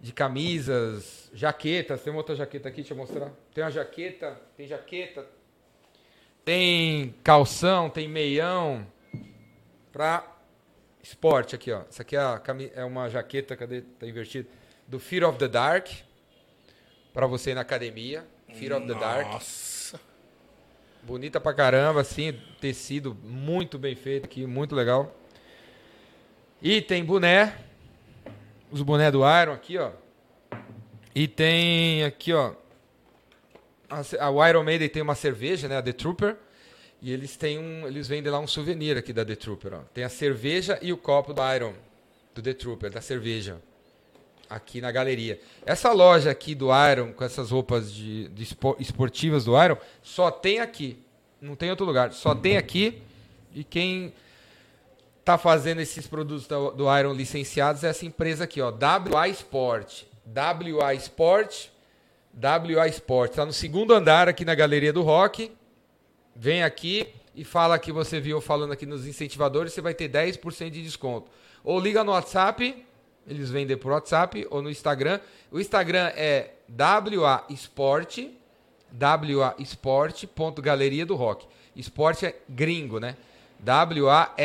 de 0.00 0.12
camisas, 0.12 1.30
jaquetas. 1.32 2.02
Tem 2.02 2.12
uma 2.12 2.18
outra 2.18 2.34
jaqueta 2.34 2.68
aqui, 2.68 2.78
deixa 2.78 2.94
eu 2.94 2.96
mostrar. 2.98 3.30
Tem 3.54 3.62
uma 3.62 3.70
jaqueta, 3.70 4.36
tem 4.56 4.66
jaqueta, 4.66 5.24
tem 6.44 7.14
calção, 7.22 7.88
tem 7.88 8.08
meião 8.08 8.84
pra 9.92 10.26
esporte 11.00 11.54
aqui, 11.54 11.70
ó. 11.70 11.82
Essa 11.88 12.02
aqui 12.02 12.16
é, 12.16 12.18
a 12.18 12.42
é 12.74 12.84
uma 12.84 13.08
jaqueta, 13.08 13.56
cadê? 13.56 13.82
Tá 13.82 14.04
invertido. 14.04 14.48
Do 14.88 14.98
Fear 14.98 15.28
of 15.28 15.38
the 15.38 15.46
Dark. 15.46 15.86
Pra 17.12 17.28
você 17.28 17.52
ir 17.52 17.54
na 17.54 17.60
academia. 17.60 18.26
Fear 18.54 18.76
of 18.78 18.86
the 18.88 18.94
Dark. 18.94 19.28
Bonita 21.06 21.38
pra 21.38 21.52
caramba, 21.52 22.00
assim, 22.00 22.32
tecido 22.58 23.14
muito 23.22 23.78
bem 23.78 23.94
feito 23.94 24.24
aqui, 24.24 24.46
muito 24.46 24.74
legal. 24.74 25.14
E 26.62 26.80
tem 26.80 27.04
boné, 27.04 27.58
os 28.70 28.80
boné 28.80 29.10
do 29.10 29.18
Iron 29.18 29.52
aqui, 29.52 29.76
ó. 29.76 29.90
E 31.14 31.28
tem 31.28 32.04
aqui, 32.04 32.32
ó, 32.32 32.54
a 34.18 34.30
o 34.30 34.46
Iron 34.46 34.64
Maiden 34.64 34.88
tem 34.88 35.02
uma 35.02 35.14
cerveja, 35.14 35.68
né, 35.68 35.76
a 35.76 35.82
The 35.82 35.92
Trooper. 35.92 36.36
E 37.02 37.12
eles 37.12 37.36
têm 37.36 37.58
um, 37.58 37.86
eles 37.86 38.08
vendem 38.08 38.32
lá 38.32 38.40
um 38.40 38.46
souvenir 38.46 38.96
aqui 38.96 39.12
da 39.12 39.26
The 39.26 39.36
Trooper, 39.36 39.74
ó. 39.74 39.80
Tem 39.92 40.04
a 40.04 40.08
cerveja 40.08 40.78
e 40.80 40.90
o 40.90 40.96
copo 40.96 41.34
do 41.34 41.42
Iron, 41.54 41.74
do 42.34 42.40
The 42.40 42.54
Trooper, 42.54 42.90
da 42.90 43.02
cerveja. 43.02 43.60
Aqui 44.48 44.80
na 44.80 44.90
galeria. 44.92 45.40
Essa 45.64 45.92
loja 45.92 46.30
aqui 46.30 46.54
do 46.54 46.68
Iron, 46.90 47.12
com 47.12 47.24
essas 47.24 47.50
roupas 47.50 47.92
de, 47.92 48.28
de 48.28 48.42
espo- 48.42 48.76
esportivas 48.78 49.44
do 49.44 49.62
Iron, 49.62 49.76
só 50.02 50.30
tem 50.30 50.60
aqui. 50.60 50.98
Não 51.40 51.54
tem 51.56 51.70
outro 51.70 51.84
lugar. 51.84 52.12
Só 52.12 52.34
tem 52.34 52.56
aqui. 52.56 53.00
E 53.54 53.62
quem 53.62 54.12
tá 55.24 55.38
fazendo 55.38 55.80
esses 55.80 56.06
produtos 56.06 56.46
do, 56.46 56.70
do 56.72 56.98
Iron 56.98 57.12
licenciados 57.12 57.84
é 57.84 57.88
essa 57.88 58.04
empresa 58.04 58.44
aqui, 58.44 58.60
ó. 58.60 58.70
WA 58.70 59.28
Sport. 59.28 60.02
WA 60.26 60.94
Sport. 60.94 61.66
WA 62.34 62.88
Sport. 62.88 63.32
Tá 63.34 63.46
no 63.46 63.52
segundo 63.52 63.94
andar 63.94 64.28
aqui 64.28 64.44
na 64.44 64.54
Galeria 64.54 64.92
do 64.92 65.02
Rock. 65.02 65.52
Vem 66.34 66.62
aqui 66.62 67.14
e 67.34 67.44
fala 67.44 67.78
que 67.78 67.92
você 67.92 68.20
viu 68.20 68.40
falando 68.40 68.72
aqui 68.72 68.86
nos 68.86 69.06
incentivadores, 69.06 69.72
você 69.72 69.80
vai 69.80 69.94
ter 69.94 70.08
10% 70.08 70.70
de 70.70 70.82
desconto. 70.82 71.30
Ou 71.62 71.80
liga 71.80 72.04
no 72.04 72.12
WhatsApp, 72.12 72.84
eles 73.26 73.50
vendem 73.50 73.76
por 73.76 73.92
WhatsApp, 73.92 74.46
ou 74.50 74.62
no 74.62 74.70
Instagram. 74.70 75.20
O 75.50 75.58
Instagram 75.60 76.12
é 76.14 76.50
WA 76.68 77.44
Sport, 77.50 78.18
WA 78.92 79.54
Sport, 79.58 80.26
ponto 80.26 80.62
Galeria 80.62 81.04
do 81.04 81.14
Rock. 81.14 81.46
Esporte 81.74 82.26
é 82.26 82.36
gringo, 82.48 83.00
né? 83.00 83.16
W-A-S-P-O-R-T, 83.60 84.36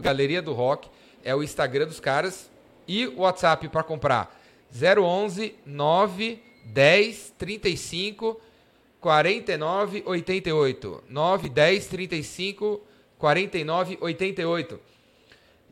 Galeria 0.00 0.40
do 0.42 0.52
Rock. 0.52 0.88
É 1.24 1.34
o 1.34 1.42
Instagram 1.42 1.86
dos 1.86 2.00
caras. 2.00 2.50
E 2.88 3.06
o 3.06 3.20
WhatsApp 3.20 3.68
para 3.68 3.82
comprar 3.82 4.40
011 4.72 5.54
9 5.64 6.42
10 6.64 7.34
35 7.38 8.40
49 9.00 10.02
88. 10.06 11.04
9 11.08 11.48
10 11.48 11.86
35 11.86 12.80
49 13.18 13.98
88. 14.00 14.80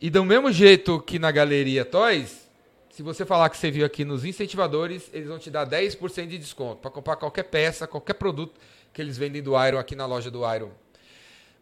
E 0.00 0.08
do 0.08 0.24
mesmo 0.24 0.50
jeito 0.50 0.98
que 0.98 1.18
na 1.18 1.30
Galeria 1.30 1.84
Toys, 1.84 2.48
se 2.88 3.02
você 3.02 3.26
falar 3.26 3.50
que 3.50 3.58
você 3.58 3.70
viu 3.70 3.84
aqui 3.84 4.02
nos 4.02 4.24
incentivadores, 4.24 5.10
eles 5.12 5.28
vão 5.28 5.38
te 5.38 5.50
dar 5.50 5.66
10% 5.66 6.26
de 6.26 6.38
desconto 6.38 6.76
para 6.76 6.90
comprar 6.90 7.16
qualquer 7.16 7.42
peça, 7.42 7.86
qualquer 7.86 8.14
produto 8.14 8.58
que 8.94 9.02
eles 9.02 9.18
vendem 9.18 9.42
do 9.42 9.52
Iron 9.62 9.78
aqui 9.78 9.94
na 9.94 10.06
loja 10.06 10.30
do 10.30 10.40
Iron. 10.54 10.70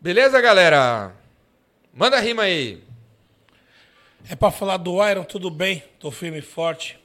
Beleza, 0.01 0.41
galera? 0.41 1.13
Manda 1.93 2.17
a 2.17 2.21
rima 2.21 2.43
aí. 2.43 2.81
É 4.31 4.37
pra 4.37 4.53
falar 4.53 4.77
do 4.77 5.05
Iron, 5.05 5.25
tudo 5.25 5.51
bem, 5.51 5.83
tô 5.99 6.13
firme 6.13 6.39
e 6.39 6.43
forte. 6.43 6.97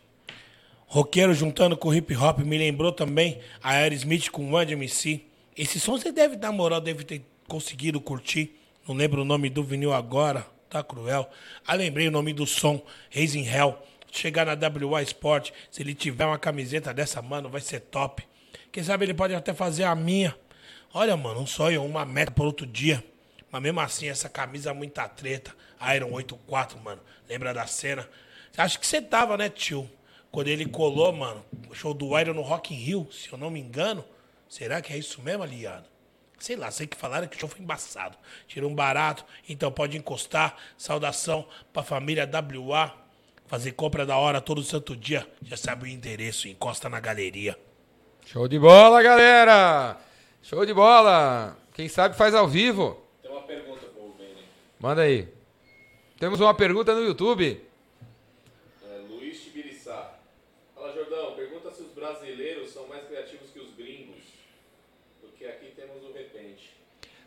Roqueiro 0.85 1.33
juntando 1.33 1.75
com 1.75 1.91
hip 1.91 2.15
hop, 2.15 2.41
me 2.41 2.59
lembrou 2.59 2.91
também 2.91 3.41
a 3.63 3.71
Aerosmith 3.71 4.29
com 4.29 4.53
One 4.53 4.73
MC. 4.73 5.23
Esse 5.57 5.79
som 5.79 5.97
você 5.97 6.11
deve 6.11 6.35
dar 6.35 6.51
moral, 6.51 6.79
deve 6.79 7.03
ter 7.03 7.23
conseguido 7.47 7.99
curtir. 7.99 8.55
Não 8.87 8.93
lembro 8.93 9.23
o 9.23 9.25
nome 9.25 9.49
do 9.49 9.63
vinil 9.63 9.93
agora, 9.93 10.52
tá 10.73 10.83
cruel. 10.83 11.29
Ah, 11.65 11.75
lembrei 11.75 12.07
o 12.07 12.11
nome 12.11 12.33
do 12.33 12.45
som, 12.45 12.81
Raising 13.13 13.45
Hell. 13.45 13.77
Chegar 14.11 14.45
na 14.45 14.53
WA 14.53 15.01
Sport, 15.01 15.51
se 15.71 15.81
ele 15.81 15.95
tiver 15.95 16.25
uma 16.25 16.37
camiseta 16.37 16.93
dessa, 16.93 17.21
mano, 17.21 17.49
vai 17.49 17.61
ser 17.61 17.79
top. 17.79 18.23
Quem 18.71 18.83
sabe 18.83 19.05
ele 19.05 19.13
pode 19.13 19.33
até 19.33 19.53
fazer 19.53 19.83
a 19.83 19.95
minha. 19.95 20.35
Olha, 20.93 21.17
mano, 21.17 21.41
um 21.41 21.47
sonho, 21.47 21.83
uma 21.83 22.05
meta 22.05 22.31
por 22.31 22.45
outro 22.45 22.65
dia. 22.65 23.03
Mas 23.51 23.61
mesmo 23.61 23.79
assim, 23.79 24.07
essa 24.07 24.29
camisa 24.29 24.71
é 24.71 24.73
muita 24.73 25.07
treta. 25.07 25.55
Iron 25.95 26.11
84, 26.11 26.79
mano. 26.79 27.01
Lembra 27.27 27.53
da 27.53 27.65
cena? 27.65 28.07
Acho 28.57 28.79
que 28.79 28.85
você 28.85 29.01
tava, 29.01 29.35
né, 29.37 29.49
tio? 29.49 29.89
Quando 30.31 30.47
ele 30.47 30.65
colou, 30.65 31.11
mano, 31.11 31.43
o 31.69 31.75
show 31.75 31.93
do 31.93 32.17
Iron 32.19 32.33
no 32.33 32.41
Rock 32.41 32.73
in 32.73 32.77
Rio, 32.77 33.09
se 33.11 33.31
eu 33.31 33.37
não 33.37 33.49
me 33.49 33.59
engano. 33.59 34.03
Será 34.49 34.81
que 34.81 34.93
é 34.93 34.97
isso 34.97 35.21
mesmo, 35.21 35.43
aliado? 35.43 35.92
Sei 36.43 36.57
lá, 36.57 36.69
sei 36.71 36.85
que 36.85 36.97
falaram 36.97 37.25
que 37.25 37.37
o 37.37 37.39
show 37.39 37.47
foi 37.47 37.61
embaçado. 37.61 38.17
Tirou 38.49 38.69
um 38.69 38.75
barato, 38.75 39.23
então 39.47 39.71
pode 39.71 39.97
encostar. 39.97 40.57
Saudação 40.77 41.47
pra 41.71 41.83
família 41.83 42.29
WA. 42.29 42.93
Fazer 43.45 43.71
compra 43.71 44.05
da 44.05 44.17
hora 44.17 44.41
todo 44.41 44.61
santo 44.61 44.93
dia. 44.93 45.25
Já 45.41 45.55
sabe 45.55 45.85
o 45.85 45.87
endereço, 45.87 46.49
encosta 46.49 46.89
na 46.89 46.99
galeria. 46.99 47.57
Show 48.25 48.45
de 48.49 48.59
bola, 48.59 49.01
galera! 49.01 49.97
Show 50.41 50.65
de 50.65 50.73
bola! 50.73 51.57
Quem 51.73 51.87
sabe 51.87 52.17
faz 52.17 52.35
ao 52.35 52.45
vivo. 52.45 53.01
Tem 53.21 53.31
uma 53.31 53.43
pergunta 53.43 53.85
pro. 53.85 54.13
Manda 54.81 55.03
aí. 55.03 55.29
Temos 56.19 56.41
uma 56.41 56.53
pergunta 56.53 56.93
no 56.93 57.05
YouTube. 57.05 57.65
É, 58.83 58.97
Luiz 59.07 59.41
Tibiriçá. 59.41 60.15
Fala, 60.75 60.91
Jordão. 60.91 61.35
Pergunta 61.35 61.71
se 61.71 61.83
os 61.83 61.93
brasileiros 61.93 62.69
são 62.71 62.85
mais 62.89 63.07
criativos 63.07 63.49
que 63.49 63.59
os 63.59 63.73
gringos. 63.75 64.21
Porque 65.21 65.45
aqui 65.45 65.71
temos 65.73 66.03
o 66.03 66.13
repente. 66.13 66.73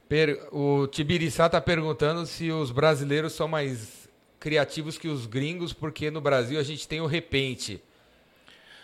Per- 0.08 0.48
O 0.52 0.86
Tibiriçá 0.86 1.48
tá 1.48 1.60
perguntando 1.60 2.26
se 2.26 2.50
os 2.50 2.70
brasileiros 2.70 3.32
são 3.32 3.48
mais 3.48 4.08
criativos 4.38 4.96
que 4.98 5.08
os 5.08 5.26
gringos, 5.26 5.72
porque 5.72 6.10
no 6.10 6.20
Brasil 6.20 6.58
a 6.60 6.62
gente 6.62 6.86
tem 6.86 7.00
o 7.00 7.06
repente. 7.06 7.82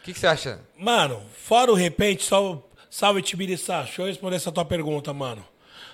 O 0.01 0.05
que, 0.05 0.13
que 0.13 0.19
você 0.19 0.27
acha? 0.27 0.61
Mano, 0.77 1.23
fora 1.45 1.71
o 1.71 1.77
repente, 1.77 2.25
só 2.25 2.61
salve 2.91 3.23
Tibiriçá. 3.23 3.83
Deixa 3.83 4.03
eu 4.03 4.07
responder 4.07 4.37
essa 4.37 4.51
tua 4.51 4.65
pergunta, 4.65 5.13
mano. 5.13 5.45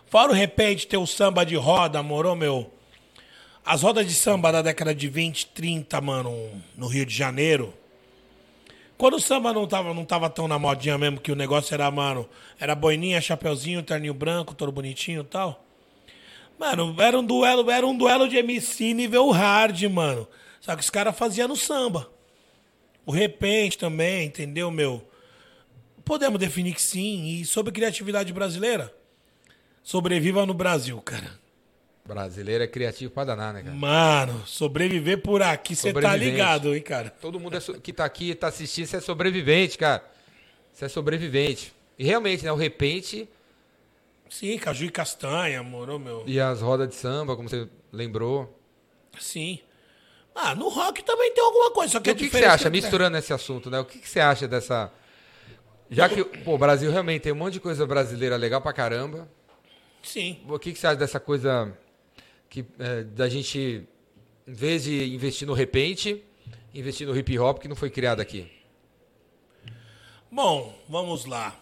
Fora 0.06 0.32
o 0.32 0.34
repente 0.34 0.86
ter 0.86 0.96
o 0.96 1.06
samba 1.06 1.44
de 1.44 1.54
roda, 1.56 2.02
moro, 2.02 2.34
meu? 2.34 2.72
As 3.62 3.82
rodas 3.82 4.06
de 4.06 4.14
samba 4.14 4.50
da 4.50 4.62
década 4.62 4.94
de 4.94 5.08
20, 5.08 5.48
30, 5.48 6.00
mano, 6.00 6.32
no 6.74 6.86
Rio 6.86 7.04
de 7.04 7.14
Janeiro. 7.14 7.74
Quando 8.98 9.14
o 9.14 9.20
samba 9.20 9.52
não 9.52 9.64
tava, 9.64 9.94
não 9.94 10.04
tava 10.04 10.28
tão 10.28 10.48
na 10.48 10.58
modinha 10.58 10.98
mesmo, 10.98 11.20
que 11.20 11.30
o 11.30 11.36
negócio 11.36 11.72
era, 11.72 11.88
mano, 11.88 12.28
era 12.58 12.74
boininha, 12.74 13.20
chapeuzinho, 13.20 13.80
terninho 13.80 14.12
branco, 14.12 14.56
todo 14.56 14.72
bonitinho 14.72 15.20
e 15.20 15.24
tal. 15.24 15.64
Mano, 16.58 16.96
era 16.98 17.16
um 17.16 17.24
duelo, 17.24 17.70
era 17.70 17.86
um 17.86 17.96
duelo 17.96 18.28
de 18.28 18.36
MC 18.36 18.92
nível 18.92 19.30
hard, 19.30 19.80
mano. 19.84 20.26
Só 20.60 20.74
que 20.74 20.82
os 20.82 20.90
caras 20.90 21.16
faziam 21.16 21.46
no 21.46 21.54
samba. 21.54 22.10
O 23.06 23.12
repente 23.12 23.78
também, 23.78 24.26
entendeu, 24.26 24.68
meu? 24.68 25.08
Podemos 26.04 26.40
definir 26.40 26.74
que 26.74 26.82
sim. 26.82 27.26
E 27.26 27.44
sobre 27.44 27.70
criatividade 27.70 28.32
brasileira? 28.32 28.92
Sobreviva 29.84 30.44
no 30.44 30.52
Brasil, 30.52 31.00
cara. 31.00 31.38
Brasileiro 32.08 32.64
é 32.64 32.66
criativo 32.66 33.12
pra 33.12 33.22
danar, 33.24 33.52
né, 33.52 33.62
cara? 33.62 33.76
Mano, 33.76 34.42
sobreviver 34.46 35.20
por 35.20 35.42
aqui, 35.42 35.76
você 35.76 35.92
tá 35.92 36.16
ligado, 36.16 36.74
hein, 36.74 36.80
cara? 36.80 37.10
Todo 37.10 37.38
mundo 37.38 37.54
é 37.56 37.60
so- 37.60 37.78
que 37.78 37.92
tá 37.92 38.06
aqui, 38.06 38.34
tá 38.34 38.48
assistindo, 38.48 38.86
você 38.86 38.96
é 38.96 39.00
sobrevivente, 39.00 39.76
cara. 39.76 40.02
Você 40.72 40.86
é 40.86 40.88
sobrevivente. 40.88 41.70
E 41.98 42.04
realmente, 42.04 42.44
né, 42.44 42.50
o 42.50 42.56
repente 42.56 43.28
Sim, 44.30 44.56
caju 44.58 44.86
e 44.86 44.90
castanha, 44.90 45.62
moro, 45.62 45.98
meu? 45.98 46.24
e 46.26 46.40
as 46.40 46.62
rodas 46.62 46.88
de 46.88 46.94
samba, 46.94 47.36
como 47.36 47.46
você 47.48 47.68
lembrou. 47.92 48.58
Sim. 49.20 49.58
Ah, 50.34 50.54
no 50.54 50.68
rock 50.68 51.02
também 51.04 51.32
tem 51.34 51.44
alguma 51.44 51.70
coisa, 51.72 51.92
só 51.92 52.00
que 52.00 52.08
E 52.08 52.12
a 52.12 52.14
o 52.14 52.16
que, 52.16 52.30
que 52.30 52.38
você 52.38 52.44
acha, 52.46 52.68
é- 52.68 52.70
misturando 52.70 53.16
esse 53.18 53.32
assunto, 53.34 53.70
né? 53.70 53.80
O 53.80 53.84
que, 53.84 53.98
que 53.98 54.08
você 54.08 54.20
acha 54.20 54.48
dessa. 54.48 54.90
Já 55.90 56.08
que 56.08 56.22
pô, 56.24 56.54
o 56.54 56.58
Brasil 56.58 56.90
realmente 56.90 57.22
tem 57.22 57.32
um 57.32 57.36
monte 57.36 57.54
de 57.54 57.60
coisa 57.60 57.86
brasileira 57.86 58.36
legal 58.36 58.60
pra 58.62 58.72
caramba. 58.72 59.28
Sim. 60.02 60.38
O 60.48 60.58
que, 60.58 60.72
que 60.72 60.78
você 60.78 60.86
acha 60.86 60.96
dessa 60.96 61.18
coisa 61.18 61.76
que 62.48 62.64
é, 62.78 63.04
da 63.04 63.28
gente, 63.28 63.86
em 64.46 64.52
vez 64.52 64.84
de 64.84 65.14
investir 65.14 65.46
no 65.46 65.54
repente, 65.54 66.22
investir 66.74 67.06
no 67.06 67.16
hip 67.16 67.38
hop 67.38 67.58
que 67.58 67.68
não 67.68 67.76
foi 67.76 67.90
criado 67.90 68.20
aqui? 68.20 68.50
Bom, 70.30 70.78
vamos 70.88 71.24
lá. 71.24 71.58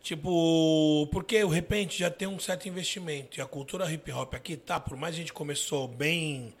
Tipo, 0.00 1.06
porque 1.12 1.42
o 1.42 1.48
repente 1.48 1.98
já 1.98 2.10
tem 2.10 2.26
um 2.28 2.38
certo 2.38 2.68
investimento. 2.68 3.38
E 3.38 3.42
a 3.42 3.46
cultura 3.46 3.90
hip 3.92 4.10
hop 4.12 4.34
aqui 4.34 4.56
tá, 4.56 4.80
por 4.80 4.96
mais 4.96 5.14
a 5.14 5.18
gente 5.18 5.32
começou 5.32 5.86
bem 5.86 6.54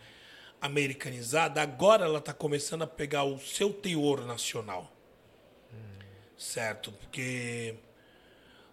americanizada, 0.60 1.62
agora 1.62 2.04
ela 2.04 2.20
tá 2.20 2.32
começando 2.32 2.82
a 2.82 2.86
pegar 2.86 3.24
o 3.24 3.38
seu 3.38 3.72
teor 3.72 4.26
nacional. 4.26 4.92
Certo? 6.36 6.92
Porque 6.92 7.76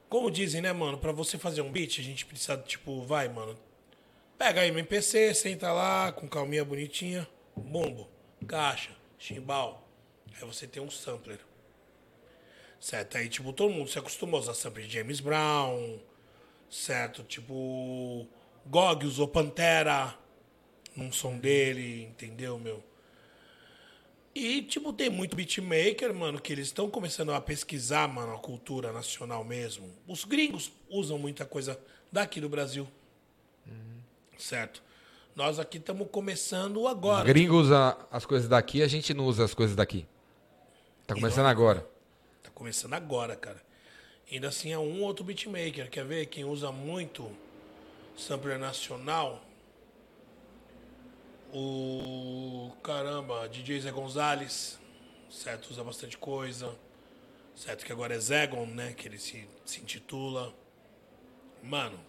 como 0.09 0.31
dizem, 0.31 0.61
né, 0.61 0.71
mano, 0.71 0.97
pra 0.97 1.11
você 1.11 1.37
fazer 1.37 1.61
um 1.61 1.71
beat, 1.71 1.99
a 1.99 2.03
gente 2.03 2.25
precisa, 2.25 2.57
tipo, 2.57 3.01
vai, 3.01 3.27
mano, 3.27 3.57
pega 4.37 4.61
a 4.61 4.67
MPC, 4.67 5.33
senta 5.33 5.71
lá, 5.71 6.11
com 6.11 6.27
calminha 6.27 6.63
bonitinha, 6.63 7.27
bombo, 7.55 8.09
caixa, 8.47 8.91
chimbal. 9.17 9.87
Aí 10.35 10.45
você 10.45 10.67
tem 10.67 10.81
um 10.81 10.89
sampler. 10.89 11.39
Certo? 12.79 13.17
Aí, 13.17 13.29
tipo, 13.29 13.51
todo 13.53 13.73
mundo 13.73 13.89
se 13.89 13.97
acostumou 13.97 14.37
a 14.37 14.41
usar 14.41 14.53
sampler 14.53 14.85
de 14.85 14.93
James 14.93 15.19
Brown, 15.19 15.99
certo? 16.69 17.23
Tipo, 17.23 18.27
Gog 18.65 19.05
usou 19.05 19.27
Pantera 19.27 20.15
num 20.95 21.11
som 21.11 21.37
dele, 21.37 22.03
entendeu, 22.03 22.59
meu? 22.59 22.83
E, 24.33 24.61
tipo, 24.63 24.91
tem 24.91 25.09
muito 25.09 25.35
beatmaker, 25.35 26.13
mano, 26.13 26.41
que 26.41 26.51
eles 26.51 26.67
estão 26.67 26.89
começando 26.89 27.31
a 27.31 27.39
pesquisar, 27.39 28.07
mano, 28.07 28.33
a 28.33 28.37
cultura 28.37 28.91
nacional 28.91 29.45
mesmo. 29.45 29.89
Os 30.05 30.25
gringos 30.25 30.71
usam 30.89 31.17
muita 31.17 31.45
coisa 31.45 31.79
daqui 32.11 32.41
do 32.41 32.49
Brasil. 32.49 32.85
Certo? 34.37 34.83
Nós 35.35 35.59
aqui 35.59 35.77
estamos 35.77 36.07
começando 36.09 36.87
agora. 36.87 37.25
Gringo 37.25 37.55
usa 37.55 37.97
as 38.09 38.25
coisas 38.25 38.47
daqui, 38.47 38.81
a 38.81 38.87
gente 38.87 39.13
não 39.13 39.25
usa 39.25 39.43
as 39.43 39.53
coisas 39.53 39.75
daqui. 39.75 40.07
Tá 41.05 41.13
começando 41.13 41.47
agora. 41.47 41.87
Tá 42.41 42.49
começando 42.51 42.93
agora, 42.93 43.35
cara. 43.35 43.61
Ainda 44.31 44.47
assim 44.47 44.71
é 44.71 44.79
um 44.79 45.03
outro 45.03 45.23
beatmaker. 45.25 45.89
Quer 45.89 46.05
ver 46.05 46.25
quem 46.27 46.45
usa 46.45 46.71
muito 46.71 47.29
sampler 48.17 48.57
nacional? 48.57 49.43
O 51.53 52.71
caramba, 52.81 53.47
DJ 53.47 53.81
Zé 53.81 53.91
Gonzalez, 53.91 54.79
certo? 55.29 55.69
Usa 55.69 55.83
bastante 55.83 56.17
coisa. 56.17 56.73
Certo 57.55 57.85
que 57.85 57.91
agora 57.91 58.15
é 58.15 58.19
Zegon, 58.19 58.65
né? 58.65 58.93
Que 58.93 59.07
ele 59.07 59.17
se, 59.17 59.47
se 59.65 59.81
intitula. 59.81 60.53
Mano, 61.61 61.99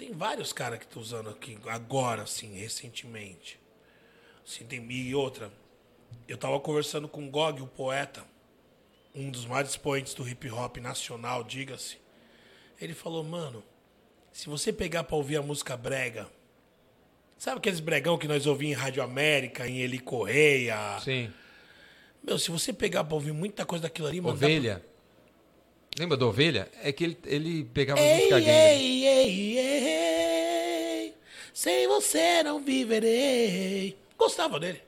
tem 0.00 0.12
vários 0.12 0.50
caras 0.50 0.78
que 0.78 0.86
estão 0.86 1.02
usando 1.02 1.28
aqui 1.28 1.58
agora, 1.66 2.22
assim, 2.22 2.58
recentemente. 2.58 3.60
Assim, 4.46 4.64
tem, 4.64 4.90
e 4.90 5.14
outra, 5.14 5.52
eu 6.26 6.38
tava 6.38 6.58
conversando 6.58 7.06
com 7.06 7.26
o 7.26 7.30
Gog, 7.30 7.60
o 7.60 7.66
poeta, 7.66 8.24
um 9.14 9.30
dos 9.30 9.44
mais 9.44 9.68
expoentes 9.68 10.14
do 10.14 10.26
hip 10.26 10.50
hop 10.50 10.78
nacional, 10.78 11.44
diga-se. 11.44 11.98
Ele 12.80 12.94
falou, 12.94 13.22
mano, 13.22 13.62
se 14.32 14.48
você 14.48 14.72
pegar 14.72 15.04
pra 15.04 15.16
ouvir 15.16 15.36
a 15.36 15.42
música 15.42 15.76
brega, 15.76 16.26
sabe 17.36 17.58
aqueles 17.58 17.78
bregão 17.80 18.16
que 18.16 18.26
nós 18.26 18.46
ouvimos 18.46 18.74
em 18.74 18.80
Rádio 18.80 19.02
América, 19.02 19.68
em 19.68 19.80
Eli 19.80 19.98
Correia? 19.98 20.98
Sim. 21.04 21.30
Meu, 22.22 22.38
se 22.38 22.50
você 22.50 22.72
pegar 22.72 23.04
pra 23.04 23.14
ouvir 23.16 23.32
muita 23.32 23.66
coisa 23.66 23.82
daquilo 23.82 24.08
ali, 24.08 24.18
mano. 24.18 24.32
dá 24.32 24.38
pra- 24.38 24.48
Ovelha. 24.48 24.90
Lembra 25.98 26.16
da 26.16 26.24
ovelha? 26.26 26.70
É 26.82 26.92
que 26.92 27.02
ele, 27.04 27.18
ele 27.26 27.64
pegava 27.64 28.00
Ei, 28.00 28.14
música 28.16 28.36
gringa. 28.36 28.52
ei, 28.52 29.06
ei, 29.06 29.58
ei, 29.58 29.58
sem 31.52 31.86
você 31.88 32.42
não 32.42 32.60
viverei. 32.60 33.96
Gostava 34.16 34.58
dele. 34.60 34.82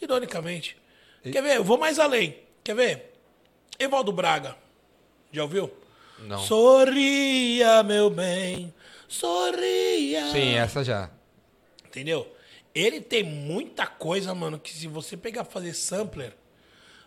Ironicamente. 0.00 0.76
Quer 1.22 1.42
ver? 1.42 1.56
Eu 1.56 1.64
vou 1.64 1.78
mais 1.78 1.98
além. 1.98 2.38
Quer 2.62 2.74
ver? 2.74 3.14
Evaldo 3.78 4.12
Braga. 4.12 4.56
Já 5.32 5.42
ouviu? 5.42 5.70
Não. 6.20 6.38
Sorria, 6.40 7.82
meu 7.82 8.10
bem. 8.10 8.72
Sorria. 9.06 10.30
Sim, 10.32 10.54
essa 10.54 10.82
já. 10.82 11.10
Entendeu? 11.86 12.34
Ele 12.74 13.00
tem 13.00 13.22
muita 13.22 13.86
coisa, 13.86 14.34
mano, 14.34 14.58
que 14.58 14.72
se 14.72 14.86
você 14.86 15.16
pegar 15.16 15.44
fazer 15.44 15.74
sampler, 15.74 16.36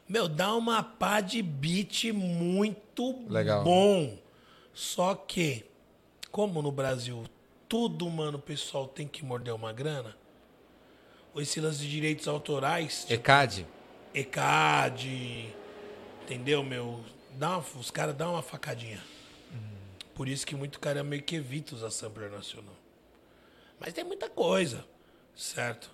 meu, 0.07 0.27
dá 0.27 0.53
uma 0.55 0.83
pá 0.83 1.21
de 1.21 1.41
beat 1.41 2.11
muito 2.11 3.23
Legal. 3.29 3.63
bom. 3.63 4.17
Só 4.73 5.15
que, 5.15 5.65
como 6.31 6.61
no 6.61 6.71
Brasil 6.71 7.23
tudo, 7.71 8.09
mano, 8.09 8.37
o 8.37 8.41
pessoal 8.41 8.85
tem 8.85 9.07
que 9.07 9.23
morder 9.23 9.53
uma 9.55 9.71
grana, 9.71 10.13
esse 11.37 11.61
lance 11.61 11.79
de 11.79 11.89
direitos 11.89 12.27
autorais, 12.27 13.03
tipo, 13.05 13.13
ECAD. 13.13 13.65
ECAD, 14.13 15.55
entendeu, 16.23 16.61
meu? 16.63 17.01
Dá 17.37 17.51
uma- 17.51 17.65
os 17.79 17.89
caras 17.89 18.13
dão 18.13 18.33
uma 18.33 18.41
facadinha. 18.41 19.01
Por 20.13 20.27
isso 20.27 20.45
que 20.45 20.53
muito 20.53 20.81
cara 20.81 21.01
meio 21.01 21.23
que 21.23 21.37
evita 21.37 21.73
usar 21.73 21.89
sampler 21.91 22.29
nacional. 22.29 22.75
Mas 23.79 23.93
tem 23.93 24.03
muita 24.03 24.29
coisa, 24.29 24.85
certo? 25.33 25.89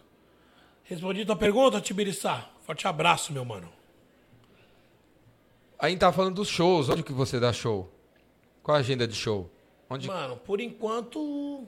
Respondi 0.84 1.26
tua 1.26 1.36
pergunta, 1.36 1.80
Tibiriçá. 1.80 2.50
Forte 2.66 2.88
abraço, 2.88 3.32
meu 3.32 3.46
mano. 3.46 3.72
A 5.78 5.90
gente 5.90 6.00
tava 6.00 6.12
falando 6.12 6.34
dos 6.34 6.48
shows. 6.48 6.90
Onde 6.90 7.04
que 7.04 7.14
você 7.14 7.40
dá 7.40 7.54
show? 7.54 7.88
Qual 8.64 8.76
a 8.76 8.80
agenda 8.80 9.08
de 9.08 9.14
show? 9.16 9.48
Onde 9.90 10.08
Mano, 10.08 10.38
por 10.38 10.60
enquanto, 10.60 11.66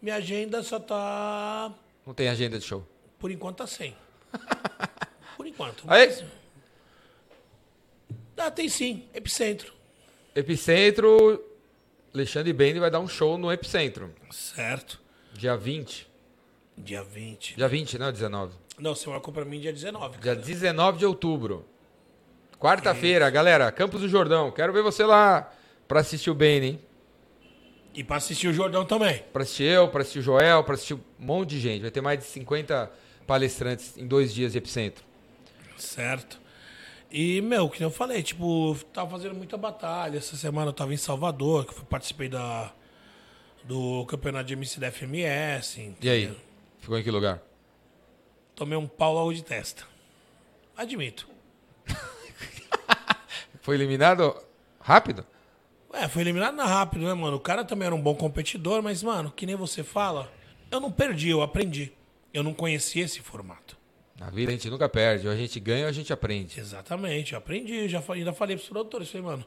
minha 0.00 0.16
agenda 0.16 0.62
só 0.62 0.78
tá. 0.78 1.72
não 2.06 2.14
tem 2.14 2.28
agenda 2.28 2.58
de 2.58 2.64
show? 2.64 2.86
Por 3.18 3.30
enquanto 3.30 3.58
tá 3.58 3.66
sem. 3.66 3.94
Por 5.36 5.46
enquanto. 5.46 5.84
Aí. 5.86 6.06
Mas... 6.06 6.24
Ah, 8.36 8.50
tem 8.50 8.68
sim. 8.68 9.08
Epicentro. 9.14 9.72
Epicentro. 10.34 11.44
Alexandre 12.12 12.52
Bender 12.52 12.80
vai 12.80 12.90
dar 12.90 13.00
um 13.00 13.08
show 13.08 13.38
no 13.38 13.52
Epicentro. 13.52 14.10
Certo. 14.30 15.00
Dia 15.32 15.56
20. 15.56 16.08
Dia 16.76 17.02
20. 17.02 17.56
Dia 17.56 17.68
20, 17.68 17.98
não, 17.98 18.10
19. 18.10 18.54
Não, 18.78 18.94
você 18.94 19.08
marcou 19.08 19.32
pra 19.32 19.44
mim 19.44 19.60
dia 19.60 19.72
19. 19.72 20.18
Dia 20.18 20.34
cara. 20.34 20.46
19 20.46 20.98
de 20.98 21.06
outubro. 21.06 21.64
Quarta-feira, 22.58 23.28
galera. 23.30 23.70
Campos 23.70 24.00
do 24.00 24.08
Jordão. 24.08 24.50
Quero 24.50 24.72
ver 24.72 24.82
você 24.82 25.04
lá 25.04 25.52
pra 25.86 26.00
assistir 26.00 26.30
o 26.30 26.34
Bane, 26.34 26.66
hein? 26.66 26.80
E 27.94 28.04
pra 28.04 28.16
assistir 28.16 28.48
o 28.48 28.52
Jordão 28.52 28.84
também. 28.84 29.24
Pra 29.32 29.42
assistir 29.42 29.64
eu, 29.64 29.88
pra 29.88 30.02
assistir 30.02 30.20
o 30.20 30.22
Joel, 30.22 30.62
pra 30.62 30.74
assistir 30.74 30.94
um 30.94 31.00
monte 31.18 31.50
de 31.50 31.60
gente. 31.60 31.82
Vai 31.82 31.90
ter 31.90 32.00
mais 32.00 32.18
de 32.18 32.24
50 32.24 32.90
palestrantes 33.26 33.96
em 33.96 34.06
dois 34.06 34.32
dias 34.32 34.52
de 34.52 34.58
Epicentro. 34.58 35.04
Certo. 35.76 36.38
E, 37.10 37.40
meu, 37.40 37.68
que 37.68 37.82
eu 37.82 37.90
falei, 37.90 38.22
tipo, 38.22 38.76
tava 38.92 39.10
fazendo 39.10 39.34
muita 39.34 39.56
batalha. 39.56 40.18
Essa 40.18 40.36
semana 40.36 40.68
eu 40.68 40.72
tava 40.72 40.94
em 40.94 40.96
Salvador, 40.96 41.66
que 41.66 41.76
eu 41.76 41.84
participei 41.84 42.28
da, 42.28 42.72
do 43.64 44.06
campeonato 44.06 44.44
de 44.44 44.54
MC 44.54 44.78
da 44.78 44.90
FMS. 44.92 45.78
E 46.00 46.08
aí? 46.08 46.24
entendeu? 46.24 46.40
Ficou 46.78 46.98
em 46.98 47.02
que 47.02 47.10
lugar? 47.10 47.42
Tomei 48.54 48.78
um 48.78 48.86
pau 48.86 49.14
logo 49.14 49.32
de 49.32 49.42
testa. 49.42 49.84
Admito. 50.76 51.28
Foi 53.62 53.74
eliminado 53.74 54.34
rápido? 54.80 55.26
É, 55.92 56.08
foi 56.08 56.22
eliminado 56.22 56.54
na 56.54 56.66
rápido, 56.66 57.04
né, 57.04 57.14
mano? 57.14 57.36
O 57.36 57.40
cara 57.40 57.64
também 57.64 57.86
era 57.86 57.94
um 57.94 58.00
bom 58.00 58.14
competidor, 58.14 58.82
mas, 58.82 59.02
mano, 59.02 59.30
que 59.30 59.44
nem 59.44 59.56
você 59.56 59.82
fala, 59.82 60.32
eu 60.70 60.80
não 60.80 60.90
perdi, 60.90 61.30
eu 61.30 61.42
aprendi. 61.42 61.92
Eu 62.32 62.42
não 62.44 62.54
conhecia 62.54 63.04
esse 63.04 63.20
formato. 63.20 63.76
Na 64.16 64.28
vida 64.28 64.52
a 64.52 64.54
gente 64.54 64.68
nunca 64.70 64.88
perde. 64.88 65.26
Ou 65.26 65.32
a 65.32 65.36
gente 65.36 65.58
ganha 65.58 65.84
ou 65.84 65.88
a 65.88 65.92
gente 65.92 66.12
aprende. 66.12 66.60
Exatamente, 66.60 67.32
eu 67.32 67.38
aprendi. 67.38 67.88
Já 67.88 68.02
ainda 68.10 68.32
falei 68.32 68.54
pros 68.54 68.68
produtores, 68.68 69.10
falei, 69.10 69.26
mano, 69.26 69.46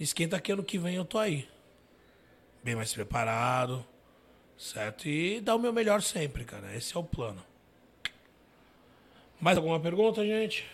esquenta 0.00 0.40
que 0.40 0.50
ano 0.50 0.64
que 0.64 0.78
vem 0.78 0.96
eu 0.96 1.04
tô 1.04 1.18
aí. 1.18 1.46
Bem 2.62 2.74
mais 2.74 2.92
preparado, 2.92 3.84
certo? 4.56 5.06
E 5.06 5.40
dar 5.40 5.54
o 5.54 5.58
meu 5.58 5.72
melhor 5.72 6.02
sempre, 6.02 6.44
cara. 6.44 6.74
Esse 6.74 6.96
é 6.96 6.98
o 6.98 7.04
plano. 7.04 7.44
Mais 9.38 9.58
alguma 9.58 9.78
pergunta, 9.78 10.24
gente? 10.24 10.66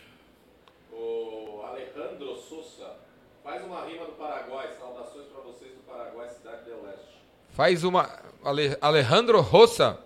O 0.93 1.63
Alejandro 1.67 2.37
Souza 2.37 2.97
faz 3.43 3.65
uma 3.65 3.85
rima 3.85 4.07
do 4.07 4.13
Paraguai. 4.13 4.77
Saudações 4.79 5.27
pra 5.27 5.41
vocês 5.43 5.73
do 5.73 5.83
Paraguai, 5.83 6.31
cidade 6.31 6.65
del 6.67 6.83
Leste. 6.85 7.19
Faz 7.53 7.85
uma. 7.85 8.09
Ale- 8.45 8.77
Alejandro 8.81 9.41
Rosa. 9.41 9.99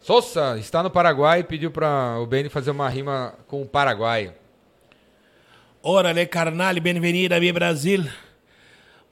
Sosa 0.00 0.58
está 0.58 0.82
no 0.82 0.90
Paraguai 0.90 1.40
e 1.40 1.44
pediu 1.44 1.70
para 1.70 2.18
o 2.20 2.26
Beni 2.26 2.50
fazer 2.50 2.70
uma 2.70 2.88
rima 2.90 3.34
com 3.46 3.62
o 3.62 3.66
Paraguai. 3.66 4.34
Órale, 5.82 6.26
carnal, 6.26 6.74
bienvenida 6.74 7.36
a 7.36 7.40
mi 7.40 7.50
Brasil. 7.52 8.04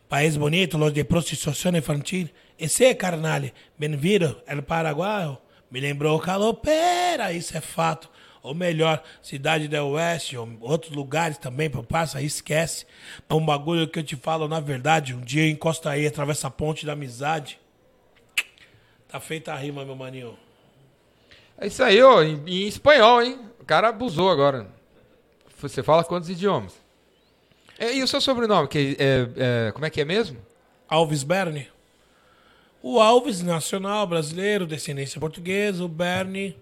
País 0.06 0.36
bonito, 0.36 0.76
los 0.76 0.92
de 0.92 1.02
prostitución 1.04 1.76
infantil. 1.76 2.30
Esse, 2.58 2.94
carnal, 2.94 3.50
bem-vindo 3.78 4.42
al 4.46 4.62
Paraguai. 4.62 5.38
Me 5.70 5.80
lembrou 5.80 6.20
Calopera, 6.20 7.32
isso 7.32 7.56
é 7.56 7.60
fato. 7.62 8.10
Ou 8.42 8.54
melhor, 8.54 9.02
Cidade 9.22 9.68
del 9.68 9.86
Oeste, 9.88 10.36
ou 10.36 10.46
outros 10.60 10.92
lugares 10.92 11.38
também, 11.38 11.70
passa, 11.70 12.20
esquece. 12.20 12.84
É 13.28 13.32
um 13.32 13.44
bagulho 13.46 13.88
que 13.88 14.00
eu 14.00 14.02
te 14.02 14.16
falo, 14.16 14.46
na 14.46 14.60
verdade, 14.60 15.14
um 15.14 15.20
dia 15.20 15.46
eu 15.46 15.50
encosto 15.50 15.88
aí, 15.88 16.06
atravessa 16.06 16.48
a 16.48 16.50
ponte 16.50 16.84
da 16.84 16.92
amizade. 16.92 17.58
Tá 19.12 19.20
feita 19.20 19.52
a 19.52 19.56
rima, 19.56 19.84
meu 19.84 19.94
maninho. 19.94 20.38
É 21.58 21.66
isso 21.66 21.82
aí, 21.82 22.00
ó, 22.00 22.22
em, 22.22 22.42
em 22.46 22.66
espanhol, 22.66 23.22
hein? 23.22 23.38
O 23.60 23.64
cara 23.64 23.90
abusou 23.90 24.30
agora. 24.30 24.66
Você 25.58 25.82
fala 25.82 26.02
quantos 26.02 26.30
idiomas? 26.30 26.72
É, 27.78 27.94
e 27.94 28.02
o 28.02 28.08
seu 28.08 28.22
sobrenome? 28.22 28.66
Que, 28.68 28.96
é, 28.98 29.66
é, 29.68 29.72
como 29.72 29.84
é 29.84 29.90
que 29.90 30.00
é 30.00 30.04
mesmo? 30.06 30.38
Alves 30.88 31.24
Berni. 31.24 31.68
O 32.82 32.98
Alves, 32.98 33.42
nacional, 33.42 34.06
brasileiro, 34.06 34.66
descendência 34.66 35.20
portuguesa. 35.20 35.84
O 35.84 35.88
Berni 35.88 36.56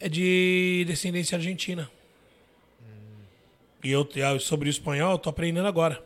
é 0.00 0.08
de 0.08 0.86
descendência 0.86 1.36
argentina. 1.36 1.90
E 3.84 3.90
eu, 3.90 4.08
eu, 4.14 4.40
sobre 4.40 4.70
o 4.70 4.70
espanhol, 4.70 5.12
eu 5.12 5.18
tô 5.18 5.28
aprendendo 5.28 5.68
agora. 5.68 6.02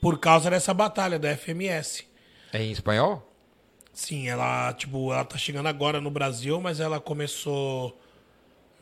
Por 0.00 0.18
causa 0.18 0.48
dessa 0.48 0.72
batalha 0.72 1.18
da 1.18 1.36
FMS. 1.36 2.06
É 2.54 2.62
em 2.62 2.70
espanhol? 2.72 3.33
Sim, 3.94 4.28
ela, 4.28 4.72
tipo, 4.74 5.12
ela 5.12 5.24
tá 5.24 5.38
chegando 5.38 5.68
agora 5.68 6.00
no 6.00 6.10
Brasil, 6.10 6.60
mas 6.60 6.80
ela 6.80 7.00
começou 7.00 7.96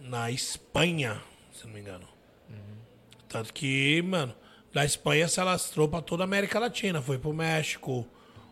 na 0.01 0.31
Espanha, 0.31 1.23
se 1.53 1.67
não 1.67 1.75
me 1.75 1.81
engano. 1.81 2.09
Tanto 3.29 3.53
que, 3.53 4.01
mano, 4.03 4.35
da 4.73 4.85
Espanha 4.85 5.29
se 5.29 5.39
alastrou 5.41 5.87
pra 5.89 6.01
toda 6.03 6.23
a 6.23 6.25
América 6.25 6.59
Latina. 6.59 7.01
Foi 7.03 7.19
pro 7.19 7.33
México, 7.33 8.07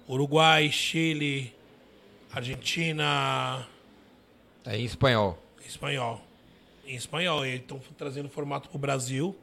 Uruguai, 0.09 0.71
Chile, 0.71 1.55
Argentina, 2.33 3.67
É 4.65 4.77
em 4.77 4.85
espanhol. 4.85 5.39
espanhol. 5.67 6.21
Em 6.87 6.95
espanhol. 6.95 7.45
E 7.47 7.57
estão 7.57 7.81
trazendo 7.97 8.27
o 8.27 8.31
formato 8.31 8.69
pro 8.69 8.79
Brasil. 8.79 9.37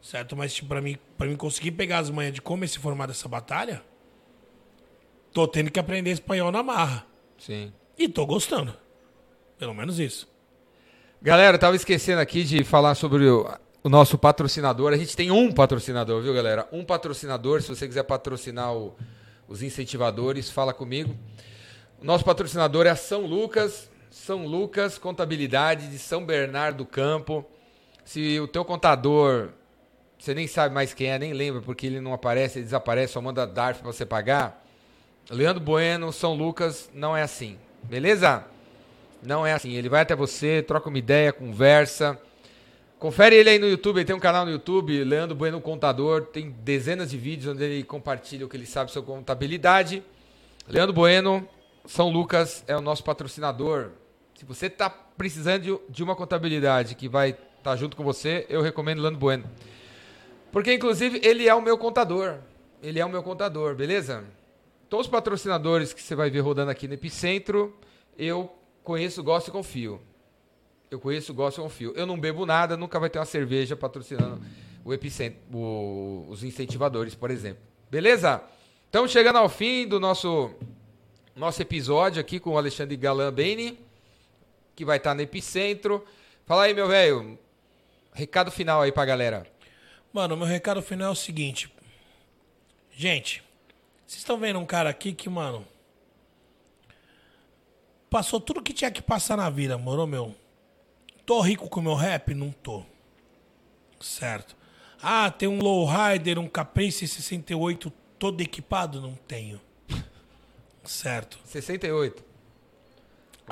Certo? 0.00 0.36
Mas, 0.36 0.54
tipo, 0.54 0.68
pra 0.68 0.80
mim, 0.80 0.96
pra 1.18 1.26
mim 1.26 1.36
conseguir 1.36 1.72
pegar 1.72 1.98
as 1.98 2.10
manhas 2.10 2.32
de 2.32 2.40
como 2.40 2.64
esse 2.64 2.78
formato 2.78 3.12
dessa 3.12 3.28
batalha, 3.28 3.82
tô 5.32 5.46
tendo 5.46 5.70
que 5.70 5.78
aprender 5.80 6.10
espanhol 6.10 6.50
na 6.50 6.62
marra. 6.62 7.06
Sim. 7.38 7.72
E 7.98 8.08
tô 8.08 8.26
gostando. 8.26 8.74
Pelo 9.58 9.74
menos 9.74 9.98
isso. 9.98 10.28
Galera, 11.22 11.56
eu 11.56 11.60
tava 11.60 11.76
esquecendo 11.76 12.20
aqui 12.20 12.44
de 12.44 12.64
falar 12.64 12.94
sobre 12.94 13.28
o, 13.28 13.46
o 13.82 13.88
nosso 13.88 14.16
patrocinador. 14.16 14.92
A 14.92 14.96
gente 14.96 15.14
tem 15.16 15.30
um 15.30 15.52
patrocinador, 15.52 16.22
viu, 16.22 16.32
galera? 16.32 16.66
Um 16.72 16.84
patrocinador. 16.84 17.60
Se 17.60 17.68
você 17.68 17.86
quiser 17.86 18.04
patrocinar 18.04 18.74
o- 18.74 18.96
os 19.46 19.62
incentivadores, 19.62 20.50
fala 20.50 20.72
comigo. 20.72 21.14
O 22.00 22.04
nosso 22.04 22.24
patrocinador 22.24 22.86
é 22.86 22.90
a 22.90 22.96
São 22.96 23.26
Lucas. 23.26 23.90
São 24.10 24.46
Lucas 24.46 24.98
Contabilidade 24.98 25.88
de 25.88 25.98
São 25.98 26.24
Bernardo 26.24 26.78
do 26.78 26.86
Campo. 26.86 27.44
Se 28.04 28.40
o 28.40 28.48
teu 28.48 28.64
contador, 28.64 29.50
você 30.18 30.34
nem 30.34 30.46
sabe 30.46 30.74
mais 30.74 30.92
quem 30.94 31.08
é, 31.10 31.18
nem 31.18 31.32
lembra 31.32 31.60
porque 31.60 31.86
ele 31.86 32.00
não 32.00 32.12
aparece, 32.12 32.58
ele 32.58 32.64
desaparece, 32.64 33.12
só 33.12 33.20
manda 33.20 33.46
DARF 33.46 33.82
para 33.82 33.92
você 33.92 34.04
pagar. 34.06 34.66
Leandro 35.30 35.62
Bueno, 35.62 36.12
São 36.12 36.34
Lucas, 36.34 36.90
não 36.92 37.16
é 37.16 37.22
assim. 37.22 37.56
Beleza? 37.84 38.44
Não 39.22 39.46
é 39.46 39.52
assim. 39.52 39.74
Ele 39.74 39.88
vai 39.88 40.00
até 40.00 40.16
você, 40.16 40.60
troca 40.60 40.88
uma 40.88 40.98
ideia, 40.98 41.32
conversa. 41.32 42.20
Confere 42.98 43.36
ele 43.36 43.48
aí 43.48 43.58
no 43.58 43.68
YouTube, 43.68 43.98
ele 43.98 44.04
tem 44.04 44.16
um 44.16 44.20
canal 44.20 44.44
no 44.44 44.50
YouTube, 44.50 45.04
Leandro 45.04 45.36
Bueno 45.36 45.60
Contador, 45.60 46.22
tem 46.26 46.50
dezenas 46.50 47.10
de 47.10 47.16
vídeos 47.16 47.54
onde 47.54 47.62
ele 47.62 47.84
compartilha 47.84 48.44
o 48.44 48.48
que 48.48 48.56
ele 48.56 48.66
sabe 48.66 48.90
sobre 48.90 49.08
contabilidade. 49.08 50.02
Leandro 50.68 50.92
Bueno, 50.92 51.48
São 51.86 52.10
Lucas 52.10 52.64
é 52.66 52.76
o 52.76 52.80
nosso 52.80 53.04
patrocinador. 53.04 53.90
Se 54.34 54.44
você 54.44 54.66
está 54.66 54.90
precisando 54.90 55.80
de 55.88 56.02
uma 56.02 56.16
contabilidade 56.16 56.96
que 56.96 57.08
vai 57.08 57.30
estar 57.30 57.40
tá 57.62 57.76
junto 57.76 57.96
com 57.96 58.02
você, 58.02 58.46
eu 58.48 58.62
recomendo 58.62 59.00
Leandro 59.00 59.20
Bueno. 59.20 59.44
Porque, 60.50 60.74
inclusive, 60.74 61.20
ele 61.22 61.48
é 61.48 61.54
o 61.54 61.62
meu 61.62 61.78
contador. 61.78 62.38
Ele 62.82 62.98
é 62.98 63.06
o 63.06 63.08
meu 63.08 63.22
contador, 63.22 63.76
beleza? 63.76 64.24
Todos 64.90 65.06
os 65.06 65.10
patrocinadores 65.10 65.92
que 65.92 66.02
você 66.02 66.16
vai 66.16 66.30
ver 66.30 66.40
rodando 66.40 66.72
aqui 66.72 66.88
no 66.88 66.94
Epicentro, 66.94 67.78
eu 68.18 68.52
conheço, 68.82 69.22
gosto 69.22 69.46
e 69.46 69.50
confio. 69.52 70.00
Eu 70.90 70.98
conheço, 70.98 71.32
gosto 71.32 71.60
e 71.60 71.62
confio. 71.62 71.92
Eu 71.94 72.04
não 72.04 72.18
bebo 72.18 72.44
nada, 72.44 72.76
nunca 72.76 72.98
vai 72.98 73.08
ter 73.08 73.20
uma 73.20 73.24
cerveja 73.24 73.76
patrocinando 73.76 74.42
o 74.84 74.92
Epicentro, 74.92 75.38
o, 75.56 76.26
os 76.28 76.42
incentivadores, 76.42 77.14
por 77.14 77.30
exemplo. 77.30 77.62
Beleza? 77.88 78.42
Estamos 78.86 79.12
chegando 79.12 79.36
ao 79.36 79.48
fim 79.48 79.86
do 79.86 80.00
nosso, 80.00 80.52
nosso 81.36 81.62
episódio 81.62 82.20
aqui 82.20 82.40
com 82.40 82.50
o 82.50 82.58
Alexandre 82.58 82.96
Galan 82.96 83.32
Bene, 83.32 83.78
que 84.74 84.84
vai 84.84 84.96
estar 84.96 85.14
no 85.14 85.20
Epicentro. 85.20 86.04
Fala 86.44 86.64
aí, 86.64 86.74
meu 86.74 86.88
velho. 86.88 87.38
Recado 88.12 88.50
final 88.50 88.82
aí 88.82 88.90
pra 88.90 89.04
galera. 89.04 89.46
Mano, 90.12 90.36
meu 90.36 90.48
recado 90.48 90.82
final 90.82 91.10
é 91.10 91.12
o 91.12 91.14
seguinte. 91.14 91.72
Gente, 92.90 93.40
vocês 94.10 94.22
estão 94.22 94.36
vendo 94.36 94.58
um 94.58 94.66
cara 94.66 94.90
aqui 94.90 95.12
que, 95.12 95.28
mano, 95.28 95.64
passou 98.10 98.40
tudo 98.40 98.60
que 98.60 98.72
tinha 98.72 98.90
que 98.90 99.00
passar 99.00 99.36
na 99.36 99.48
vida, 99.48 99.78
moro, 99.78 100.04
meu? 100.04 100.34
Tô 101.24 101.40
rico 101.40 101.68
com 101.68 101.78
o 101.78 101.82
meu 101.84 101.94
rap? 101.94 102.34
Não 102.34 102.50
tô. 102.50 102.84
Certo. 104.00 104.56
Ah, 105.00 105.30
tem 105.30 105.48
um 105.48 105.60
lowrider, 105.60 106.40
um 106.40 106.48
Caprice 106.48 107.06
68 107.06 107.88
todo 108.18 108.40
equipado? 108.40 109.00
Não 109.00 109.14
tenho. 109.14 109.60
Certo. 110.82 111.38
68. 111.44 112.24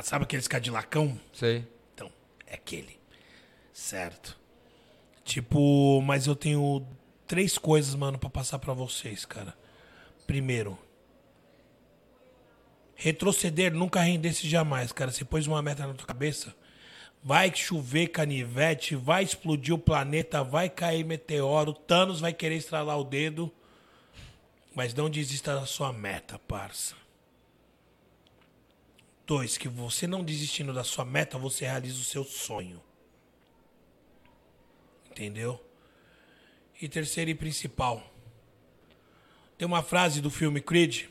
Sabe 0.03 0.25
aqueles 0.25 0.49
Cadillacão? 0.49 1.21
Sei. 1.33 1.69
Então, 1.95 2.11
é 2.45 2.55
aquele. 2.55 2.99
Certo. 3.73 4.37
Tipo, 5.23 6.03
mas 6.03 6.27
eu 6.27 6.35
tenho 6.35 6.85
três 7.29 7.57
coisas, 7.57 7.95
mano, 7.95 8.19
para 8.19 8.29
passar 8.29 8.59
para 8.59 8.73
vocês, 8.73 9.25
cara. 9.25 9.57
Primeiro, 10.29 10.79
retroceder 12.95 13.73
nunca 13.73 14.03
render-se 14.03 14.47
jamais, 14.47 14.93
cara. 14.93 15.11
Você 15.11 15.25
pôs 15.25 15.47
uma 15.47 15.63
meta 15.63 15.87
na 15.87 15.95
tua 15.95 16.07
cabeça, 16.07 16.55
vai 17.25 17.51
chover 17.57 18.09
canivete, 18.09 18.95
vai 18.95 19.25
explodir 19.25 19.75
o 19.75 19.79
planeta, 19.79 20.45
vai 20.45 20.69
cair 20.69 21.03
meteoro, 21.03 21.73
Thanos 21.73 22.21
vai 22.21 22.35
querer 22.35 22.57
estralar 22.57 22.99
o 22.99 23.05
dedo, 23.05 23.51
mas 24.75 24.93
não 24.93 25.09
desista 25.09 25.55
da 25.55 25.65
sua 25.65 25.95
meta, 25.95 26.39
parça. 26.41 26.95
Dois, 29.27 29.57
que 29.57 29.67
você 29.67 30.07
não 30.07 30.23
desistindo 30.23 30.75
da 30.75 30.85
sua 30.85 31.07
meta, 31.07 31.39
você 31.39 31.65
realiza 31.65 32.03
o 32.03 32.05
seu 32.05 32.23
sonho. 32.23 32.83
Entendeu? 35.11 35.59
E 36.83 36.87
terceiro 36.87 37.31
e 37.31 37.35
principal, 37.35 38.03
tem 39.59 39.67
uma 39.67 39.83
frase 39.83 40.21
do 40.21 40.31
filme 40.31 40.61
Creed 40.61 41.07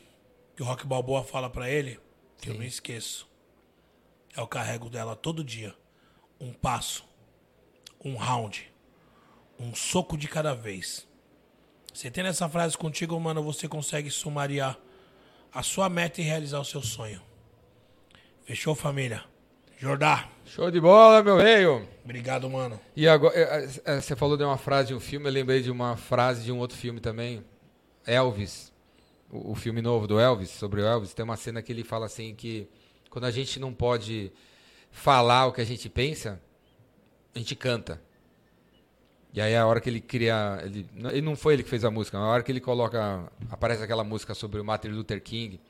que 0.56 0.62
o 0.62 0.64
Rock 0.64 0.86
Balboa 0.86 1.22
fala 1.22 1.50
para 1.50 1.70
ele, 1.70 2.00
que 2.38 2.46
Sim. 2.46 2.52
eu 2.52 2.58
não 2.58 2.64
esqueço. 2.64 3.28
Eu 4.34 4.46
carrego 4.46 4.88
dela 4.88 5.14
todo 5.14 5.44
dia. 5.44 5.74
Um 6.40 6.52
passo, 6.52 7.04
um 8.02 8.16
round, 8.16 8.72
um 9.60 9.74
soco 9.74 10.16
de 10.16 10.26
cada 10.26 10.54
vez. 10.54 11.06
Você 11.92 12.10
tendo 12.10 12.28
essa 12.28 12.48
frase 12.48 12.76
contigo, 12.76 13.18
mano, 13.20 13.42
você 13.42 13.68
consegue 13.68 14.10
sumariar 14.10 14.78
a 15.52 15.62
sua 15.62 15.88
meta 15.90 16.20
e 16.20 16.24
realizar 16.24 16.58
o 16.60 16.64
seu 16.64 16.80
sonho. 16.80 17.20
Fechou, 18.44 18.74
família? 18.74 19.24
Jordá. 19.76 20.28
Show 20.46 20.70
de 20.70 20.80
bola, 20.80 21.22
meu 21.22 21.36
velho. 21.36 21.86
Obrigado, 22.02 22.48
mano. 22.48 22.80
E 22.96 23.06
agora, 23.06 23.36
é, 23.36 23.68
é, 23.84 24.00
você 24.00 24.16
falou 24.16 24.36
de 24.36 24.42
uma 24.42 24.56
frase 24.56 24.88
de 24.88 24.94
um 24.94 25.00
filme, 25.00 25.26
eu 25.26 25.32
lembrei 25.32 25.60
de 25.60 25.70
uma 25.70 25.96
frase 25.96 26.44
de 26.44 26.50
um 26.50 26.58
outro 26.58 26.76
filme 26.76 26.98
também. 26.98 27.44
Elvis, 28.08 28.72
o, 29.30 29.52
o, 29.52 29.54
filme 29.54 29.82
novo 29.82 30.06
do 30.06 30.18
Elvis, 30.18 30.50
sobre 30.50 30.80
o 30.80 30.86
Elvis, 30.86 31.12
tem 31.12 31.22
uma 31.24 31.36
cena 31.36 31.62
que 31.62 31.70
ele 31.70 31.84
fala 31.84 32.06
assim 32.06 32.34
que 32.34 32.66
quando 33.10 33.26
a 33.26 33.30
gente 33.30 33.60
não 33.60 33.72
pode 33.72 34.32
falar 34.90 35.46
o 35.46 35.52
que 35.52 35.60
a 35.60 35.64
gente 35.64 35.88
pensa, 35.88 36.40
a 37.34 37.38
gente 37.38 37.54
canta. 37.54 38.00
E 39.32 39.40
aí 39.40 39.54
a 39.54 39.66
hora 39.66 39.80
que 39.80 39.90
ele 39.90 40.00
cria, 40.00 40.58
ele, 40.64 40.86
ele 41.10 41.20
não 41.20 41.36
foi 41.36 41.52
ele 41.52 41.62
que 41.62 41.68
fez 41.68 41.84
a 41.84 41.90
música, 41.90 42.16
a 42.16 42.26
hora 42.26 42.42
que 42.42 42.50
ele 42.50 42.60
coloca, 42.60 43.30
aparece 43.50 43.82
aquela 43.82 44.02
música 44.02 44.34
sobre 44.34 44.58
o 44.58 44.64
Martin 44.64 44.88
Luther 44.88 45.22
King 45.22 45.60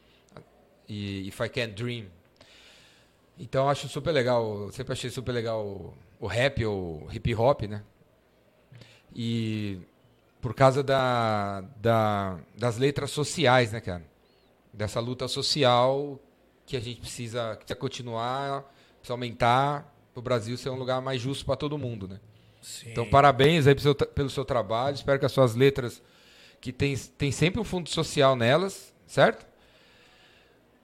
e 0.88 1.26
If 1.26 1.40
I 1.40 1.48
Can 1.48 1.70
Dream. 1.70 2.06
Então 3.36 3.68
acho 3.68 3.88
super 3.88 4.12
legal, 4.12 4.70
sempre 4.70 4.92
achei 4.92 5.10
super 5.10 5.32
legal 5.32 5.66
o, 5.66 5.94
o 6.20 6.26
rap 6.26 6.64
ou 6.64 7.08
hip 7.12 7.34
hop, 7.34 7.62
né? 7.62 7.82
E 9.14 9.80
por 10.48 10.54
causa 10.54 10.82
da, 10.82 11.62
da, 11.76 12.38
das 12.56 12.78
letras 12.78 13.10
sociais, 13.10 13.70
né, 13.70 13.82
cara? 13.82 14.02
Dessa 14.72 14.98
luta 14.98 15.28
social 15.28 16.18
que 16.64 16.74
a 16.74 16.80
gente 16.80 17.02
precisa, 17.02 17.54
precisa 17.56 17.78
continuar, 17.78 18.62
precisa 18.98 19.12
aumentar 19.12 19.94
o 20.14 20.22
Brasil 20.22 20.56
ser 20.56 20.70
um 20.70 20.76
lugar 20.76 21.02
mais 21.02 21.20
justo 21.20 21.44
para 21.44 21.54
todo 21.54 21.76
mundo, 21.76 22.08
né? 22.08 22.18
Sim. 22.62 22.88
Então, 22.90 23.04
parabéns 23.04 23.66
aí 23.66 23.74
pelo 23.74 23.82
seu, 23.82 23.94
pelo 23.94 24.30
seu 24.30 24.42
trabalho. 24.42 24.94
Espero 24.94 25.18
que 25.18 25.26
as 25.26 25.32
suas 25.32 25.54
letras, 25.54 26.02
que 26.62 26.72
tem, 26.72 26.96
tem 26.96 27.30
sempre 27.30 27.60
um 27.60 27.64
fundo 27.64 27.90
social 27.90 28.34
nelas, 28.34 28.94
certo? 29.06 29.46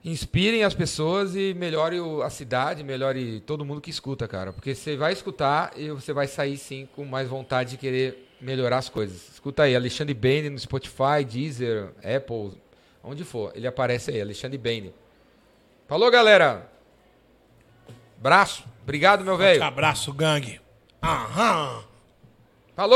Inspirem 0.03 0.63
as 0.63 0.75
pessoas 0.75 1.35
e 1.35 1.55
melhore 1.55 1.97
a 2.23 2.29
cidade, 2.29 2.83
melhore 2.83 3.39
todo 3.39 3.65
mundo 3.65 3.81
que 3.81 3.89
escuta, 3.89 4.27
cara. 4.27 4.53
Porque 4.53 4.75
você 4.75 4.95
vai 4.95 5.11
escutar 5.11 5.73
e 5.75 5.89
você 5.89 6.13
vai 6.13 6.27
sair, 6.27 6.55
sim, 6.55 6.87
com 6.95 7.03
mais 7.03 7.27
vontade 7.27 7.71
de 7.71 7.77
querer 7.77 8.24
melhorar 8.45 8.77
as 8.77 8.89
coisas. 8.89 9.29
Escuta 9.33 9.63
aí, 9.63 9.75
Alexandre 9.75 10.13
Bane 10.13 10.49
no 10.49 10.59
Spotify, 10.59 11.25
Deezer, 11.27 11.89
Apple, 11.97 12.53
onde 13.03 13.23
for. 13.23 13.51
Ele 13.55 13.67
aparece 13.67 14.11
aí, 14.11 14.21
Alexandre 14.21 14.57
Bane. 14.57 14.93
Falou, 15.87 16.09
galera. 16.09 16.69
Braço. 18.17 18.63
Obrigado, 18.83 19.23
meu 19.23 19.37
velho. 19.37 19.63
Abraço, 19.63 20.13
gangue. 20.13 20.61
Aham. 21.03 21.83